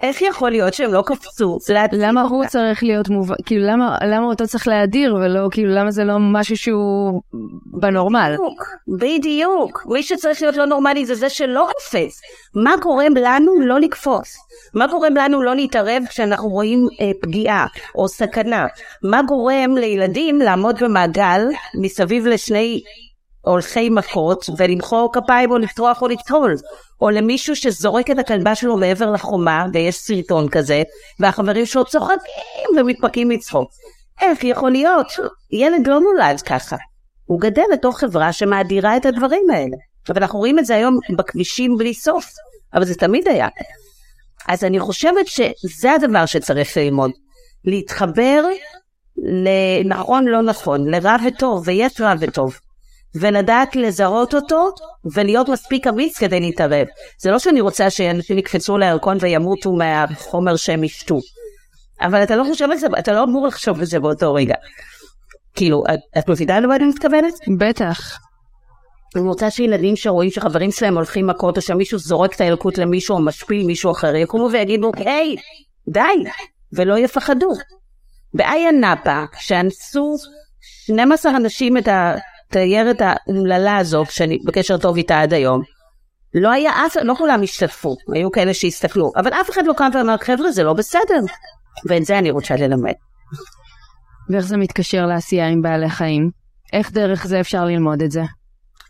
איך 0.00 0.22
יכול 0.22 0.50
להיות 0.50 0.74
שהם 0.74 0.92
לא 0.92 1.02
קפצו? 1.06 1.58
למה 1.92 2.22
הוא 2.22 2.46
צריך 2.46 2.82
להיות 2.82 3.08
מובן, 3.08 3.34
כאילו 3.46 3.66
למה, 3.66 3.98
למה 4.06 4.26
אותו 4.26 4.46
צריך 4.46 4.68
להדיר 4.68 5.14
ולא, 5.14 5.48
כאילו 5.50 5.74
למה 5.74 5.90
זה 5.90 6.04
לא 6.04 6.14
משהו 6.18 6.56
שהוא 6.56 7.22
בנורמל? 7.66 8.32
בדיוק, 8.32 8.66
בדיוק. 9.00 9.86
מי 9.86 10.02
שצריך 10.02 10.42
להיות 10.42 10.56
לא 10.56 10.66
נורמלי 10.66 11.06
זה 11.06 11.14
זה 11.14 11.28
שלא 11.28 11.68
קופץ. 11.74 12.20
מה 12.54 12.74
גורם 12.82 13.12
לנו 13.16 13.60
לא 13.60 13.80
לקפוץ? 13.80 14.36
מה 14.74 14.86
גורם 14.86 15.14
לנו 15.14 15.42
לא 15.42 15.54
להתערב 15.54 16.02
כשאנחנו 16.08 16.48
רואים 16.48 16.88
אה, 17.00 17.10
פגיעה 17.22 17.66
או 17.94 18.08
סכנה? 18.08 18.66
מה 19.02 19.22
גורם 19.22 19.76
לילדים 19.76 20.38
לעמוד 20.38 20.76
במעגל 20.80 21.40
מסביב 21.74 22.26
לשני 22.26 22.82
הולכי 23.48 23.88
מכות 23.88 24.46
ולמחוא 24.56 25.08
כפיים 25.12 25.50
או 25.50 25.58
לפתוח 25.58 26.02
או 26.02 26.08
לטהול? 26.08 26.54
או 27.00 27.10
למישהו 27.10 27.56
שזורק 27.56 28.10
את 28.10 28.18
הכלבה 28.18 28.54
שלו 28.54 28.76
מעבר 28.76 29.10
לחומה, 29.10 29.66
ויש 29.72 29.96
סרטון 29.96 30.48
כזה, 30.48 30.82
והחברים 31.20 31.66
שלו 31.66 31.84
צוחקים 31.84 32.70
ומתפקים 32.78 33.28
מצחוק. 33.28 33.70
איך 34.20 34.44
יכול 34.44 34.70
להיות? 34.70 35.06
ילד 35.50 35.86
לא 35.86 36.00
נולד 36.00 36.40
ככה. 36.40 36.76
הוא 37.24 37.40
גדל 37.40 37.62
לתוך 37.72 37.98
חברה 37.98 38.32
שמאדירה 38.32 38.96
את 38.96 39.06
הדברים 39.06 39.50
האלה. 39.50 39.76
אבל 40.08 40.22
אנחנו 40.22 40.38
רואים 40.38 40.58
את 40.58 40.66
זה 40.66 40.74
היום 40.74 40.98
בכבישים 41.16 41.76
בלי 41.76 41.94
סוף, 41.94 42.26
אבל 42.74 42.84
זה 42.84 42.94
תמיד 42.94 43.28
היה. 43.28 43.48
אז 44.48 44.64
אני 44.64 44.80
חושבת 44.80 45.26
שזה 45.26 45.92
הדבר 45.92 46.26
שצריך 46.26 46.76
ללמוד. 46.76 47.10
להתחבר 47.64 48.44
לנכון 49.16 50.24
לא 50.24 50.42
נכון, 50.42 50.88
לרע 50.88 51.16
וטוב, 51.26 51.62
ויש 51.66 52.00
רע 52.00 52.14
וטוב. 52.20 52.58
ולדעת 53.20 53.76
לזהות 53.76 54.34
אותו 54.34 54.70
ולהיות 55.14 55.48
מספיק 55.48 55.86
אמיץ 55.86 56.18
כדי 56.18 56.40
להתערב. 56.40 56.86
זה 57.18 57.30
לא 57.30 57.38
שאני 57.38 57.60
רוצה 57.60 57.90
שאנשים 57.90 58.38
יקפצו 58.38 58.78
לירקון 58.78 59.16
וימותו 59.20 59.72
מהחומר 59.72 60.56
שהם 60.56 60.84
ישתו. 60.84 61.18
אבל 62.00 62.22
אתה 62.22 62.36
לא 62.36 62.44
חושב 62.44 62.70
על 62.70 62.76
זה, 62.76 62.86
אתה 62.98 63.12
לא 63.12 63.24
אמור 63.24 63.46
לחשוב 63.46 63.78
על 63.78 63.84
זה 63.84 64.00
באותו 64.00 64.34
רגע. 64.34 64.54
כאילו, 65.54 65.84
את, 65.94 66.18
את 66.18 66.28
מבינה 66.28 66.60
למה 66.60 66.76
אני 66.76 66.84
מתכוונת? 66.84 67.34
בטח. 67.58 68.18
אני 69.16 69.28
רוצה 69.28 69.50
שילדים 69.50 69.96
שרואים 69.96 70.30
שחברים 70.30 70.70
שלהם 70.70 70.96
הולכים 70.96 71.26
מכות 71.26 71.56
או 71.56 71.62
שמישהו 71.62 71.98
זורק 71.98 72.34
את 72.34 72.40
הילקוט 72.40 72.78
למישהו 72.78 73.16
או 73.16 73.22
משפיל 73.22 73.66
מישהו 73.66 73.90
אחר 73.90 74.14
יקומו 74.14 74.48
ויגידו 74.52 74.92
היי 74.96 75.36
די 75.88 76.24
ולא 76.72 76.98
יפחדו. 76.98 77.52
באיה 78.34 78.72
נאפה 78.72 79.24
כשאנסו 79.32 80.16
12 80.60 81.36
אנשים 81.36 81.78
את 81.78 81.88
ה... 81.88 82.14
התיירת 82.48 82.96
האומללה 83.00 83.76
הזו, 83.76 84.04
שאני 84.10 84.38
בקשר 84.44 84.78
טוב 84.78 84.96
איתה 84.96 85.20
עד 85.20 85.34
היום, 85.34 85.62
לא 86.34 86.50
היה 86.50 86.70
אף, 86.86 86.96
לא 87.02 87.14
כולם 87.14 87.42
השתתפו, 87.42 87.96
היו 88.14 88.30
כאלה 88.30 88.54
שהסתכלו, 88.54 89.12
אבל 89.16 89.32
אף 89.32 89.50
אחד 89.50 89.66
לא 89.66 89.72
קם 89.76 89.90
ואמר, 89.94 90.16
חבר'ה, 90.16 90.52
זה 90.52 90.62
לא 90.62 90.72
בסדר. 90.72 91.20
ואת 91.88 92.04
זה 92.04 92.18
אני 92.18 92.30
רוצה 92.30 92.56
ללמד. 92.56 92.92
ואיך 94.30 94.46
זה 94.46 94.56
מתקשר 94.56 95.06
לעשייה 95.06 95.48
עם 95.48 95.62
בעלי 95.62 95.90
חיים? 95.90 96.30
איך 96.72 96.92
דרך 96.92 97.26
זה 97.26 97.40
אפשר 97.40 97.64
ללמוד 97.64 98.02
את 98.02 98.10
זה? 98.10 98.22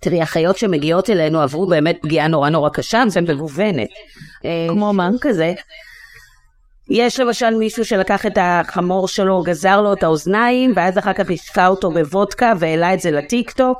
תראי, 0.00 0.22
החיות 0.22 0.58
שמגיעות 0.58 1.10
אלינו 1.10 1.40
עברו 1.40 1.66
באמת 1.66 1.98
פגיעה 2.02 2.28
נורא 2.28 2.48
נורא 2.48 2.70
קשה, 2.70 3.02
זה 3.08 3.20
מגוונת. 3.20 3.88
כמו 4.68 4.92
מה? 4.92 5.10
כזה. 5.20 5.54
יש 6.90 7.20
למשל 7.20 7.50
מישהו 7.50 7.84
שלקח 7.84 8.26
את 8.26 8.38
החמור 8.40 9.08
שלו, 9.08 9.42
גזר 9.42 9.80
לו 9.80 9.92
את 9.92 10.02
האוזניים, 10.02 10.72
ואז 10.76 10.98
אחר 10.98 11.12
כך 11.12 11.30
השקע 11.30 11.66
אותו 11.66 11.90
בוודקה 11.90 12.52
והעלה 12.58 12.94
את 12.94 13.00
זה 13.00 13.10
לטיק 13.10 13.50
טוק, 13.50 13.78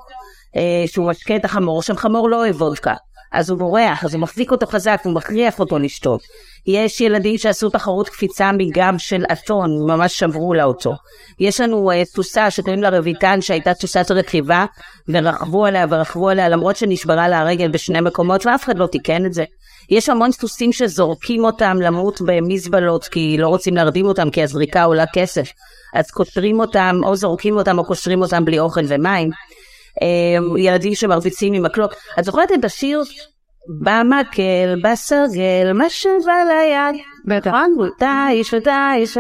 אה, 0.56 0.84
שהוא 0.86 1.06
משקה 1.10 1.36
את 1.36 1.44
החמור, 1.44 1.82
שם 1.82 1.96
חמור 1.96 2.30
לא 2.30 2.36
אוהב 2.36 2.62
וודקה. 2.62 2.94
אז 3.32 3.50
הוא 3.50 3.58
בורח, 3.58 4.04
אז 4.04 4.14
הוא 4.14 4.20
מחזיק 4.22 4.50
אותו 4.50 4.66
חזק, 4.66 5.00
הוא 5.04 5.12
מכריח 5.12 5.60
אותו 5.60 5.78
לשתות. 5.78 6.20
יש 6.66 7.00
ילדים 7.00 7.38
שעשו 7.38 7.70
תחרות 7.70 8.08
קפיצה 8.08 8.52
מגב 8.52 8.94
של 8.98 9.24
אתון, 9.32 9.70
ממש 9.90 10.18
שברו 10.18 10.54
לה 10.54 10.64
אותו. 10.64 10.94
יש 11.40 11.60
לנו 11.60 11.90
uh, 11.90 12.14
תוסה 12.14 12.50
שקוראים 12.50 12.82
לה 12.82 12.98
רויטן, 12.98 13.40
שהייתה 13.40 13.74
תוסת 13.74 14.10
רכיבה, 14.10 14.66
ורכבו 15.08 15.66
עליה 15.66 15.86
ורכבו 15.90 16.28
עליה, 16.28 16.48
למרות 16.48 16.76
שנשברה 16.76 17.28
לה 17.28 17.38
הרגל 17.38 17.68
בשני 17.68 18.00
מקומות, 18.00 18.46
ואף 18.46 18.64
אחד 18.64 18.78
לא 18.78 18.86
תיקן 18.86 19.26
את 19.26 19.32
זה. 19.32 19.44
יש 19.90 20.08
המון 20.08 20.32
סוסים 20.32 20.72
שזורקים 20.72 21.44
אותם 21.44 21.76
למות 21.80 22.20
במזבלות 22.26 23.04
כי 23.04 23.36
לא 23.38 23.48
רוצים 23.48 23.74
להרדים 23.74 24.06
אותם 24.06 24.30
כי 24.30 24.42
הזריקה 24.42 24.84
עולה 24.84 25.04
כסף. 25.14 25.48
אז 25.94 26.10
קושרים 26.10 26.60
אותם, 26.60 27.00
או 27.04 27.16
זורקים 27.16 27.56
אותם 27.56 27.78
או 27.78 27.84
קושרים 27.84 28.22
אותם 28.22 28.44
בלי 28.44 28.58
אוכל 28.58 28.80
ומים. 28.88 29.30
אמ, 30.02 30.56
ילדים 30.56 30.94
שמרביצים 30.94 31.52
עם 31.52 31.62
מקלות. 31.62 31.94
את 32.18 32.24
זוכרת 32.24 32.52
את 32.52 32.64
השיר 32.64 33.02
במקל, 33.82 34.80
בסרגל, 34.82 35.72
מה 35.74 35.90
שבא 35.90 36.32
ליד? 36.48 37.02
בטח. 37.26 37.50
תיש 37.98 38.54
ותיש, 38.54 39.18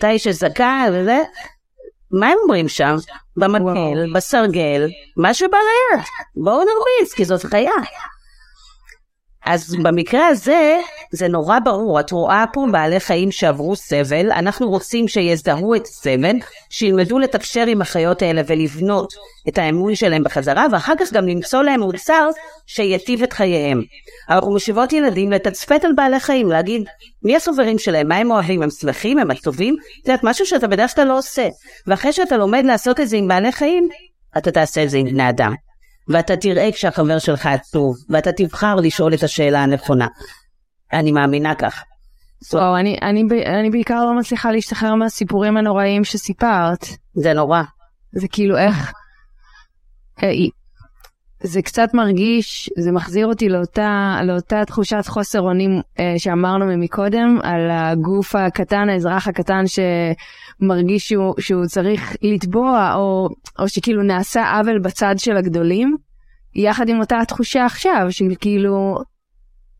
תיש 0.00 0.24
שזכה 0.24 0.86
וזה. 0.92 1.22
מה 2.20 2.28
הם 2.28 2.38
אומרים 2.42 2.68
שם? 2.68 2.96
במקל, 3.36 4.12
בסרגל, 4.14 4.88
מה 5.16 5.34
שבא 5.34 5.56
ליד. 5.56 6.04
בואו 6.36 6.58
נרביץ, 6.58 7.14
כי 7.14 7.24
זאת 7.24 7.42
חיה. 7.42 7.72
אז 9.46 9.76
במקרה 9.82 10.26
הזה, 10.26 10.80
זה 11.12 11.28
נורא 11.28 11.58
ברור, 11.58 12.00
את 12.00 12.10
רואה 12.10 12.44
פה 12.52 12.66
בעלי 12.72 13.00
חיים 13.00 13.30
שעברו 13.30 13.76
סבל, 13.76 14.32
אנחנו 14.32 14.68
רוצים 14.68 15.08
שיזדהו 15.08 15.74
את 15.74 15.86
הסבל, 15.86 16.36
שילמדו 16.70 17.18
לתקשר 17.18 17.66
עם 17.66 17.82
החיות 17.82 18.22
האלה 18.22 18.42
ולבנות 18.46 19.12
את 19.48 19.58
האמון 19.58 19.94
שלהם 19.94 20.24
בחזרה, 20.24 20.66
ואחר 20.72 20.92
כך 20.98 21.12
גם 21.12 21.28
למצוא 21.28 21.62
להם 21.62 21.80
מוצר 21.80 22.28
שיטיב 22.66 23.22
את 23.22 23.32
חייהם. 23.32 23.82
אנחנו 24.30 24.54
משיבות 24.54 24.92
ילדים 24.92 25.32
לתצפת 25.32 25.84
על 25.84 25.92
בעלי 25.96 26.20
חיים, 26.20 26.48
להגיד 26.48 26.82
מי 27.22 27.36
הסוברים 27.36 27.78
שלהם, 27.78 28.08
מה 28.08 28.16
הם 28.16 28.30
אוהבים, 28.30 28.62
הם 28.62 28.70
שמחים, 28.70 29.18
הם 29.18 29.30
עצובים, 29.30 29.76
זה 30.06 30.14
משהו 30.22 30.46
שאתה 30.46 30.68
בדרך 30.68 30.94
כלל 30.94 31.06
לא 31.06 31.18
עושה. 31.18 31.48
ואחרי 31.86 32.12
שאתה 32.12 32.36
לומד 32.36 32.64
לעשות 32.64 33.00
את 33.00 33.08
זה 33.08 33.16
עם 33.16 33.28
בעלי 33.28 33.52
חיים, 33.52 33.88
אתה 34.38 34.50
תעשה 34.50 34.82
את 34.82 34.90
זה 34.90 34.98
עם 34.98 35.06
בני 35.06 35.28
אדם. 35.28 35.54
ואתה 36.08 36.36
תראה 36.36 36.72
כשהחבר 36.72 37.18
שלך 37.18 37.46
עצוב, 37.46 37.96
ואתה 38.08 38.32
תבחר 38.32 38.74
לשאול 38.74 39.14
את 39.14 39.22
השאלה 39.22 39.62
הנכונה. 39.62 40.06
אני 40.92 41.12
מאמינה 41.12 41.54
כך. 41.54 41.84
וואו, 42.52 42.76
אני, 42.76 42.98
אני, 43.02 43.24
אני 43.46 43.70
בעיקר 43.70 44.04
לא 44.04 44.18
מצליחה 44.18 44.52
להשתחרר 44.52 44.94
מהסיפורים 44.94 45.56
הנוראים 45.56 46.04
שסיפרת. 46.04 46.86
זה 47.14 47.32
נורא. 47.32 47.62
זה 48.12 48.28
כאילו 48.28 48.58
איך... 48.58 48.92
זה 51.42 51.62
קצת 51.62 51.94
מרגיש, 51.94 52.70
זה 52.78 52.92
מחזיר 52.92 53.26
אותי 53.26 53.48
לאותה, 53.48 54.20
לאותה 54.24 54.64
תחושת 54.64 55.06
חוסר 55.06 55.40
אונים 55.40 55.80
אה, 56.00 56.14
שאמרנו 56.18 56.76
מקודם, 56.78 57.38
על 57.42 57.70
הגוף 57.70 58.34
הקטן, 58.34 58.88
האזרח 58.88 59.28
הקטן 59.28 59.64
שמרגיש 59.66 61.08
שהוא, 61.08 61.34
שהוא 61.38 61.66
צריך 61.66 62.16
לתבוע, 62.22 62.94
או, 62.94 63.28
או 63.58 63.68
שכאילו 63.68 64.02
נעשה 64.02 64.58
עוול 64.58 64.78
בצד 64.78 65.14
של 65.18 65.36
הגדולים, 65.36 65.96
יחד 66.54 66.88
עם 66.88 67.00
אותה 67.00 67.18
תחושה 67.28 67.66
עכשיו, 67.66 68.06
של 68.10 68.34
כאילו, 68.40 68.96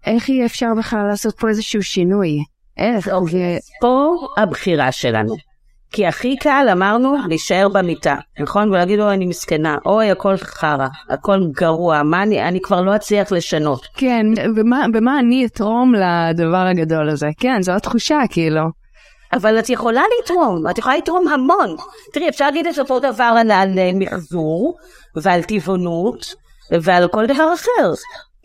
איך 0.07 0.29
יהיה 0.29 0.47
אפשר 0.47 0.69
בכלל 0.79 1.07
לעשות 1.09 1.39
פה 1.39 1.49
איזשהו 1.49 1.83
שינוי? 1.83 2.39
איך? 2.77 3.09
אוקיי, 3.09 3.59
פה 3.81 4.15
הבחירה 4.39 4.93
שלנו. 4.93 5.50
כי 5.93 6.07
הכי 6.07 6.37
קל 6.37 6.69
אמרנו 6.73 7.17
להישאר 7.29 7.69
במיטה, 7.69 8.17
נכון? 8.41 8.69
ולהגיד 8.71 8.99
לו 8.99 9.11
אני 9.11 9.27
מסכנה, 9.27 9.79
אוי 9.87 10.11
הכל 10.11 10.37
חרא, 10.37 10.87
הכל 11.11 11.41
גרוע, 11.53 12.03
מה 12.03 12.23
אני, 12.23 12.49
אני 12.49 12.61
כבר 12.61 12.81
לא 12.81 12.97
אצליח 12.97 13.33
לשנות. 13.33 13.87
כן, 13.97 14.27
במה, 14.57 14.87
במה 14.93 15.19
אני 15.19 15.47
אתרום 15.47 15.95
לדבר 15.95 16.67
הגדול 16.71 17.09
הזה? 17.11 17.29
כן, 17.39 17.63
זו 17.63 17.73
התחושה 17.73 18.19
כאילו. 18.31 18.63
אבל 19.33 19.59
את 19.59 19.71
יכולה 19.71 20.03
לתרום, 20.23 20.69
את 20.71 20.79
יכולה 20.79 20.97
לתרום 20.97 21.29
המון. 21.29 21.77
תראי, 22.13 22.29
אפשר 22.29 22.45
להגיד 22.45 22.67
את 22.67 22.79
אותו 22.79 22.99
דבר 22.99 23.35
על, 23.39 23.51
על 23.51 23.79
מחזור 23.95 24.77
ועל 25.17 25.43
טבעונות 25.43 26.35
ועל 26.83 27.09
כל 27.09 27.27
דבר 27.27 27.55
אחר. 27.55 27.93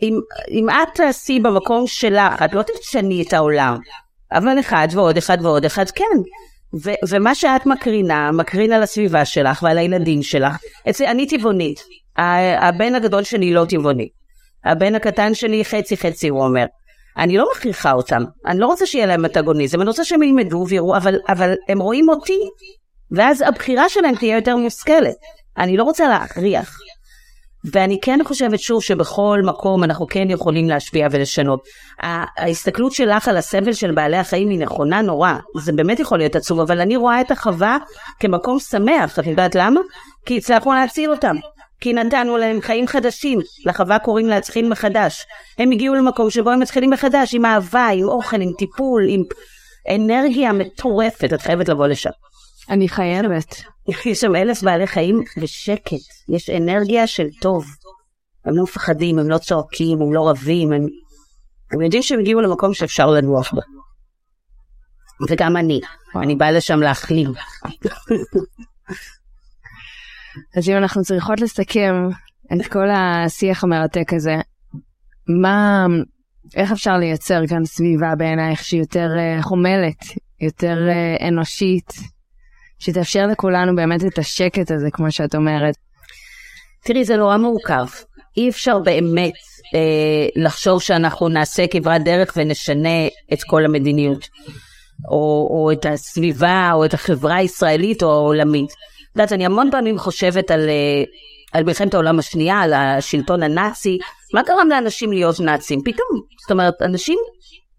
אם, 0.02 0.20
אם 0.50 0.70
את 0.70 0.94
תעשי 0.94 1.40
במקום 1.40 1.86
שלך, 1.86 2.42
את 2.44 2.52
לא 2.52 2.62
תשני 2.62 3.24
את 3.28 3.32
העולם. 3.32 3.76
אבל 4.32 4.60
אחד 4.60 4.88
ועוד 4.90 5.16
אחד 5.16 5.38
ועוד 5.42 5.64
אחד 5.64 5.90
כן. 5.90 6.04
ו- 6.74 7.08
ומה 7.08 7.34
שאת 7.34 7.66
מקרינה, 7.66 8.32
מקרין 8.32 8.72
על 8.72 8.82
הסביבה 8.82 9.24
שלך 9.24 9.62
ועל 9.62 9.78
הילדים 9.78 10.22
שלך. 10.22 10.56
אצלי, 10.90 11.08
אני 11.08 11.26
טבעונית. 11.26 11.80
הבן 12.58 12.94
הגדול 12.94 13.22
שלי 13.22 13.52
לא 13.52 13.64
טבעוני. 13.68 14.08
הבן 14.64 14.94
הקטן 14.94 15.34
שלי 15.34 15.64
חצי 15.64 15.96
חצי, 15.96 16.28
הוא 16.28 16.44
אומר. 16.44 16.64
אני 17.18 17.36
לא 17.36 17.48
מכריחה 17.52 17.92
אותם, 17.92 18.22
אני 18.46 18.58
לא 18.58 18.66
רוצה 18.66 18.86
שיהיה 18.86 19.06
להם 19.06 19.24
אנטגוניזם, 19.24 19.80
אני 19.80 19.88
רוצה 19.88 20.04
שהם 20.04 20.22
ילמדו 20.22 20.64
ויראו, 20.68 20.96
אבל, 20.96 21.14
אבל 21.28 21.54
הם 21.68 21.78
רואים 21.78 22.08
אותי, 22.08 22.38
ואז 23.10 23.42
הבחירה 23.42 23.88
שלהם 23.88 24.14
תהיה 24.14 24.36
יותר 24.36 24.56
מושכלת. 24.56 25.14
אני 25.58 25.76
לא 25.76 25.84
רוצה 25.84 26.08
להכריח. 26.08 26.78
ואני 27.72 27.98
כן 28.02 28.18
חושבת 28.24 28.60
שוב 28.60 28.82
שבכל 28.82 29.40
מקום 29.44 29.84
אנחנו 29.84 30.06
כן 30.06 30.30
יכולים 30.30 30.68
להשפיע 30.68 31.08
ולשנות. 31.10 31.64
ההסתכלות 32.38 32.92
שלך 32.92 33.28
על 33.28 33.36
הסבל 33.36 33.72
של 33.72 33.92
בעלי 33.92 34.16
החיים 34.16 34.48
היא 34.48 34.58
נכונה 34.58 35.02
נורא, 35.02 35.32
זה 35.56 35.72
באמת 35.72 36.00
יכול 36.00 36.18
להיות 36.18 36.36
עצוב, 36.36 36.60
אבל 36.60 36.80
אני 36.80 36.96
רואה 36.96 37.20
את 37.20 37.30
החווה 37.30 37.78
כמקום 38.20 38.58
שמח, 38.58 39.18
את 39.18 39.26
יודעת 39.26 39.54
למה? 39.54 39.80
כי 40.26 40.36
הצלחנו 40.36 40.72
להציל 40.72 41.10
אותם. 41.10 41.36
כי 41.80 41.92
נתנו 41.92 42.36
להם 42.36 42.60
חיים 42.60 42.86
חדשים, 42.86 43.38
לחווה 43.66 43.98
קוראים 43.98 44.26
להתחיל 44.26 44.68
מחדש. 44.68 45.26
הם 45.58 45.70
הגיעו 45.70 45.94
למקום 45.94 46.30
שבו 46.30 46.50
הם 46.50 46.60
מתחילים 46.60 46.90
מחדש, 46.90 47.34
עם 47.34 47.44
אהבה, 47.44 47.86
עם 47.86 48.08
אוכל, 48.08 48.40
עם 48.40 48.52
טיפול, 48.58 49.04
עם 49.08 49.22
אנרגיה 49.94 50.52
מטורפת, 50.52 51.32
את 51.34 51.40
חייבת 51.40 51.68
לבוא 51.68 51.86
לשם. 51.86 52.10
אני 52.70 52.88
חייבת. 52.88 53.62
יש 54.06 54.20
שם 54.20 54.36
אלף 54.36 54.62
בעלי 54.62 54.86
חיים 54.86 55.22
בשקט, 55.42 55.92
יש 56.28 56.50
אנרגיה 56.50 57.06
של 57.06 57.26
טוב. 57.40 57.66
הם 58.44 58.56
לא 58.56 58.62
מפחדים, 58.62 59.18
הם 59.18 59.30
לא 59.30 59.38
צועקים, 59.38 60.02
הם 60.02 60.12
לא 60.12 60.28
רבים, 60.28 60.72
הם, 60.72 60.86
הם 61.72 61.80
יודעים 61.80 62.02
שהם 62.02 62.20
הגיעו 62.20 62.40
למקום 62.40 62.74
שאפשר 62.74 63.06
לנוח 63.06 63.54
בו. 63.54 63.60
וגם 65.28 65.56
אני, 65.56 65.80
אני 66.22 66.34
באה 66.34 66.50
לשם 66.50 66.80
להחלים. 66.80 67.32
אז 70.56 70.68
אם 70.68 70.76
אנחנו 70.76 71.02
צריכות 71.02 71.40
לסכם 71.40 71.94
את 72.52 72.66
כל 72.66 72.88
השיח 72.90 73.64
המרתק 73.64 74.12
הזה, 74.12 74.34
מה, 75.42 75.86
איך 76.56 76.72
אפשר 76.72 76.96
לייצר 76.96 77.46
כאן 77.48 77.64
סביבה 77.64 78.14
בעינייך 78.18 78.64
שהיא 78.64 78.80
יותר 78.80 79.08
uh, 79.16 79.42
חומלת, 79.42 80.04
יותר 80.40 80.76
uh, 80.88 81.24
אנושית, 81.28 81.92
שתאפשר 82.78 83.26
לכולנו 83.26 83.76
באמת 83.76 84.04
את 84.04 84.18
השקט 84.18 84.70
הזה, 84.70 84.90
כמו 84.92 85.12
שאת 85.12 85.34
אומרת? 85.34 85.74
תראי, 86.84 87.04
זה 87.04 87.16
נורא 87.16 87.36
מורכב. 87.36 87.86
אי 88.36 88.48
אפשר 88.48 88.78
באמת 88.78 89.32
אה, 89.74 90.42
לחשוב 90.42 90.82
שאנחנו 90.82 91.28
נעשה 91.28 91.66
כברת 91.66 92.04
דרך 92.04 92.32
ונשנה 92.36 93.06
את 93.32 93.42
כל 93.42 93.64
המדיניות, 93.64 94.28
או, 95.08 95.48
או 95.50 95.72
את 95.72 95.86
הסביבה, 95.86 96.70
או 96.74 96.84
את 96.84 96.94
החברה 96.94 97.36
הישראלית 97.36 98.02
או 98.02 98.12
העולמית. 98.12 98.70
את 98.70 99.16
יודעת, 99.16 99.32
אני 99.32 99.46
המון 99.46 99.70
פעמים 99.70 99.98
חושבת 99.98 100.50
על, 100.50 100.68
אה, 100.68 101.04
על 101.52 101.64
מלחמת 101.64 101.94
העולם 101.94 102.18
השנייה, 102.18 102.60
על 102.60 102.72
השלטון 102.72 103.42
הנאצי, 103.42 103.98
מה 104.34 104.42
גרם 104.42 104.68
לאנשים 104.68 105.12
להיות 105.12 105.40
נאצים? 105.40 105.80
פתאום, 105.84 106.20
זאת 106.42 106.50
אומרת, 106.50 106.74
אנשים 106.82 107.18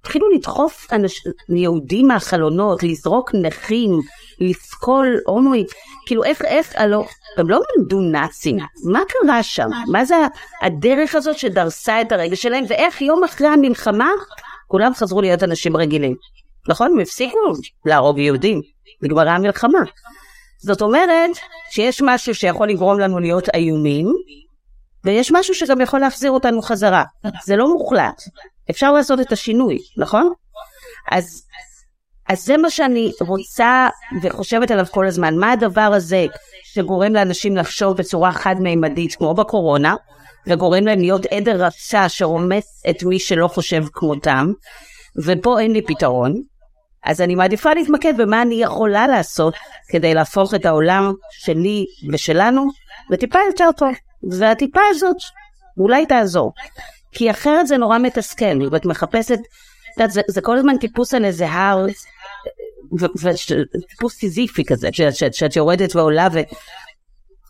התחילו 0.08 0.30
לדחוף 0.30 0.88
אנש... 0.94 1.24
יהודים 1.50 2.08
מהחלונות, 2.08 2.84
לזרוק 2.84 3.32
נכים, 3.34 3.92
לסקול 4.40 5.20
הומואים, 5.26 5.66
כאילו 6.06 6.24
איך, 6.24 6.42
איך, 6.42 6.74
הלא, 6.76 7.06
הם 7.38 7.50
לא 7.50 7.60
נולדו 7.78 8.00
נאצים, 8.00 8.58
מה 8.92 9.00
קרה 9.08 9.44
שם? 9.44 9.70
מה 9.92 10.06
זה 10.06 10.16
הדרך 10.62 11.16
הזאת 11.16 11.38
שדרסה 11.38 12.02
את 12.02 12.12
הרגע 12.12 12.36
שלהם, 12.36 12.64
ואיך 12.68 13.02
יום 13.02 13.24
אחרי 13.24 13.48
המלחמה 13.48 14.10
כולם 14.68 14.94
חזרו 14.94 15.22
להיות 15.22 15.44
אנשים 15.44 15.78
רגילים. 15.78 16.16
נכון? 16.70 16.92
הם 16.92 17.00
הפסיקו 17.00 17.38
להרוג 17.86 18.20
יהודים, 18.20 18.62
נגמרה 19.02 19.36
המלחמה. 19.36 19.80
זאת 20.58 20.82
אומרת 20.82 21.30
שיש 21.72 22.02
משהו 22.06 22.36
שיכול 22.36 22.70
לגרום 22.70 23.00
לנו 23.00 23.20
להיות 23.20 23.50
איומים, 23.54 24.14
ויש 25.08 25.32
משהו 25.32 25.56
שגם 25.56 25.82
יכול 25.82 26.00
להחזיר 26.00 26.32
אותנו 26.32 26.62
חזרה. 26.62 27.04
זה 27.46 27.56
לא 27.56 27.68
מוחלט. 27.74 28.22
אפשר 28.70 28.92
לעשות 28.92 29.20
את 29.20 29.32
השינוי, 29.32 29.78
נכון? 29.98 30.34
אז, 31.12 31.44
אז 32.30 32.46
זה 32.46 32.58
מה 32.58 32.70
שאני 32.70 33.12
רוצה 33.20 33.88
וחושבת 34.22 34.72
עליו 34.72 34.86
כל 34.92 35.08
הזמן. 35.08 35.36
מה 35.36 35.52
הדבר 35.52 35.82
הזה 35.82 36.26
שגורם 36.64 37.14
לאנשים 37.14 37.58
לחשוב 37.58 37.98
בצורה 37.98 38.32
חד-מימדית, 38.32 39.16
כמו 39.16 39.34
בקורונה, 39.34 39.96
וגורם 40.48 40.86
להם 40.86 41.00
להיות 41.00 41.26
עדר 41.26 41.66
רצה 41.66 42.10
שרומס 42.10 42.84
את 42.90 43.04
מי 43.04 43.20
שלא 43.20 43.48
חושב 43.48 43.84
כמותם, 43.94 44.52
ופה 45.26 45.60
אין 45.60 45.72
לי 45.72 45.82
פתרון. 45.82 46.42
אז 47.06 47.22
אני 47.22 47.36
מעדיפה 47.36 47.74
להתמקד 47.74 48.18
במה 48.18 48.42
אני 48.42 48.56
יכולה 48.56 49.08
לעשות 49.08 49.54
כדי 49.90 50.14
להפוך 50.14 50.54
את 50.54 50.66
העולם 50.66 51.14
שלי 51.32 51.86
ושלנו 52.12 52.66
לטיפה 53.10 53.40
יותר 53.50 53.70
טוב. 53.78 53.94
והטיפה 54.24 54.82
הזאת 54.90 55.18
אולי 55.78 56.06
תעזור. 56.06 56.54
כי 57.12 57.32
אחרת 57.32 57.68
זה 57.68 57.78
נורא 57.78 57.98
מתסכל, 57.98 58.68
ואת 58.72 58.86
מחפשת, 58.86 59.40
את 59.40 59.98
יודעת, 59.98 60.12
זה, 60.12 60.22
זה 60.28 60.42
כל 60.42 60.58
הזמן 60.58 60.78
טיפוס 60.78 61.14
על 61.14 61.26
איזה 61.26 61.50
הר, 61.50 61.86
וטיפוס 63.22 64.16
סיזיפי 64.16 64.64
כזה, 64.66 64.90
שאת 65.32 65.56
יורדת 65.56 65.96
ועולה, 65.96 66.28
ו... 66.34 66.40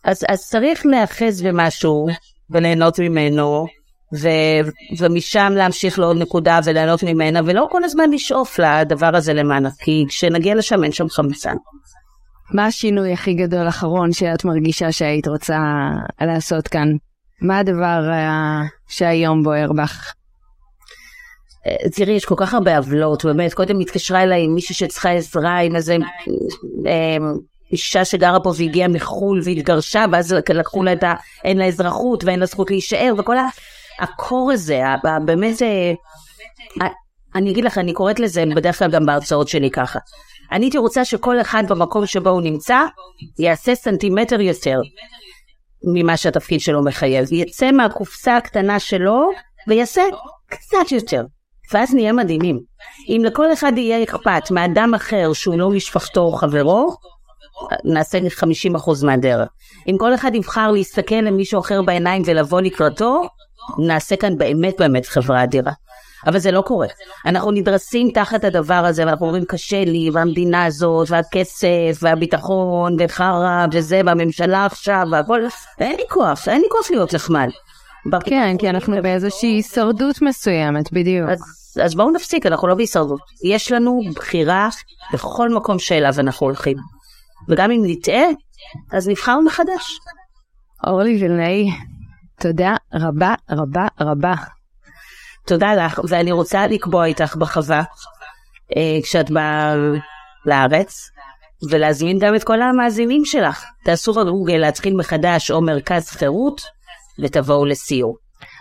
אז, 0.04 0.24
אז 0.28 0.48
צריך 0.48 0.86
להיאחז 0.86 1.42
במשהו 1.42 2.06
וליהנות 2.50 2.98
ממנו, 2.98 3.66
ו, 4.14 4.28
ומשם 4.98 5.52
להמשיך 5.56 5.98
לעוד 5.98 6.16
נקודה 6.16 6.60
וליהנות 6.64 7.02
ממנה, 7.02 7.40
ולא 7.44 7.68
כל 7.70 7.84
הזמן 7.84 8.10
לשאוף 8.10 8.58
לדבר 8.58 9.16
הזה 9.16 9.32
למעלה, 9.32 9.68
כי 9.78 10.04
כשנגיע 10.08 10.54
לשם 10.54 10.84
אין 10.84 10.92
שם 10.92 11.08
חמצן. 11.08 11.56
מה 12.52 12.66
השינוי 12.66 13.12
הכי 13.12 13.34
גדול 13.34 13.66
האחרון 13.66 14.12
שאת 14.12 14.44
מרגישה 14.44 14.92
שהיית 14.92 15.28
רוצה 15.28 15.58
לעשות 16.20 16.68
כאן? 16.68 16.88
מה 17.42 17.58
הדבר 17.58 18.10
uh, 18.10 18.68
שהיום 18.88 19.42
בוער 19.42 19.72
בך? 19.72 20.12
אה, 21.66 21.90
תראי, 21.90 22.12
יש 22.12 22.24
כל 22.24 22.34
כך 22.38 22.54
הרבה 22.54 22.76
עוולות, 22.76 23.24
באמת, 23.24 23.54
קודם 23.54 23.80
התקשרה 23.80 24.22
אליי 24.22 24.46
מישהי 24.46 24.74
שצריכה 24.74 25.10
עזרה 25.10 25.58
עם 25.58 25.76
איזה 25.76 25.96
אה, 26.86 27.16
אישה 27.72 28.04
שגרה 28.04 28.40
פה 28.40 28.52
והגיעה 28.56 28.88
מחו"ל 28.88 29.40
והתגרשה, 29.44 30.04
ואז 30.12 30.32
לקחו 30.54 30.82
לה 30.82 30.92
את 30.92 31.02
ה... 31.02 31.14
אין 31.44 31.58
לה 31.58 31.66
אזרחות 31.66 32.24
ואין 32.24 32.40
לה 32.40 32.46
זכות 32.46 32.70
להישאר, 32.70 33.12
וכל 33.18 33.36
הקור 33.98 34.50
הזה, 34.52 34.82
באמת, 35.24 35.62
אני 37.34 37.50
אגיד 37.50 37.64
לך, 37.64 37.78
אני 37.78 37.92
קוראת 37.92 38.20
לזה 38.20 38.44
בדרך 38.56 38.78
כלל 38.78 38.90
גם 38.90 39.06
בהרצאות 39.06 39.48
שלי 39.48 39.70
ככה. 39.70 39.98
אני 40.52 40.64
הייתי 40.64 40.78
רוצה 40.78 41.04
שכל 41.04 41.40
אחד 41.40 41.62
במקום 41.68 42.06
שבו 42.06 42.30
הוא 42.30 42.42
נמצא 42.42 42.80
יעשה 43.38 43.74
סנטימטר 43.74 44.40
יותר 44.40 44.80
ממה 45.84 46.16
שהתפקיד 46.16 46.60
שלו 46.60 46.84
מחייב. 46.84 47.32
יצא 47.32 47.70
מהקופסה 47.70 48.36
הקטנה 48.36 48.80
שלו 48.80 49.30
ויעשה 49.68 50.02
קצת 50.46 50.92
יותר. 50.92 51.24
ואז 51.72 51.94
נהיה 51.94 52.12
מדהימים. 52.12 52.60
אם 53.08 53.22
לכל 53.24 53.52
אחד 53.52 53.72
יהיה 53.76 54.02
אכפת 54.02 54.50
מאדם 54.50 54.94
אחר 54.94 55.32
שהוא 55.32 55.58
לא 55.58 55.70
משפחתו 55.70 56.20
או 56.20 56.32
חברו, 56.32 56.96
נעשה 57.84 58.18
50% 58.18 59.06
מהדרך. 59.06 59.48
אם 59.88 59.96
כל 59.98 60.14
אחד 60.14 60.34
יבחר 60.34 60.70
להסתכל 60.70 61.14
למישהו 61.14 61.60
אחר 61.60 61.82
בעיניים 61.82 62.22
ולבוא 62.26 62.60
לקראתו, 62.60 63.22
נעשה 63.78 64.16
כאן 64.16 64.38
באמת 64.38 64.74
באמת 64.78 65.06
חברה 65.06 65.42
אדירה. 65.42 65.72
אבל 66.26 66.38
זה 66.38 66.50
לא 66.50 66.60
קורה. 66.60 66.86
אנחנו 67.26 67.50
נדרסים 67.50 68.10
תחת 68.10 68.44
הדבר 68.44 68.74
הזה, 68.74 69.06
ואנחנו 69.06 69.26
אומרים 69.26 69.44
קשה 69.44 69.84
לי, 69.84 70.10
והמדינה 70.12 70.64
הזאת, 70.64 71.10
והכסף, 71.10 71.98
והביטחון, 72.02 72.96
וחרא, 72.98 73.66
וזה, 73.72 74.00
והממשלה 74.06 74.64
עכשיו, 74.64 75.06
והכל, 75.12 75.40
אין 75.78 75.96
לי 75.96 76.04
כוח, 76.08 76.48
אין 76.48 76.60
לי 76.60 76.66
כוח 76.70 76.90
להיות 76.90 77.14
נחמד. 77.14 77.48
כן, 78.24 78.56
כי 78.58 78.70
אנחנו 78.70 79.02
באיזושהי 79.02 79.48
הישרדות 79.48 80.22
מסוימת, 80.22 80.92
בדיוק. 80.92 81.28
אז, 81.30 81.40
אז 81.84 81.94
בואו 81.94 82.10
נפסיק, 82.10 82.46
אנחנו 82.46 82.68
לא 82.68 82.74
בהישרדות. 82.74 83.20
יש 83.44 83.72
לנו 83.72 84.00
בחירה 84.14 84.68
בכל 85.12 85.48
מקום 85.48 85.78
שאליו 85.78 86.12
אנחנו 86.18 86.46
הולכים. 86.46 86.76
וגם 87.48 87.70
אם 87.70 87.82
נטעה, 87.84 88.24
אז 88.92 89.08
נבחר 89.08 89.40
מחדש. 89.40 89.98
אורלי 90.86 91.22
וילנאי, 91.22 91.70
תודה 92.40 92.76
רבה 92.94 93.34
רבה 93.50 93.86
רבה. 94.00 94.34
תודה 95.48 95.74
לך, 95.74 96.00
ואני 96.08 96.32
רוצה 96.32 96.66
לקבוע 96.66 97.04
איתך 97.04 97.36
בחווה 97.36 97.82
אה, 98.76 98.98
כשאת 99.02 99.30
באה 99.30 99.74
לארץ, 100.46 101.10
ולהזמין 101.70 102.18
גם 102.18 102.34
את 102.34 102.44
כל 102.44 102.62
המאזינים 102.62 103.24
שלך. 103.24 103.64
תעשו 103.84 104.12
בגוגל 104.12 104.56
להתחיל 104.56 104.96
מחדש 104.96 105.50
או 105.50 105.60
מרכז 105.60 106.08
חירות, 106.08 106.60
ותבואו 107.18 107.64
לסיור. 107.64 108.16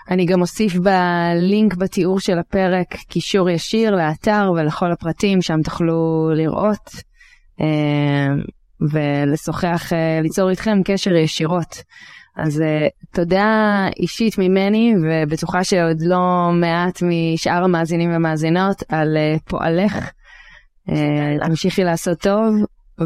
אני 0.10 0.26
גם 0.26 0.42
אוסיף 0.42 0.74
בלינק 0.76 1.76
בתיאור 1.76 2.20
של 2.20 2.40
הפרק 2.40 2.96
קישור 3.10 3.50
ישיר 3.50 3.96
לאתר 3.96 4.52
ולכל 4.56 4.92
הפרטים, 4.92 5.42
שם 5.42 5.62
תוכלו 5.64 6.30
לראות 6.36 6.90
אה, 7.62 8.28
ולשוחח, 8.92 9.94
אה, 9.94 10.20
ליצור 10.22 10.50
איתכם 10.50 10.82
קשר 10.86 11.16
ישירות. 11.16 11.84
אז 12.38 12.60
uh, 12.60 13.08
תודה 13.14 13.88
אישית 14.00 14.38
ממני, 14.38 14.94
ובטוחה 15.04 15.64
שעוד 15.64 16.02
לא 16.02 16.50
מעט 16.54 17.02
משאר 17.02 17.64
המאזינים 17.64 18.12
והמאזינות 18.12 18.84
על 18.90 19.18
uh, 19.18 19.40
פועלך. 19.50 20.10
Uh, 20.90 20.94
תמשיכי 21.46 21.84
לעשות 21.84 22.20
טוב, 22.20 22.56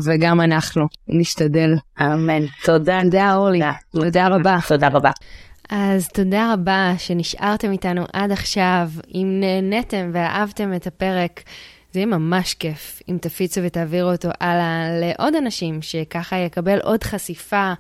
וגם 0.06 0.42
אנחנו 0.42 0.86
נשתדל. 1.08 1.74
אמן. 2.02 2.46
תודה. 2.64 3.00
תודה 3.04 3.36
אורלי. 3.36 3.62
תודה 3.92 4.28
רבה. 4.28 4.58
תודה 4.68 4.88
רבה. 4.88 5.12
אז 5.70 6.08
תודה 6.08 6.54
רבה 6.54 6.94
שנשארתם 6.98 7.72
איתנו 7.72 8.06
עד 8.14 8.32
עכשיו. 8.32 8.90
אם 9.14 9.38
נהניתם 9.40 10.10
ואהבתם 10.14 10.74
את 10.74 10.88
הפרק, 10.88 11.44
זה 11.94 12.00
יהיה 12.00 12.06
ממש 12.06 12.54
כיף 12.54 13.02
אם 13.10 13.18
תפיצו 13.22 13.62
ותעבירו 13.64 14.12
אותו 14.12 14.30
הלאה 14.40 14.88
לעוד 15.00 15.36
אנשים, 15.36 15.82
שככה 15.82 16.38
יקבל 16.38 16.80
עוד 16.80 17.04
חשיפה, 17.04 17.58
אה, 17.58 17.74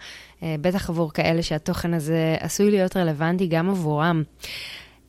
בטח 0.43 0.89
עבור 0.89 1.13
כאלה 1.13 1.43
שהתוכן 1.43 1.93
הזה 1.93 2.35
עשוי 2.39 2.71
להיות 2.71 2.97
רלוונטי 2.97 3.47
גם 3.47 3.69
עבורם. 3.69 4.23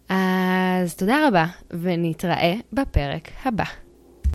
אז 0.09 0.95
תודה 0.97 1.29
רבה, 1.29 1.47
ונתראה 1.71 2.55
בפרק 2.73 3.29
הבא. 3.45 3.65